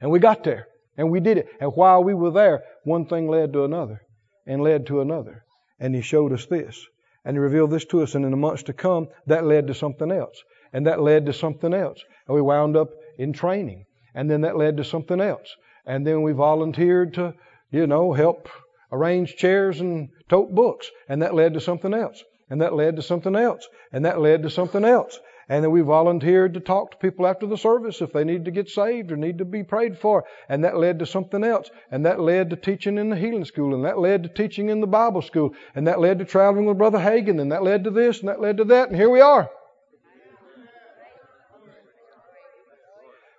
And 0.01 0.13
we 0.13 0.21
got 0.21 0.45
there 0.45 0.69
and 0.97 1.11
we 1.11 1.19
did 1.19 1.39
it. 1.39 1.49
And 1.61 1.73
while 1.75 2.05
we 2.05 2.15
were 2.15 2.31
there, 2.31 2.63
one 2.85 3.07
thing 3.07 3.27
led 3.27 3.53
to 3.55 3.65
another 3.65 4.01
and 4.47 4.63
led 4.63 4.87
to 4.87 5.01
another. 5.01 5.43
And 5.81 5.93
He 5.93 6.01
showed 6.01 6.33
us 6.33 6.47
this 6.47 6.87
and 7.25 7.35
He 7.35 7.41
revealed 7.41 7.73
this 7.73 7.87
to 7.87 8.03
us. 8.03 8.15
And 8.15 8.25
in 8.25 8.31
the 8.31 8.37
months 8.37 8.63
to 8.65 8.73
come, 8.73 9.09
that 9.27 9.45
led 9.45 9.67
to 9.67 9.75
something 9.75 10.13
else 10.13 10.41
and 10.73 10.87
that 10.87 11.01
led 11.01 11.27
to 11.27 11.33
something 11.33 11.75
else. 11.75 11.99
And 12.29 12.37
we 12.37 12.41
wound 12.41 12.77
up 12.77 12.91
in 13.19 13.33
training, 13.33 13.87
and 14.15 14.31
then 14.31 14.43
that 14.43 14.57
led 14.57 14.77
to 14.77 14.85
something 14.85 15.21
else. 15.21 15.57
And 15.85 16.07
then 16.07 16.23
we 16.23 16.31
volunteered 16.31 17.15
to, 17.15 17.35
you 17.73 17.89
know, 17.89 18.13
help 18.13 18.49
arrange 18.93 19.35
chairs 19.35 19.81
and 19.81 20.11
tote 20.29 20.55
books, 20.55 20.89
and 21.09 21.23
that 21.23 21.35
led 21.35 21.55
to 21.55 21.61
something 21.61 21.93
else. 21.93 22.23
And 22.51 22.61
that 22.61 22.75
led 22.75 22.97
to 22.97 23.03
something 23.03 23.35
else. 23.35 23.67
And 23.93 24.05
that 24.05 24.21
led 24.21 24.45
to 24.45 24.51
something 24.51 24.85
else. 24.85 25.19
And 25.51 25.65
then 25.65 25.73
we 25.73 25.81
volunteered 25.81 26.55
to 26.55 26.61
talk 26.61 26.93
to 26.93 26.97
people 26.97 27.27
after 27.27 27.45
the 27.45 27.59
service 27.59 28.01
if 28.01 28.13
they 28.13 28.23
need 28.23 28.45
to 28.45 28.53
get 28.53 28.69
saved 28.69 29.11
or 29.11 29.17
need 29.17 29.39
to 29.39 29.45
be 29.45 29.65
prayed 29.65 29.99
for. 29.99 30.25
And 30.49 30.63
that 30.63 30.77
led 30.77 31.01
to 31.01 31.07
something 31.07 31.43
else. 31.43 31.69
And 31.91 32.07
that 32.07 32.21
led 32.21 32.51
to 32.51 32.57
teaching 32.57 32.99
in 32.99 33.11
the 33.11 33.17
healing 33.17 33.45
school. 33.45 33.75
And 33.75 33.85
that 33.85 33.99
led 33.99 34.23
to 34.23 34.29
teaching 34.29 34.69
in 34.69 34.81
the 34.81 34.87
Bible 34.87 35.23
school. 35.23 35.57
And 35.75 35.89
that 35.89 35.99
led 35.99 36.21
to 36.21 36.25
traveling 36.25 36.67
with 36.67 36.79
Brother 36.79 37.01
Hagin. 37.01 37.41
And 37.41 37.51
that 37.51 37.65
led 37.65 37.83
to 37.83 37.91
this 37.91 38.21
and 38.21 38.29
that 38.29 38.41
led 38.41 38.59
to 38.59 38.65
that. 38.67 38.91
And 38.91 38.97
here 38.97 39.11
we 39.11 39.21
are. 39.21 39.51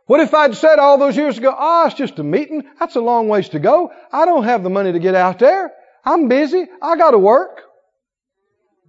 What 0.05 0.20
if 0.20 0.34
I'd 0.34 0.55
said 0.55 0.80
all 0.80 0.97
those 0.97 1.16
years 1.16 1.38
ago, 1.38 1.55
oh, 1.57 1.86
it's 1.86 1.95
just 1.95 2.20
a 2.20 2.24
meeting. 2.24 2.64
That's 2.78 2.97
a 2.97 3.01
long 3.01 3.30
ways 3.30 3.47
to 3.49 3.59
go. 3.59 3.89
I 4.12 4.26
don't 4.26 4.43
have 4.43 4.64
the 4.64 4.70
money 4.70 4.91
to 4.91 4.99
get 4.99 5.16
out 5.16 5.39
there. 5.39 5.72
I'm 6.03 6.28
busy. 6.28 6.66
I 6.82 6.97
got 6.97 7.12
to 7.12 7.18
work. 7.18 7.62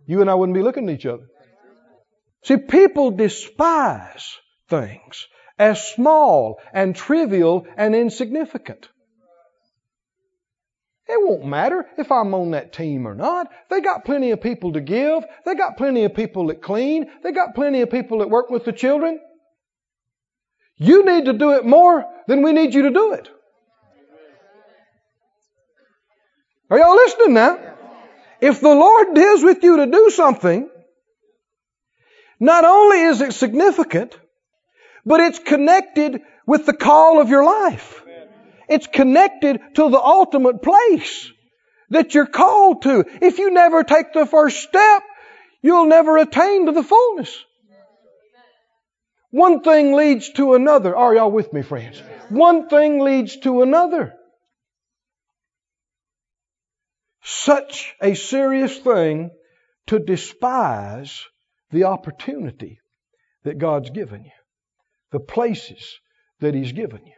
You 0.06 0.22
and 0.22 0.28
I 0.28 0.34
wouldn't 0.34 0.56
be 0.56 0.62
looking 0.62 0.88
at 0.88 0.94
each 0.96 1.06
other. 1.06 1.22
See, 2.44 2.56
people 2.56 3.12
despise 3.12 4.36
things 4.68 5.26
as 5.58 5.86
small 5.86 6.60
and 6.72 6.94
trivial 6.94 7.66
and 7.76 7.94
insignificant. 7.94 8.88
It 11.08 11.20
won't 11.20 11.44
matter 11.44 11.86
if 11.98 12.10
I'm 12.10 12.32
on 12.34 12.52
that 12.52 12.72
team 12.72 13.06
or 13.06 13.14
not. 13.14 13.48
They 13.68 13.80
got 13.80 14.04
plenty 14.04 14.30
of 14.30 14.40
people 14.40 14.72
to 14.72 14.80
give. 14.80 15.24
They 15.44 15.54
got 15.54 15.76
plenty 15.76 16.04
of 16.04 16.14
people 16.14 16.46
that 16.46 16.62
clean. 16.62 17.10
They 17.22 17.32
got 17.32 17.54
plenty 17.54 17.82
of 17.82 17.90
people 17.90 18.18
that 18.18 18.30
work 18.30 18.50
with 18.50 18.64
the 18.64 18.72
children. 18.72 19.20
You 20.76 21.04
need 21.04 21.26
to 21.26 21.32
do 21.32 21.52
it 21.52 21.64
more 21.64 22.04
than 22.26 22.42
we 22.42 22.52
need 22.52 22.74
you 22.74 22.82
to 22.82 22.90
do 22.90 23.12
it. 23.12 23.28
Are 26.70 26.78
y'all 26.78 26.96
listening 26.96 27.34
now? 27.34 27.58
If 28.40 28.60
the 28.60 28.74
Lord 28.74 29.14
deals 29.14 29.42
with 29.44 29.62
you 29.62 29.76
to 29.78 29.86
do 29.86 30.10
something, 30.10 30.70
not 32.42 32.64
only 32.64 33.02
is 33.02 33.20
it 33.20 33.34
significant, 33.34 34.18
but 35.06 35.20
it's 35.20 35.38
connected 35.38 36.22
with 36.44 36.66
the 36.66 36.72
call 36.72 37.20
of 37.20 37.28
your 37.28 37.44
life. 37.44 38.02
It's 38.68 38.88
connected 38.88 39.60
to 39.74 39.88
the 39.88 40.00
ultimate 40.00 40.60
place 40.60 41.30
that 41.90 42.16
you're 42.16 42.26
called 42.26 42.82
to. 42.82 43.04
If 43.20 43.38
you 43.38 43.52
never 43.52 43.84
take 43.84 44.12
the 44.12 44.26
first 44.26 44.56
step, 44.58 45.04
you'll 45.62 45.86
never 45.86 46.16
attain 46.16 46.66
to 46.66 46.72
the 46.72 46.82
fullness. 46.82 47.32
One 49.30 49.60
thing 49.60 49.94
leads 49.94 50.30
to 50.32 50.54
another. 50.54 50.96
Are 50.96 51.14
y'all 51.14 51.30
with 51.30 51.52
me, 51.52 51.62
friends? 51.62 52.02
One 52.28 52.68
thing 52.68 52.98
leads 52.98 53.36
to 53.36 53.62
another. 53.62 54.14
Such 57.22 57.94
a 58.02 58.14
serious 58.14 58.76
thing 58.78 59.30
to 59.86 60.00
despise 60.00 61.24
the 61.72 61.84
opportunity 61.84 62.78
that 63.44 63.58
God's 63.58 63.90
given 63.90 64.24
you, 64.24 64.30
the 65.10 65.20
places 65.20 65.98
that 66.40 66.54
He's 66.54 66.72
given 66.72 67.00
you. 67.06 67.12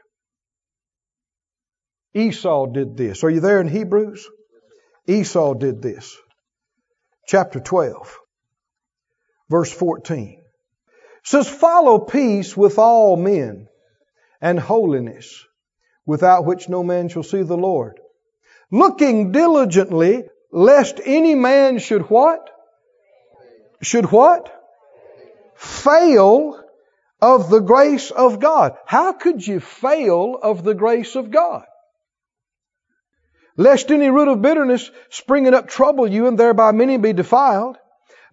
Esau 2.29 2.67
did 2.67 2.97
this. 2.97 3.25
Are 3.25 3.31
you 3.31 3.41
there 3.41 3.61
in 3.61 3.69
Hebrews? 3.69 4.29
Esau 5.07 5.55
did 5.55 5.83
this. 5.83 6.17
Chapter 7.27 7.59
12, 7.59 8.19
verse 9.51 9.73
14 9.73 10.41
says, 11.25 11.49
Follow 11.49 11.99
peace 11.99 12.57
with 12.57 12.79
all 12.79 13.17
men 13.17 13.67
and 14.41 14.61
holiness, 14.61 15.45
without 16.07 16.45
which 16.45 16.69
no 16.69 16.83
man 16.85 17.09
shall 17.09 17.23
see 17.23 17.43
the 17.43 17.57
Lord. 17.57 17.99
Looking 18.71 19.33
diligently, 19.33 20.25
lest 20.53 21.01
any 21.05 21.35
man 21.35 21.79
should 21.79 22.03
what? 22.03 22.51
Should 23.85 24.11
what? 24.11 24.51
Fail 25.55 26.61
of 27.21 27.49
the 27.49 27.61
grace 27.61 28.11
of 28.11 28.41
God. 28.41 28.77
How 28.87 29.13
could 29.13 29.47
you 29.47 29.61
fail 29.61 30.39
of 30.43 30.65
the 30.65 30.75
grace 30.75 31.15
of 31.15 31.31
God? 31.31 31.65
Lest 33.57 33.91
any 33.91 34.11
root 34.11 34.29
of 34.29 34.43
bitterness 34.43 34.91
springing 35.11 35.55
up 35.55 35.69
trouble 35.69 36.09
you 36.09 36.27
and 36.27 36.39
thereby 36.39 36.73
many 36.73 36.97
be 36.97 37.13
defiled. 37.13 37.77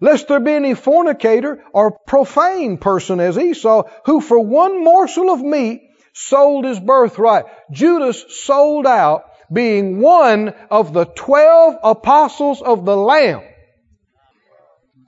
Lest 0.00 0.26
there 0.26 0.40
be 0.40 0.52
any 0.52 0.74
fornicator 0.74 1.62
or 1.72 1.96
profane 2.06 2.76
person 2.76 3.20
as 3.20 3.38
Esau 3.38 3.84
who 4.04 4.20
for 4.20 4.40
one 4.40 4.82
morsel 4.82 5.30
of 5.30 5.40
meat 5.40 5.82
sold 6.12 6.64
his 6.64 6.80
birthright. 6.80 7.44
Judas 7.70 8.24
sold 8.44 8.84
out 8.84 9.26
being 9.52 10.00
one 10.00 10.48
of 10.70 10.92
the 10.92 11.04
twelve 11.04 11.76
apostles 11.84 12.60
of 12.60 12.84
the 12.84 12.96
Lamb 12.96 13.42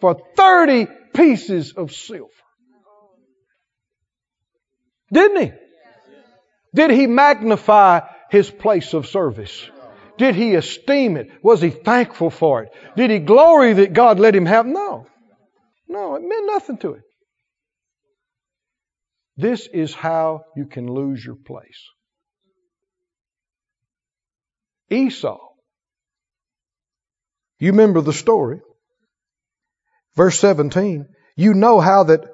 for 0.05 0.20
30 0.36 0.86
pieces 1.14 1.72
of 1.72 1.90
silver. 1.90 2.28
Didn't 5.11 5.40
he? 5.40 5.52
Did 6.74 6.90
he 6.90 7.07
magnify 7.07 8.00
his 8.30 8.50
place 8.50 8.92
of 8.92 9.07
service? 9.07 9.66
Did 10.18 10.34
he 10.34 10.57
esteem 10.57 11.16
it? 11.16 11.30
Was 11.42 11.62
he 11.62 11.70
thankful 11.70 12.28
for 12.28 12.64
it? 12.64 12.68
Did 12.98 13.11
he 13.11 13.18
glory 13.18 13.72
that 13.72 13.94
God 13.94 14.20
let 14.20 14.34
him 14.34 14.44
have? 14.44 14.66
No. 14.66 15.07
No, 15.88 16.16
it 16.16 16.22
meant 16.22 16.48
nothing 16.48 16.76
to 16.78 16.94
him. 16.96 17.02
This 19.38 19.66
is 19.72 19.94
how 19.94 20.42
you 20.55 20.66
can 20.66 20.86
lose 20.86 21.24
your 21.24 21.36
place. 21.36 21.82
Esau. 24.90 25.40
You 27.59 27.70
remember 27.70 28.02
the 28.02 28.12
story. 28.12 28.61
Verse 30.16 30.38
17, 30.38 31.06
you 31.36 31.54
know 31.54 31.80
how 31.80 32.04
that 32.04 32.24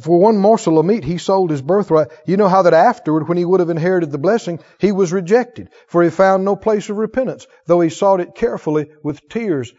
for 0.00 0.18
one 0.18 0.36
morsel 0.36 0.78
of 0.78 0.86
meat 0.86 1.04
he 1.04 1.18
sold 1.18 1.50
his 1.50 1.62
birthright. 1.62 2.08
You 2.26 2.36
know 2.36 2.48
how 2.48 2.62
that 2.62 2.74
afterward, 2.74 3.28
when 3.28 3.38
he 3.38 3.44
would 3.44 3.60
have 3.60 3.70
inherited 3.70 4.10
the 4.10 4.18
blessing, 4.18 4.60
he 4.78 4.92
was 4.92 5.12
rejected, 5.12 5.70
for 5.88 6.02
he 6.02 6.10
found 6.10 6.44
no 6.44 6.54
place 6.54 6.88
of 6.90 6.96
repentance, 6.96 7.46
though 7.66 7.80
he 7.80 7.90
sought 7.90 8.20
it 8.20 8.34
carefully 8.34 8.90
with 9.02 9.28
tears. 9.28 9.72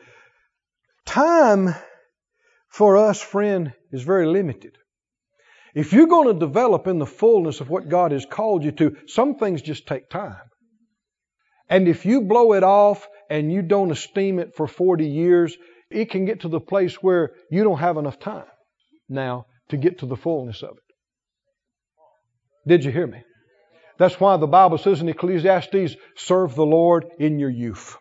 Time 1.06 1.74
for 2.68 2.98
us, 2.98 3.22
friend, 3.22 3.74
is 3.92 4.04
very 4.04 4.26
limited. 4.26 4.78
If 5.74 5.94
you're 5.94 6.08
going 6.08 6.28
to 6.28 6.46
develop 6.46 6.88
in 6.88 7.00
the 7.00 7.06
fullness 7.06 7.62
of 7.62 7.70
what 7.70 7.90
God 7.90 8.12
has 8.12 8.26
called 8.26 8.64
you 8.64 8.72
to, 8.74 8.98
some 9.08 9.36
things 9.36 9.62
just 9.62 9.88
take 9.88 10.10
time. 10.10 10.42
And 11.70 11.88
if 11.88 12.06
you 12.06 12.22
blow 12.22 12.54
it 12.54 12.64
off 12.64 13.08
and 13.30 13.52
you 13.52 13.62
don't 13.62 13.92
esteem 13.92 14.40
it 14.40 14.56
for 14.56 14.68
40 14.68 15.08
years, 15.08 15.56
it 15.92 16.10
can 16.10 16.26
get 16.26 16.42
to 16.42 16.48
the 16.48 16.60
place 16.60 16.96
where 16.96 17.32
you 17.50 17.64
don't 17.64 17.80
have 17.80 17.98
enough 17.98 18.20
time 18.20 18.46
now 19.10 19.46
to 19.70 19.78
get 19.78 20.00
to 20.00 20.06
the 20.06 20.16
fullness 20.16 20.64
of 20.64 20.72
it. 20.72 20.84
Did 22.68 22.84
you 22.84 22.92
hear 22.92 23.08
me? 23.08 23.24
That's 23.98 24.20
why 24.20 24.38
the 24.38 24.48
Bible 24.48 24.78
says 24.78 25.02
in 25.02 25.10
Ecclesiastes, 25.10 25.96
serve 26.16 26.56
the 26.56 26.66
Lord 26.66 27.06
in 27.20 27.40
your 27.40 27.50
youth. 27.50 27.98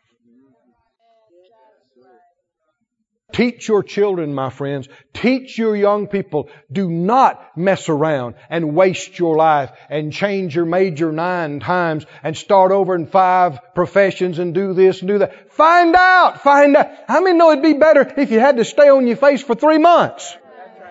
Teach 3.41 3.69
your 3.69 3.83
children, 3.83 4.35
my 4.35 4.51
friends. 4.51 4.87
Teach 5.15 5.57
your 5.57 5.75
young 5.75 6.09
people. 6.09 6.51
Do 6.71 6.91
not 6.91 7.57
mess 7.57 7.89
around 7.89 8.35
and 8.51 8.75
waste 8.75 9.19
your 9.19 9.35
life 9.35 9.71
and 9.89 10.13
change 10.13 10.55
your 10.55 10.67
major 10.67 11.11
nine 11.11 11.59
times 11.59 12.05
and 12.23 12.37
start 12.37 12.71
over 12.71 12.95
in 12.95 13.07
five 13.07 13.59
professions 13.75 14.39
and 14.39 14.53
do 14.53 14.75
this 14.75 14.99
and 14.99 15.09
do 15.09 15.19
that. 15.21 15.55
Find 15.55 15.97
out. 15.97 16.43
Find 16.43 16.77
out. 16.77 16.91
How 17.09 17.23
many 17.23 17.39
know 17.39 17.51
it'd 17.51 17.63
be 17.63 17.73
better 17.73 18.13
if 18.19 18.31
you 18.31 18.39
had 18.39 18.59
to 18.59 18.65
stay 18.67 18.91
on 18.91 19.07
your 19.07 19.17
face 19.17 19.43
for 19.43 19.55
three 19.55 19.79
months 19.79 20.37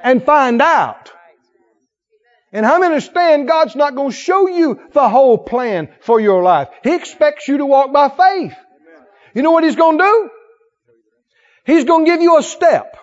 and 0.04 0.24
find 0.24 0.60
out? 0.60 1.12
And 2.52 2.66
how 2.66 2.80
many 2.80 2.95
understand 2.95 3.47
God's 3.47 3.76
not 3.76 3.93
going 3.93 4.10
to 4.10 4.18
show 4.18 4.47
you 4.47 4.80
the 4.91 5.08
whole 5.08 5.38
plan 5.38 5.89
for 6.02 6.20
your 6.20 6.41
life? 6.41 6.70
He 6.82 6.95
expects 6.95 7.47
you 7.47 7.60
to 7.60 7.66
walk 7.68 7.93
by 7.93 8.10
faith. 8.10 8.56
You 9.36 9.43
know 9.43 9.52
what 9.52 9.64
He's 9.64 9.76
going 9.76 10.00
to 10.00 10.04
do? 10.04 10.30
He's 11.66 11.86
going 11.86 12.05
to 12.05 12.12
give 12.12 12.22
you 12.22 12.38
a 12.38 12.43
step. 12.43 12.97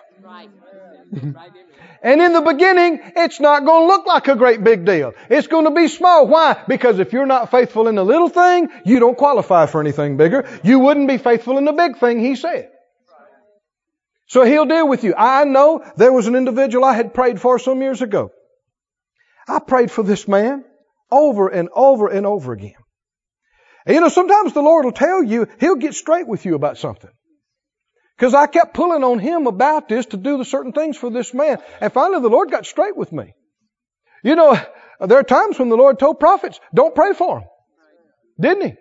and 2.03 2.21
in 2.21 2.33
the 2.33 2.41
beginning, 2.41 2.99
it's 3.15 3.39
not 3.39 3.65
going 3.65 3.83
to 3.83 3.87
look 3.87 4.05
like 4.05 4.27
a 4.27 4.35
great 4.35 4.63
big 4.63 4.85
deal. 4.85 5.13
It's 5.29 5.47
going 5.47 5.65
to 5.65 5.71
be 5.71 5.87
small. 5.87 6.27
Why? 6.27 6.63
Because 6.67 6.99
if 6.99 7.13
you're 7.13 7.25
not 7.25 7.51
faithful 7.51 7.87
in 7.87 7.95
the 7.95 8.03
little 8.03 8.29
thing, 8.29 8.69
you 8.85 8.99
don't 8.99 9.17
qualify 9.17 9.65
for 9.65 9.81
anything 9.81 10.17
bigger. 10.17 10.47
You 10.63 10.79
wouldn't 10.79 11.07
be 11.07 11.17
faithful 11.17 11.57
in 11.57 11.65
the 11.65 11.73
big 11.73 11.97
thing, 11.97 12.19
he 12.19 12.35
said. 12.35 12.69
So 14.27 14.43
he'll 14.43 14.65
deal 14.65 14.87
with 14.87 15.03
you. 15.05 15.13
I 15.17 15.45
know 15.45 15.83
there 15.95 16.11
was 16.11 16.27
an 16.27 16.35
individual 16.35 16.83
I 16.83 16.93
had 16.93 17.13
prayed 17.13 17.39
for 17.39 17.59
some 17.59 17.81
years 17.81 18.01
ago. 18.01 18.31
I 19.47 19.59
prayed 19.59 19.89
for 19.89 20.03
this 20.03 20.27
man 20.27 20.65
over 21.09 21.47
and 21.47 21.69
over 21.73 22.07
and 22.07 22.25
over 22.25 22.51
again. 22.51 22.75
And 23.85 23.95
you 23.95 24.01
know, 24.01 24.09
sometimes 24.09 24.51
the 24.51 24.61
Lord 24.61 24.83
will 24.83 24.91
tell 24.91 25.23
you, 25.23 25.47
He'll 25.61 25.75
get 25.75 25.95
straight 25.95 26.27
with 26.27 26.45
you 26.45 26.55
about 26.55 26.77
something. 26.77 27.09
Because 28.17 28.33
I 28.33 28.47
kept 28.47 28.73
pulling 28.73 29.03
on 29.03 29.19
him 29.19 29.45
about 29.45 29.87
this 29.87 30.07
to 30.07 30.17
do 30.17 30.37
the 30.37 30.45
certain 30.45 30.71
things 30.71 30.97
for 30.97 31.11
this 31.11 31.33
man. 31.33 31.59
And 31.79 31.93
finally 31.93 32.21
the 32.21 32.29
Lord 32.29 32.49
got 32.49 32.65
straight 32.65 32.97
with 32.97 33.11
me. 33.11 33.35
You 34.23 34.35
know, 34.35 34.59
there 34.99 35.19
are 35.19 35.23
times 35.23 35.59
when 35.59 35.69
the 35.69 35.77
Lord 35.77 35.99
told 35.99 36.19
prophets, 36.19 36.59
don't 36.73 36.95
pray 36.95 37.13
for 37.13 37.39
him. 37.39 37.47
Didn't 38.39 38.65
he? 38.69 38.75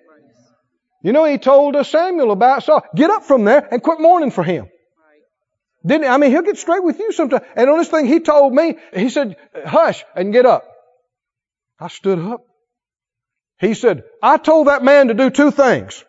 You 1.03 1.12
know, 1.12 1.24
he 1.24 1.37
told 1.37 1.76
Samuel 1.87 2.32
about 2.32 2.62
Saul, 2.62 2.82
get 2.95 3.11
up 3.11 3.24
from 3.24 3.45
there 3.45 3.68
and 3.70 3.82
quit 3.82 4.01
mourning 4.01 4.30
for 4.30 4.43
him. 4.43 4.68
Didn't 5.84 6.05
he? 6.05 6.09
I 6.09 6.16
mean, 6.16 6.30
he'll 6.30 6.43
get 6.43 6.57
straight 6.57 6.82
with 6.82 6.99
you 6.99 7.12
sometimes. 7.12 7.45
And 7.55 7.68
on 7.70 7.78
this 7.78 7.89
thing, 7.89 8.07
he 8.07 8.20
told 8.20 8.55
me, 8.55 8.76
he 8.95 9.11
said, 9.11 9.37
hush 9.66 10.05
and 10.16 10.32
get 10.32 10.47
up. 10.47 10.64
I 11.78 11.89
stood 11.89 12.18
up. 12.18 12.41
He 13.59 13.74
said, 13.74 14.05
I 14.22 14.39
told 14.39 14.66
that 14.66 14.82
man 14.82 15.09
to 15.09 15.14
do 15.14 15.30
two 15.30 15.51
things. 15.51 16.03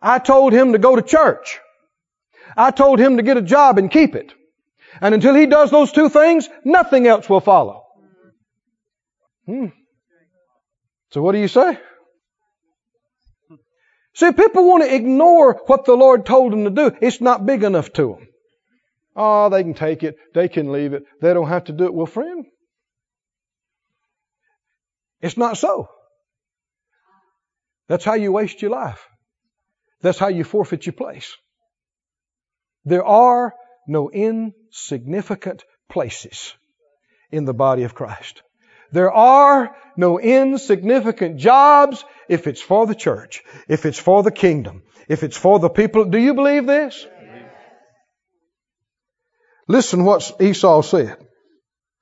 I 0.00 0.18
told 0.18 0.52
him 0.52 0.72
to 0.72 0.78
go 0.78 0.94
to 0.94 1.02
church. 1.02 1.60
I 2.56 2.70
told 2.70 2.98
him 2.98 3.16
to 3.16 3.22
get 3.22 3.36
a 3.36 3.42
job 3.42 3.78
and 3.78 3.90
keep 3.90 4.14
it. 4.14 4.32
And 5.00 5.14
until 5.14 5.34
he 5.34 5.46
does 5.46 5.70
those 5.70 5.92
two 5.92 6.08
things, 6.08 6.48
nothing 6.64 7.06
else 7.06 7.28
will 7.28 7.40
follow. 7.40 7.82
Hmm. 9.46 9.66
So 11.10 11.22
what 11.22 11.32
do 11.32 11.38
you 11.38 11.48
say? 11.48 11.78
See, 14.14 14.32
people 14.32 14.66
want 14.68 14.84
to 14.84 14.94
ignore 14.94 15.60
what 15.66 15.84
the 15.84 15.96
Lord 15.96 16.24
told 16.24 16.52
them 16.52 16.64
to 16.64 16.70
do. 16.70 16.96
It's 17.00 17.20
not 17.20 17.44
big 17.44 17.64
enough 17.64 17.92
to 17.94 18.16
them. 18.16 18.28
Oh, 19.16 19.48
they 19.48 19.62
can 19.62 19.74
take 19.74 20.02
it. 20.02 20.16
They 20.34 20.48
can 20.48 20.72
leave 20.72 20.92
it. 20.92 21.04
They 21.20 21.34
don't 21.34 21.48
have 21.48 21.64
to 21.64 21.72
do 21.72 21.84
it. 21.84 21.94
Well, 21.94 22.06
friend, 22.06 22.44
it's 25.20 25.36
not 25.36 25.56
so. 25.56 25.88
That's 27.88 28.04
how 28.04 28.14
you 28.14 28.32
waste 28.32 28.62
your 28.62 28.70
life. 28.70 29.04
That's 30.00 30.18
how 30.18 30.28
you 30.28 30.44
forfeit 30.44 30.86
your 30.86 30.94
place. 30.94 31.36
There 32.84 33.04
are 33.04 33.54
no 33.86 34.10
insignificant 34.10 35.64
places 35.88 36.54
in 37.30 37.44
the 37.44 37.54
body 37.54 37.84
of 37.84 37.94
Christ. 37.94 38.42
There 38.92 39.12
are 39.12 39.74
no 39.96 40.20
insignificant 40.20 41.38
jobs 41.38 42.04
if 42.28 42.46
it's 42.46 42.60
for 42.60 42.86
the 42.86 42.94
church, 42.94 43.42
if 43.68 43.86
it's 43.86 43.98
for 43.98 44.22
the 44.22 44.30
kingdom, 44.30 44.82
if 45.08 45.22
it's 45.22 45.36
for 45.36 45.58
the 45.58 45.68
people. 45.68 46.04
Do 46.04 46.18
you 46.18 46.34
believe 46.34 46.66
this? 46.66 47.06
Listen 49.66 50.04
what 50.04 50.30
Esau 50.40 50.82
said. 50.82 51.16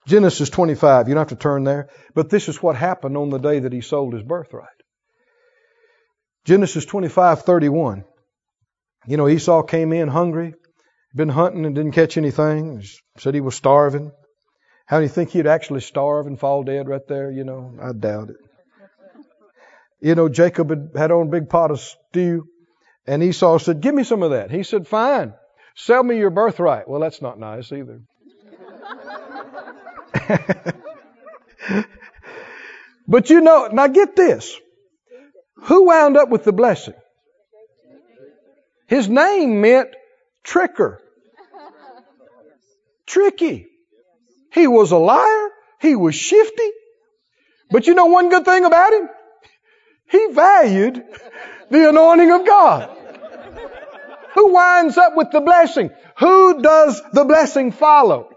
Genesis 0.06 0.50
25. 0.50 1.08
You 1.08 1.14
don't 1.14 1.20
have 1.20 1.38
to 1.38 1.42
turn 1.42 1.64
there. 1.64 1.88
But 2.14 2.28
this 2.28 2.48
is 2.48 2.62
what 2.62 2.76
happened 2.76 3.16
on 3.16 3.30
the 3.30 3.38
day 3.38 3.60
that 3.60 3.72
he 3.72 3.80
sold 3.80 4.14
his 4.14 4.22
birthright. 4.22 4.68
Genesis 6.44 6.84
25, 6.84 7.42
31. 7.42 8.04
You 9.06 9.16
know, 9.16 9.28
Esau 9.28 9.62
came 9.62 9.92
in 9.92 10.08
hungry, 10.08 10.54
been 11.14 11.28
hunting 11.28 11.66
and 11.66 11.74
didn't 11.74 11.92
catch 11.92 12.16
anything. 12.16 12.82
Said 13.18 13.34
he 13.34 13.40
was 13.40 13.54
starving. 13.54 14.12
How 14.86 14.98
do 14.98 15.04
you 15.04 15.08
think 15.08 15.30
he'd 15.30 15.46
actually 15.46 15.80
starve 15.80 16.26
and 16.26 16.38
fall 16.38 16.64
dead 16.64 16.88
right 16.88 17.06
there? 17.08 17.30
You 17.30 17.44
know, 17.44 17.72
I 17.80 17.92
doubt 17.92 18.30
it. 18.30 18.36
You 20.00 20.14
know, 20.16 20.28
Jacob 20.28 20.70
had, 20.70 20.90
had 20.96 21.10
on 21.12 21.28
a 21.28 21.30
big 21.30 21.48
pot 21.48 21.70
of 21.70 21.80
stew, 21.80 22.48
and 23.06 23.22
Esau 23.22 23.58
said, 23.58 23.80
Give 23.80 23.94
me 23.94 24.02
some 24.04 24.22
of 24.22 24.32
that. 24.32 24.50
He 24.50 24.64
said, 24.64 24.88
Fine. 24.88 25.34
Sell 25.76 26.02
me 26.02 26.18
your 26.18 26.30
birthright. 26.30 26.88
Well, 26.88 27.00
that's 27.00 27.22
not 27.22 27.38
nice 27.38 27.72
either. 27.72 28.00
but 33.08 33.30
you 33.30 33.40
know, 33.40 33.68
now 33.72 33.86
get 33.86 34.16
this. 34.16 34.54
Who 35.64 35.86
wound 35.86 36.16
up 36.16 36.28
with 36.28 36.44
the 36.44 36.52
blessing? 36.52 36.94
His 38.88 39.08
name 39.08 39.60
meant 39.60 39.88
tricker. 40.44 40.98
Tricky. 43.06 43.68
He 44.52 44.66
was 44.66 44.92
a 44.92 44.96
liar. 44.96 45.48
He 45.80 45.96
was 45.96 46.14
shifty. 46.14 46.70
But 47.70 47.86
you 47.86 47.94
know 47.94 48.06
one 48.06 48.28
good 48.28 48.44
thing 48.44 48.64
about 48.64 48.92
him? 48.92 49.08
He 50.10 50.28
valued 50.32 51.04
the 51.70 51.88
anointing 51.88 52.30
of 52.30 52.46
God. 52.46 52.90
Who 54.34 54.52
winds 54.52 54.96
up 54.98 55.16
with 55.16 55.30
the 55.30 55.40
blessing? 55.40 55.90
Who 56.18 56.62
does 56.62 57.00
the 57.12 57.24
blessing 57.24 57.72
follow? 57.72 58.30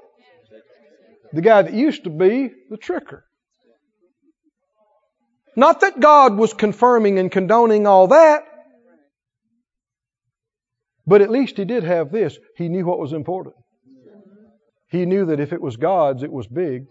The 1.33 1.41
guy 1.41 1.63
that 1.63 1.73
used 1.73 2.05
to 2.05 2.09
be 2.09 2.51
the 2.69 2.77
tricker. 2.77 3.21
Not 5.55 5.81
that 5.81 5.99
God 5.99 6.35
was 6.35 6.53
confirming 6.53 7.17
and 7.19 7.31
condoning 7.31 7.87
all 7.87 8.07
that, 8.07 8.43
but 11.07 11.21
at 11.21 11.29
least 11.29 11.57
he 11.57 11.65
did 11.65 11.83
have 11.83 12.11
this. 12.11 12.37
He 12.57 12.69
knew 12.69 12.85
what 12.85 12.99
was 12.99 13.13
important. 13.13 13.55
He 14.89 15.05
knew 15.05 15.25
that 15.27 15.39
if 15.39 15.53
it 15.53 15.61
was 15.61 15.77
God's, 15.77 16.23
it 16.23 16.31
was 16.31 16.47
big, 16.47 16.85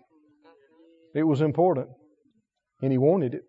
it 1.15 1.23
was 1.23 1.41
important, 1.41 1.89
and 2.83 2.93
he 2.93 2.99
wanted 2.99 3.35
it. 3.35 3.43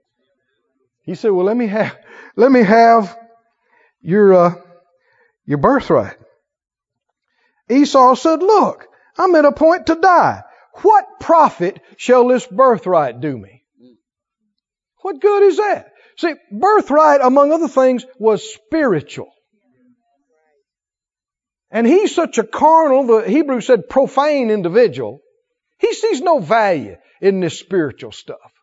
He 1.04 1.16
said, 1.16 1.32
"Well, 1.32 1.46
let 1.46 1.58
me 1.58 1.68
have, 1.68 1.98
let 2.36 2.52
me 2.52 2.64
have 2.64 3.18
your 4.02 4.34
uh, 4.34 4.56
your 5.46 5.58
birthright." 5.58 6.18
Esau 7.70 8.16
said, 8.16 8.42
"Look, 8.42 8.88
I'm 9.18 9.36
at 9.36 9.46
a 9.46 9.52
point 9.52 9.88
to 9.88 9.96
die. 9.96 10.44
What 10.82 11.06
profit 11.20 11.82
shall 11.98 12.28
this 12.28 12.46
birthright 12.46 13.20
do 13.20 13.38
me?" 13.38 13.64
What 15.02 15.22
good 15.22 15.44
is 15.44 15.58
that? 15.58 15.92
See, 16.18 16.34
birthright, 16.52 17.22
among 17.22 17.52
other 17.52 17.68
things, 17.68 18.06
was 18.18 18.54
spiritual. 18.56 19.32
And 21.76 21.86
he's 21.86 22.16
such 22.16 22.38
a 22.38 22.46
carnal, 22.46 23.04
the 23.06 23.30
Hebrew 23.30 23.60
said 23.60 23.90
profane 23.90 24.50
individual. 24.50 25.20
He 25.78 25.94
sees 25.94 26.22
no 26.22 26.40
value 26.40 26.96
in 27.20 27.42
this 27.42 27.60
spiritual 27.60 28.14
stuff. 28.14 28.54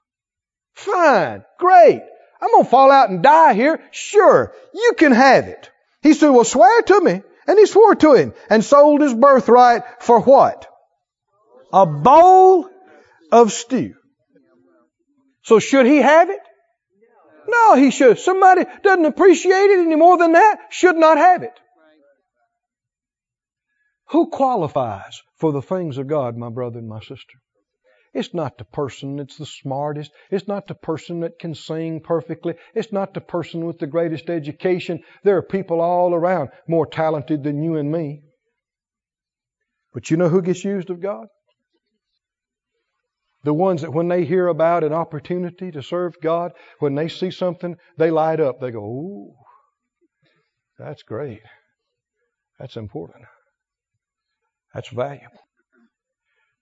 Fine, 0.73 1.45
great. 1.59 2.01
I'm 2.41 2.51
going 2.53 2.65
to 2.65 2.71
fall 2.71 2.91
out 2.91 3.11
and 3.11 3.23
die 3.23 3.53
here. 3.53 3.83
Sure, 3.91 4.55
you 4.73 4.95
can 4.97 5.13
have 5.13 5.47
it. 5.47 5.71
He 6.01 6.15
said, 6.15 6.31
well, 6.31 6.45
swear 6.45 6.81
to 6.81 7.01
me. 7.03 7.23
And 7.47 7.59
he 7.59 7.67
swore 7.67 7.95
to 7.97 8.15
him 8.15 8.33
and 8.49 8.65
sold 8.65 9.03
his 9.03 9.13
birthright 9.13 9.83
for 10.01 10.23
what? 10.23 10.67
A 11.71 11.85
bowl 11.85 12.71
of 13.31 13.53
stew. 13.53 13.93
So 15.43 15.59
should 15.59 15.85
he 15.85 15.99
have 15.99 16.31
it? 16.31 16.41
No, 17.47 17.75
he 17.75 17.91
should. 17.91 18.19
Somebody 18.21 18.65
doesn't 18.83 19.05
appreciate 19.05 19.71
it 19.71 19.81
any 19.81 19.97
more 19.97 20.17
than 20.17 20.33
that 20.33 20.69
should 20.71 20.97
not 20.97 21.19
have 21.19 21.43
it. 21.43 21.53
Who 24.13 24.29
qualifies 24.29 25.23
for 25.37 25.53
the 25.53 25.63
things 25.63 25.97
of 25.97 26.07
God, 26.07 26.37
my 26.37 26.51
brother 26.51 26.79
and 26.79 26.89
my 26.89 27.01
sister? 27.01 27.39
It's 28.13 28.35
not 28.35 28.59
the 28.59 28.67
person 28.67 29.17
that's 29.17 29.39
the 29.39 29.47
smartest. 29.47 30.13
It's 30.31 30.47
not 30.47 30.67
the 30.67 30.75
person 30.75 31.21
that 31.21 31.39
can 31.39 31.55
sing 31.55 32.03
perfectly. 32.03 32.55
It's 32.75 32.93
not 32.93 33.15
the 33.15 33.23
person 33.23 33.65
with 33.65 33.79
the 33.79 33.87
greatest 33.87 34.29
education. 34.29 35.01
There 35.25 35.39
are 35.39 35.43
people 35.43 35.81
all 35.81 36.13
around 36.13 36.51
more 36.69 36.87
talented 36.87 37.43
than 37.43 37.63
you 37.63 37.77
and 37.77 37.91
me. 37.91 38.21
But 39.95 40.11
you 40.11 40.19
know 40.19 40.29
who 40.29 40.43
gets 40.43 40.63
used 40.63 40.91
of 40.91 41.01
God? 41.01 41.29
The 43.45 43.55
ones 43.55 43.81
that 43.81 43.95
when 43.95 44.09
they 44.09 44.27
hear 44.27 44.47
about 44.47 44.85
an 44.85 44.93
opportunity 44.93 45.71
to 45.71 45.83
serve 45.83 46.21
God, 46.23 46.53
when 46.81 46.95
they 46.95 47.09
see 47.09 47.31
something, 47.31 47.77
they 47.97 48.11
light 48.11 48.41
up. 48.41 48.61
They 48.61 48.73
go, 48.73 48.85
Ooh, 48.85 49.33
that's 50.79 51.03
great. 51.03 51.41
That's 52.59 52.77
important. 52.77 53.25
That's 54.75 54.89
valuable. 54.89 55.39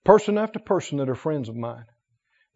Person 0.03 0.37
after 0.37 0.59
person 0.59 0.97
that 0.97 1.09
are 1.09 1.15
friends 1.15 1.49
of 1.49 1.55
mine 1.55 1.85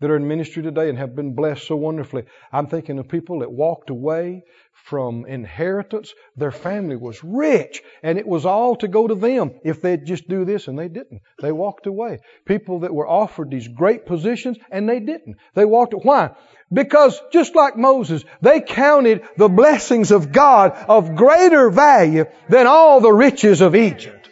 that 0.02 0.12
are 0.12 0.18
in 0.18 0.28
ministry 0.28 0.62
today 0.62 0.90
and 0.90 0.98
have 0.98 1.16
been 1.16 1.36
blessed 1.36 1.66
so 1.66 1.76
wonderfully. 1.76 2.24
I'm 2.52 2.68
thinking 2.68 3.00
of 3.00 3.08
people 3.08 3.40
that 3.40 3.52
walked 3.52 3.90
away 3.90 4.44
from 4.74 5.26
inheritance. 5.26 6.14
Their 6.36 6.52
family 6.52 6.98
was 6.98 7.24
rich 7.24 7.82
and 8.04 8.18
it 8.18 8.28
was 8.28 8.46
all 8.46 8.76
to 8.78 8.90
go 8.90 9.08
to 9.08 9.16
them 9.16 9.52
if 9.64 9.82
they'd 9.82 10.06
just 10.06 10.28
do 10.28 10.44
this 10.44 10.68
and 10.68 10.78
they 10.78 10.90
didn't. 10.90 11.22
They 11.40 11.54
walked 11.54 11.88
away. 11.88 12.20
People 12.46 12.82
that 12.82 12.94
were 12.94 13.08
offered 13.08 13.52
these 13.52 13.70
great 13.70 14.06
positions 14.06 14.58
and 14.70 14.88
they 14.88 15.00
didn't. 15.00 15.38
They 15.54 15.66
walked 15.66 15.94
Why? 15.94 16.32
Because 16.74 17.22
just 17.32 17.56
like 17.56 17.78
Moses, 17.78 18.26
they 18.42 18.60
counted 18.60 19.24
the 19.38 19.48
blessings 19.50 20.12
of 20.12 20.32
God 20.32 20.74
of 20.90 21.16
greater 21.16 21.70
value 21.70 22.26
than 22.50 22.68
all 22.68 23.00
the 23.00 23.14
riches 23.14 23.62
of 23.62 23.76
Egypt. 23.76 24.25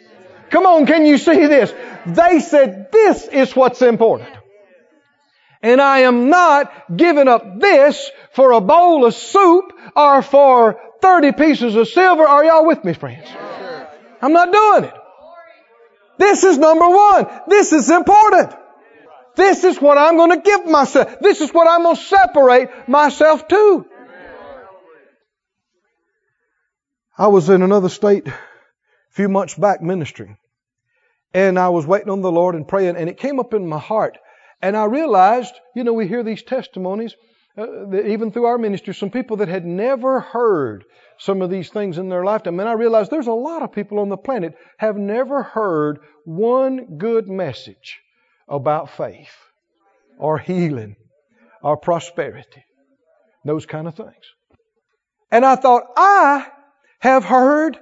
Come 0.54 0.66
on, 0.66 0.86
can 0.86 1.04
you 1.04 1.18
see 1.18 1.48
this? 1.48 1.74
They 2.06 2.38
said 2.38 2.92
this 2.92 3.26
is 3.26 3.56
what's 3.56 3.82
important. 3.82 4.30
And 5.60 5.80
I 5.80 6.00
am 6.10 6.28
not 6.30 6.96
giving 6.96 7.26
up 7.26 7.58
this 7.58 8.08
for 8.34 8.52
a 8.52 8.60
bowl 8.60 9.04
of 9.04 9.14
soup 9.14 9.72
or 9.96 10.22
for 10.22 10.80
30 11.02 11.32
pieces 11.32 11.74
of 11.74 11.88
silver. 11.88 12.22
Are 12.22 12.44
y'all 12.44 12.64
with 12.64 12.84
me, 12.84 12.92
friends? 12.92 13.26
I'm 14.22 14.32
not 14.32 14.52
doing 14.52 14.84
it. 14.84 14.94
This 16.18 16.44
is 16.44 16.56
number 16.56 16.88
one. 16.88 17.26
This 17.48 17.72
is 17.72 17.90
important. 17.90 18.54
This 19.34 19.64
is 19.64 19.80
what 19.80 19.98
I'm 19.98 20.16
going 20.16 20.40
to 20.40 20.40
give 20.40 20.66
myself. 20.66 21.18
This 21.20 21.40
is 21.40 21.50
what 21.50 21.66
I'm 21.66 21.82
going 21.82 21.96
to 21.96 22.00
separate 22.00 22.68
myself 22.86 23.48
to. 23.48 23.86
I 27.18 27.26
was 27.26 27.48
in 27.48 27.62
another 27.62 27.88
state 27.88 28.28
a 28.28 28.34
few 29.10 29.28
months 29.28 29.54
back 29.54 29.82
ministering. 29.82 30.38
And 31.34 31.58
I 31.58 31.68
was 31.68 31.86
waiting 31.86 32.10
on 32.10 32.22
the 32.22 32.32
Lord 32.32 32.54
and 32.54 32.66
praying, 32.66 32.96
and 32.96 33.08
it 33.08 33.18
came 33.18 33.38
up 33.38 33.52
in 33.52 33.66
my 33.66 33.78
heart 33.78 34.16
and 34.64 34.78
I 34.78 34.84
realized, 34.84 35.52
you 35.74 35.84
know, 35.84 35.92
we 35.92 36.08
hear 36.08 36.22
these 36.22 36.42
testimonies, 36.42 37.14
uh, 37.58 37.94
even 37.96 38.32
through 38.32 38.46
our 38.46 38.56
ministry, 38.56 38.94
some 38.94 39.10
people 39.10 39.36
that 39.36 39.48
had 39.48 39.66
never 39.66 40.20
heard 40.20 40.86
some 41.18 41.42
of 41.42 41.50
these 41.50 41.68
things 41.68 41.98
in 41.98 42.08
their 42.08 42.24
lifetime. 42.24 42.58
And 42.58 42.66
I 42.66 42.72
realized 42.72 43.10
there's 43.10 43.26
a 43.26 43.32
lot 43.32 43.60
of 43.60 43.72
people 43.72 43.98
on 43.98 44.08
the 44.08 44.16
planet 44.16 44.54
have 44.78 44.96
never 44.96 45.42
heard 45.42 45.98
one 46.24 46.96
good 46.96 47.28
message 47.28 48.00
about 48.48 48.88
faith 48.88 49.36
or 50.18 50.38
healing 50.38 50.96
or 51.62 51.76
prosperity. 51.76 52.64
Those 53.44 53.66
kind 53.66 53.86
of 53.86 53.94
things. 53.94 54.24
And 55.30 55.44
I 55.44 55.56
thought, 55.56 55.82
I 55.94 56.46
have 57.00 57.24
heard 57.24 57.78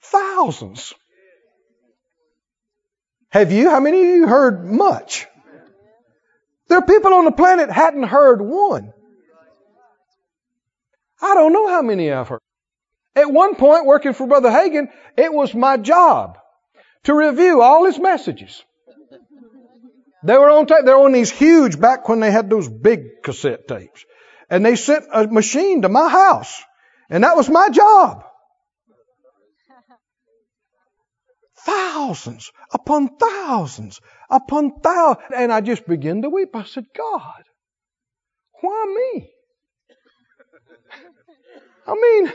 thousands. 0.00 0.94
Have 3.32 3.50
you? 3.50 3.70
How 3.70 3.80
many 3.80 3.98
of 3.98 4.06
you 4.06 4.26
heard 4.26 4.62
much? 4.62 5.26
There 6.68 6.78
are 6.78 6.86
people 6.86 7.14
on 7.14 7.24
the 7.24 7.32
planet 7.32 7.70
hadn't 7.70 8.02
heard 8.02 8.42
one. 8.42 8.92
I 11.20 11.34
don't 11.34 11.52
know 11.54 11.66
how 11.68 11.80
many 11.80 12.12
I've 12.12 12.28
heard. 12.28 12.40
At 13.16 13.32
one 13.32 13.54
point, 13.54 13.86
working 13.86 14.12
for 14.12 14.26
Brother 14.26 14.50
Hagin, 14.50 14.88
it 15.16 15.32
was 15.32 15.54
my 15.54 15.78
job 15.78 16.36
to 17.04 17.14
review 17.14 17.62
all 17.62 17.86
his 17.86 17.98
messages. 17.98 18.62
They 20.24 20.36
were 20.36 20.50
on 20.50 20.66
tape. 20.66 20.84
They 20.84 20.92
were 20.92 21.04
on 21.04 21.12
these 21.12 21.30
huge 21.30 21.80
back 21.80 22.08
when 22.10 22.20
they 22.20 22.30
had 22.30 22.50
those 22.50 22.68
big 22.68 23.22
cassette 23.22 23.66
tapes. 23.66 24.04
And 24.50 24.64
they 24.64 24.76
sent 24.76 25.04
a 25.12 25.26
machine 25.26 25.82
to 25.82 25.88
my 25.88 26.08
house. 26.08 26.62
And 27.08 27.24
that 27.24 27.36
was 27.36 27.48
my 27.48 27.70
job. 27.70 28.24
Thousands 31.64 32.50
upon 32.72 33.16
thousands 33.16 34.00
upon 34.30 34.80
thousands. 34.80 35.24
And 35.34 35.52
I 35.52 35.60
just 35.60 35.86
began 35.86 36.22
to 36.22 36.28
weep. 36.28 36.54
I 36.54 36.64
said, 36.64 36.86
God, 36.96 37.42
why 38.60 39.12
me? 39.14 39.30
I 41.86 41.94
mean, 41.94 42.32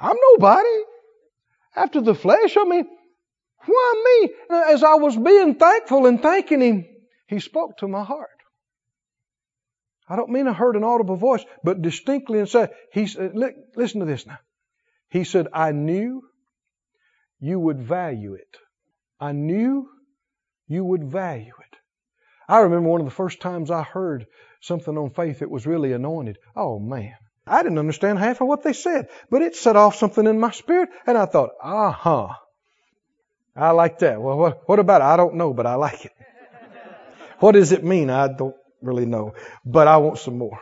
I'm 0.00 0.16
nobody. 0.32 0.82
After 1.74 2.00
the 2.00 2.14
flesh, 2.14 2.56
I 2.56 2.64
mean, 2.64 2.86
why 3.66 4.20
me? 4.20 4.56
As 4.72 4.82
I 4.82 4.94
was 4.94 5.16
being 5.16 5.54
thankful 5.54 6.06
and 6.06 6.20
thanking 6.20 6.60
Him, 6.60 6.86
He 7.26 7.40
spoke 7.40 7.78
to 7.78 7.88
my 7.88 8.04
heart. 8.04 8.30
I 10.08 10.16
don't 10.16 10.30
mean 10.30 10.48
I 10.48 10.52
heard 10.52 10.76
an 10.76 10.84
audible 10.84 11.16
voice, 11.16 11.44
but 11.62 11.82
distinctly 11.82 12.38
and 12.38 12.48
said, 12.48 12.70
He 12.92 13.06
said, 13.06 13.34
listen 13.76 14.00
to 14.00 14.06
this 14.06 14.26
now. 14.26 14.38
He 15.10 15.24
said, 15.24 15.48
I 15.52 15.72
knew 15.72 16.22
you 17.40 17.58
would 17.58 17.80
value 17.80 18.34
it. 18.34 18.56
I 19.20 19.32
knew 19.32 19.88
you 20.66 20.84
would 20.84 21.04
value 21.04 21.52
it. 21.60 21.76
I 22.48 22.60
remember 22.60 22.88
one 22.88 23.00
of 23.00 23.06
the 23.06 23.10
first 23.12 23.40
times 23.40 23.70
I 23.70 23.82
heard 23.82 24.26
something 24.60 24.96
on 24.96 25.10
faith 25.10 25.40
that 25.40 25.50
was 25.50 25.66
really 25.66 25.92
anointed. 25.92 26.38
Oh 26.56 26.78
man. 26.78 27.14
I 27.46 27.62
didn't 27.62 27.78
understand 27.78 28.18
half 28.18 28.40
of 28.40 28.48
what 28.48 28.62
they 28.62 28.72
said, 28.72 29.08
but 29.30 29.42
it 29.42 29.56
set 29.56 29.76
off 29.76 29.96
something 29.96 30.26
in 30.26 30.38
my 30.38 30.50
spirit, 30.50 30.90
and 31.06 31.16
I 31.16 31.24
thought, 31.26 31.50
uh 31.62 31.90
huh. 31.90 32.28
I 33.56 33.70
like 33.70 34.00
that. 34.00 34.20
Well, 34.20 34.36
what, 34.36 34.68
what 34.68 34.78
about 34.78 35.00
it? 35.00 35.04
I 35.04 35.16
don't 35.16 35.34
know, 35.34 35.52
but 35.52 35.66
I 35.66 35.74
like 35.74 36.04
it. 36.04 36.12
what 37.40 37.52
does 37.52 37.72
it 37.72 37.84
mean? 37.84 38.10
I 38.10 38.28
don't 38.28 38.54
really 38.82 39.06
know, 39.06 39.34
but 39.64 39.88
I 39.88 39.96
want 39.96 40.18
some 40.18 40.38
more. 40.38 40.60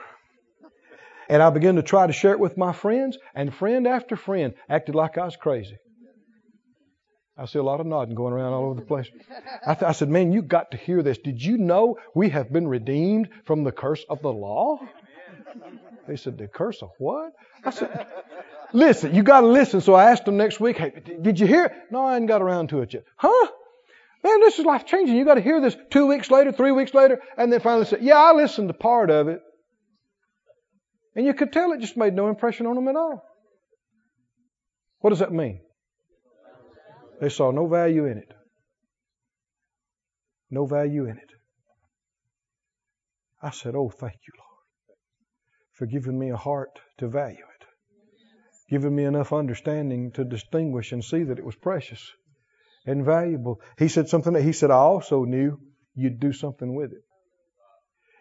And 1.29 1.43
I 1.43 1.51
began 1.51 1.75
to 1.75 1.83
try 1.83 2.07
to 2.07 2.13
share 2.13 2.33
it 2.33 2.41
with 2.41 2.57
my 2.57 2.73
friends, 2.73 3.19
and 3.35 3.53
friend 3.53 3.87
after 3.87 4.17
friend 4.17 4.55
acted 4.69 4.95
like 4.95 5.19
I 5.19 5.25
was 5.25 5.37
crazy. 5.37 5.77
I 7.39 7.45
see 7.45 7.59
a 7.59 7.63
lot 7.63 7.81
of 7.81 7.87
nodding 7.87 8.15
going 8.15 8.33
around 8.33 8.55
all 8.55 8.65
over 8.65 8.81
the 8.81 8.87
place. 8.87 9.09
I, 9.67 9.75
th- 9.75 9.83
I 9.83 9.93
said, 9.93 10.09
Man, 10.09 10.33
you 10.33 10.41
got 10.41 10.71
to 10.71 10.77
hear 10.77 11.03
this. 11.03 11.19
Did 11.19 11.43
you 11.43 11.59
know 11.59 11.99
we 12.15 12.31
have 12.31 12.51
been 12.51 12.67
redeemed 12.67 13.29
from 13.45 13.63
the 13.63 13.73
curse 13.73 14.05
of 14.09 14.23
the 14.23 14.33
law? 14.33 14.79
They 16.09 16.17
said, 16.17 16.39
The 16.39 16.49
curse 16.49 16.83
of 16.83 16.93
what? 16.99 17.35
I 17.63 17.71
said, 17.71 18.07
Listen, 18.73 19.15
you 19.15 19.23
got 19.23 19.43
to 19.43 19.49
listen. 19.49 19.81
So 19.83 19.95
I 19.95 20.11
asked 20.11 20.25
them 20.25 20.39
next 20.39 20.61
week, 20.61 20.79
Hey, 20.79 20.93
did 21.21 21.39
you 21.39 21.47
hear? 21.47 21.75
No, 21.91 22.07
I 22.07 22.15
hadn't 22.15 22.29
got 22.29 22.41
around 22.41 22.71
to 22.71 22.81
it 22.81 22.95
yet. 22.95 23.05
Huh? 23.17 23.49
Man, 24.25 24.41
this 24.41 24.59
is 24.59 24.65
life 24.65 24.87
changing. 24.87 25.17
You 25.17 25.25
got 25.25 25.35
to 25.35 25.43
hear 25.43 25.61
this 25.61 25.77
two 25.91 26.07
weeks 26.07 26.31
later, 26.31 26.53
three 26.53 26.73
weeks 26.73 26.95
later, 26.95 27.21
and 27.37 27.53
then 27.53 27.61
finally 27.61 27.85
said, 27.85 28.03
Yeah, 28.03 28.17
I 28.17 28.33
listened 28.33 28.69
to 28.69 28.75
part 28.75 29.11
of 29.11 29.29
it. 29.29 29.41
And 31.15 31.27
you 31.27 31.35
could 31.35 31.53
tell 31.53 31.73
it 31.73 31.81
just 31.81 31.97
made 31.99 32.15
no 32.15 32.29
impression 32.29 32.67
on 32.67 32.77
them 32.77 32.89
at 32.89 32.97
all. 32.97 33.23
What 35.01 35.11
does 35.11 35.19
that 35.19 35.33
mean? 35.33 35.61
They 37.21 37.29
saw 37.29 37.51
no 37.51 37.67
value 37.67 38.07
in 38.07 38.19
it. 38.19 38.33
No 40.51 40.67
value 40.67 41.05
in 41.05 41.19
it. 41.19 41.31
I 43.43 43.51
said, 43.51 43.75
Oh, 43.75 43.89
thank 43.89 44.15
you, 44.27 44.33
Lord 44.39 44.47
for 45.77 45.87
giving 45.87 46.19
me 46.19 46.31
a 46.31 46.37
heart 46.37 46.81
to 46.99 47.07
value 47.07 47.37
it, 47.37 47.67
giving 48.71 48.97
me 48.97 49.05
enough 49.05 49.33
understanding 49.33 50.11
to 50.13 50.25
distinguish 50.25 50.93
and 50.93 51.05
see 51.05 51.23
that 51.23 51.39
it 51.39 51.45
was 51.45 51.55
precious 51.55 52.13
and 52.87 53.05
valuable. 53.05 53.61
He 53.79 53.89
said 53.89 54.09
something 54.09 54.33
that 54.33 54.43
he 54.43 54.53
said, 54.53 54.71
I 54.71 54.77
also 54.77 55.25
knew 55.25 55.59
you'd 55.95 56.19
do 56.19 56.33
something 56.33 56.75
with 56.75 56.93
it. 56.93 57.03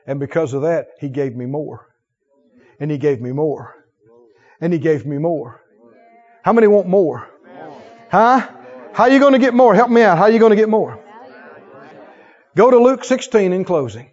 And 0.05 0.19
because 0.19 0.53
of 0.53 0.63
that, 0.63 0.87
he 0.99 1.09
gave 1.09 1.35
me 1.35 1.45
more. 1.45 1.87
And 2.79 2.91
he 2.91 2.97
gave 2.97 3.21
me 3.21 3.31
more. 3.31 3.73
And 4.59 4.73
he 4.73 4.79
gave 4.79 5.05
me 5.05 5.17
more. 5.17 5.61
How 6.43 6.51
many 6.51 6.67
want 6.67 6.87
more? 6.87 7.29
Huh? 8.11 8.51
How 8.95 9.03
are 9.03 9.09
you 9.09 9.19
going 9.19 9.33
to 9.33 9.39
get 9.39 9.53
more? 9.53 9.75
Help 9.75 9.89
me 9.89 10.03
out. 10.03 10.17
How 10.17 10.23
are 10.23 10.31
you 10.31 10.39
going 10.39 10.51
to 10.51 10.55
get 10.55 10.69
more? 10.69 11.03
Go 12.55 12.71
to 12.71 12.79
Luke 12.79 13.03
16 13.03 13.51
in 13.51 13.65
closing. 13.65 14.09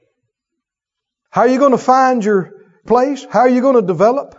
How 1.30 1.42
are 1.42 1.48
you 1.48 1.60
going 1.60 1.70
to 1.70 1.78
find 1.78 2.24
your 2.24 2.50
place? 2.84 3.24
How 3.30 3.40
are 3.40 3.48
you 3.48 3.60
going 3.60 3.76
to 3.76 3.82
develop 3.82 4.36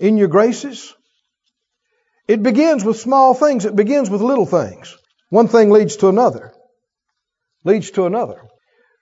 in 0.00 0.16
your 0.16 0.26
graces? 0.26 0.92
It 2.26 2.42
begins 2.42 2.84
with 2.84 2.98
small 2.98 3.34
things. 3.34 3.64
It 3.64 3.76
begins 3.76 4.10
with 4.10 4.20
little 4.20 4.46
things. 4.46 4.98
One 5.30 5.46
thing 5.46 5.70
leads 5.70 5.94
to 5.98 6.08
another. 6.08 6.52
Leads 7.62 7.92
to 7.92 8.06
another. 8.06 8.48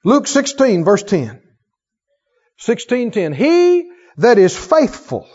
Luke 0.04 0.26
16 0.26 0.84
verse 0.84 1.04
10. 1.04 1.40
16:10. 2.60 3.34
He 3.34 3.90
that 4.18 4.36
is 4.36 4.54
faithful 4.54 5.26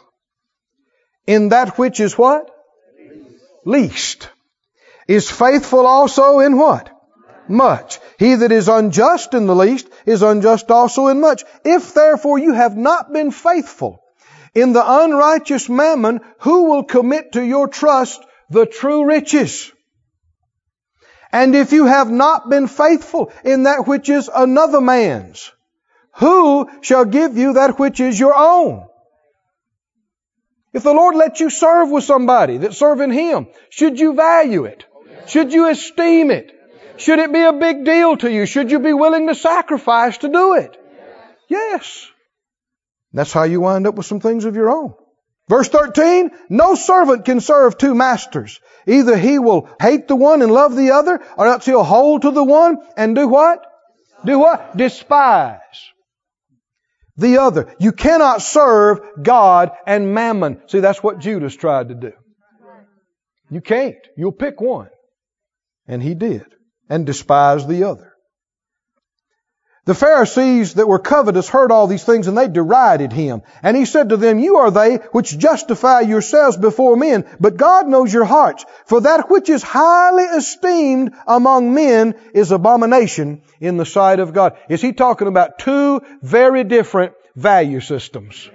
in 1.25 1.49
that 1.49 1.79
which 1.79 1.99
is 1.99 2.15
what? 2.15 2.47
Least. 3.65 4.29
Is 5.09 5.29
faithful 5.29 5.85
also 5.85 6.39
in 6.39 6.57
what? 6.57 6.89
much. 7.49 7.99
He 8.17 8.35
that 8.35 8.51
is 8.51 8.69
unjust 8.69 9.33
in 9.33 9.47
the 9.47 9.55
least 9.55 9.89
is 10.05 10.21
unjust 10.21 10.69
also 10.71 11.07
in 11.07 11.19
much. 11.19 11.43
If 11.65 11.93
therefore 11.93 12.37
you 12.37 12.53
have 12.53 12.77
not 12.77 13.11
been 13.11 13.31
faithful 13.31 14.03
in 14.53 14.73
the 14.73 14.83
unrighteous 14.85 15.69
mammon, 15.69 16.21
who 16.41 16.65
will 16.65 16.83
commit 16.83 17.33
to 17.33 17.43
your 17.43 17.67
trust 17.67 18.23
the 18.49 18.65
true 18.65 19.05
riches? 19.05 19.71
And 21.31 21.55
if 21.55 21.71
you 21.73 21.85
have 21.85 22.09
not 22.09 22.49
been 22.49 22.67
faithful 22.67 23.31
in 23.43 23.63
that 23.63 23.87
which 23.87 24.09
is 24.09 24.29
another 24.33 24.81
man's, 24.81 25.51
who 26.15 26.69
shall 26.81 27.05
give 27.05 27.37
you 27.37 27.53
that 27.53 27.77
which 27.77 27.99
is 27.99 28.19
your 28.19 28.35
own? 28.35 28.85
If 30.73 30.83
the 30.83 30.93
Lord 30.93 31.15
lets 31.15 31.39
you 31.39 31.49
serve 31.49 31.89
with 31.89 32.03
somebody 32.03 32.57
that's 32.57 32.77
serving 32.77 33.11
Him, 33.11 33.47
should 33.69 33.99
you 33.99 34.13
value 34.13 34.65
it? 34.65 34.85
Should 35.27 35.53
you 35.53 35.67
esteem 35.69 36.31
it? 36.31 36.51
Should 36.97 37.19
it 37.19 37.31
be 37.31 37.41
a 37.41 37.53
big 37.53 37.85
deal 37.85 38.17
to 38.17 38.31
you? 38.31 38.45
Should 38.45 38.71
you 38.71 38.79
be 38.79 38.93
willing 38.93 39.27
to 39.27 39.35
sacrifice 39.35 40.17
to 40.19 40.29
do 40.29 40.55
it? 40.55 40.75
Yes. 41.47 42.07
That's 43.13 43.33
how 43.33 43.43
you 43.43 43.61
wind 43.61 43.87
up 43.87 43.95
with 43.95 44.05
some 44.05 44.19
things 44.19 44.45
of 44.45 44.55
your 44.55 44.69
own. 44.69 44.93
Verse 45.47 45.67
13, 45.67 46.29
no 46.49 46.75
servant 46.75 47.25
can 47.25 47.39
serve 47.39 47.77
two 47.77 47.95
masters. 47.95 48.59
Either 48.87 49.17
he 49.17 49.39
will 49.39 49.67
hate 49.81 50.07
the 50.07 50.15
one 50.15 50.41
and 50.41 50.51
love 50.51 50.75
the 50.75 50.91
other, 50.91 51.19
or 51.37 51.47
else 51.47 51.65
he'll 51.65 51.83
hold 51.83 52.21
to 52.21 52.31
the 52.31 52.43
one 52.43 52.77
and 52.95 53.15
do 53.15 53.27
what? 53.27 53.65
Do 54.25 54.37
what? 54.37 54.77
Despise 54.77 55.57
the 57.19 57.39
other. 57.39 57.73
You 57.79 57.91
cannot 57.91 58.41
serve 58.41 58.99
God 59.21 59.71
and 59.85 60.13
mammon. 60.13 60.61
See, 60.67 60.79
that's 60.79 61.03
what 61.03 61.19
Judas 61.19 61.55
tried 61.55 61.89
to 61.89 61.95
do. 61.95 62.13
You 63.49 63.61
can't. 63.61 63.97
You'll 64.15 64.31
pick 64.31 64.61
one. 64.61 64.89
And 65.89 66.01
he 66.01 66.13
did 66.13 66.45
and 66.87 67.05
despised 67.05 67.67
the 67.67 67.83
other. 67.83 68.13
The 69.85 69.95
Pharisees 69.95 70.75
that 70.75 70.87
were 70.87 70.99
covetous 70.99 71.49
heard 71.49 71.71
all 71.71 71.87
these 71.87 72.03
things 72.03 72.27
and 72.27 72.37
they 72.37 72.47
derided 72.47 73.11
him. 73.11 73.41
And 73.63 73.75
he 73.75 73.85
said 73.85 74.09
to 74.09 74.17
them, 74.17 74.37
You 74.37 74.57
are 74.57 74.69
they 74.69 74.97
which 75.13 75.35
justify 75.35 76.01
yourselves 76.01 76.57
before 76.57 76.95
men, 76.95 77.25
but 77.39 77.57
God 77.57 77.87
knows 77.87 78.13
your 78.13 78.25
hearts. 78.25 78.65
For 78.85 79.01
that 79.01 79.31
which 79.31 79.49
is 79.49 79.63
highly 79.63 80.25
esteemed 80.25 81.15
among 81.25 81.73
men 81.73 82.13
is 82.35 82.51
abomination 82.51 83.41
in 83.59 83.77
the 83.77 83.85
sight 83.85 84.19
of 84.19 84.31
God. 84.31 84.57
Is 84.69 84.79
he 84.79 84.93
talking 84.93 85.27
about 85.27 85.57
two 85.57 86.01
very 86.21 86.63
different 86.63 87.13
value 87.35 87.79
systems? 87.79 88.47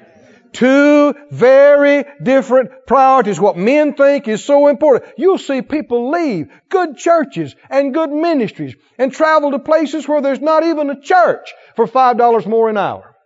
Two 0.54 1.14
very 1.32 2.04
different 2.22 2.86
priorities. 2.86 3.40
What 3.40 3.56
men 3.56 3.94
think 3.94 4.28
is 4.28 4.44
so 4.44 4.68
important. 4.68 5.12
You'll 5.18 5.36
see 5.36 5.62
people 5.62 6.12
leave 6.12 6.48
good 6.68 6.96
churches 6.96 7.56
and 7.68 7.92
good 7.92 8.10
ministries 8.10 8.76
and 8.96 9.12
travel 9.12 9.50
to 9.50 9.58
places 9.58 10.06
where 10.06 10.22
there's 10.22 10.40
not 10.40 10.62
even 10.62 10.90
a 10.90 11.00
church 11.00 11.52
for 11.74 11.88
$5 11.88 12.46
more 12.46 12.70
an 12.70 12.76
hour. 12.76 13.16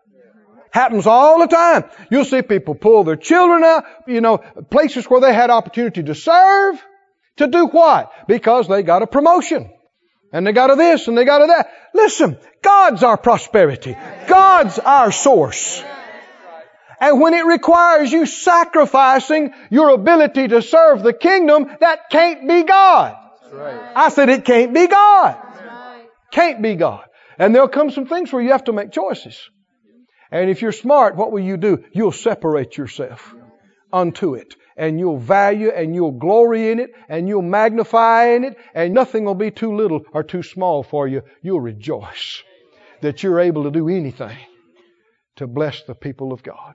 Happens 0.70 1.06
all 1.06 1.40
the 1.40 1.46
time. 1.46 1.84
You'll 2.10 2.24
see 2.24 2.40
people 2.40 2.74
pull 2.74 3.04
their 3.04 3.16
children 3.16 3.62
out, 3.62 3.84
you 4.06 4.22
know, 4.22 4.38
places 4.70 5.04
where 5.04 5.20
they 5.20 5.34
had 5.34 5.50
opportunity 5.50 6.02
to 6.02 6.14
serve. 6.14 6.82
To 7.36 7.46
do 7.46 7.66
what? 7.66 8.10
Because 8.26 8.68
they 8.68 8.82
got 8.82 9.02
a 9.02 9.06
promotion. 9.06 9.70
And 10.32 10.46
they 10.46 10.52
got 10.52 10.70
a 10.70 10.76
this 10.76 11.08
and 11.08 11.16
they 11.16 11.24
got 11.26 11.42
a 11.42 11.46
that. 11.46 11.70
Listen, 11.92 12.38
God's 12.62 13.02
our 13.02 13.18
prosperity. 13.18 13.96
God's 14.26 14.78
our 14.78 15.12
source. 15.12 15.82
And 17.01 17.20
when 17.20 17.34
it 17.34 17.46
requires 17.46 18.11
you 18.11 18.26
sacrificing 18.26 19.53
your 19.70 19.90
ability 19.90 20.49
to 20.49 20.62
serve 20.62 21.03
the 21.03 21.12
kingdom, 21.12 21.70
that 21.80 22.11
can't 22.11 22.49
be 22.49 22.64
God. 22.64 23.16
I 23.94 24.09
said 24.11 24.28
it 24.28 24.44
can't 24.44 24.74
be 24.74 24.86
God. 24.86 25.36
Can't 26.30 26.61
be 26.61 26.74
God. 26.74 27.05
And 27.38 27.55
there'll 27.55 27.68
come 27.68 27.90
some 27.90 28.07
things 28.07 28.32
where 28.32 28.42
you 28.42 28.51
have 28.51 28.64
to 28.64 28.72
make 28.72 28.90
choices. 28.90 29.38
And 30.30 30.51
if 30.51 30.61
you're 30.61 30.72
smart, 30.72 31.16
what 31.16 31.32
will 31.32 31.42
you 31.42 31.57
do? 31.57 31.84
You'll 31.92 32.12
separate 32.12 32.76
yourself 32.76 33.34
unto 33.92 34.34
it. 34.34 34.55
And 34.76 34.99
you'll 34.99 35.18
value 35.18 35.70
and 35.70 35.94
you'll 35.94 36.12
glory 36.12 36.70
in 36.70 36.78
it 36.78 36.90
and 37.09 37.28
you'll 37.28 37.42
magnify 37.42 38.34
in 38.34 38.44
it 38.44 38.57
and 38.74 38.94
nothing 38.94 39.24
will 39.24 39.34
be 39.34 39.51
too 39.51 39.74
little 39.74 40.03
or 40.12 40.22
too 40.22 40.42
small 40.42 40.82
for 40.82 41.09
you. 41.09 41.22
You'll 41.42 41.61
rejoice 41.61 42.42
that 43.01 43.22
you're 43.22 43.40
able 43.40 43.64
to 43.64 43.70
do 43.70 43.88
anything 43.88 44.36
to 45.36 45.46
bless 45.46 45.82
the 45.82 45.94
people 45.94 46.32
of 46.32 46.42
God. 46.42 46.74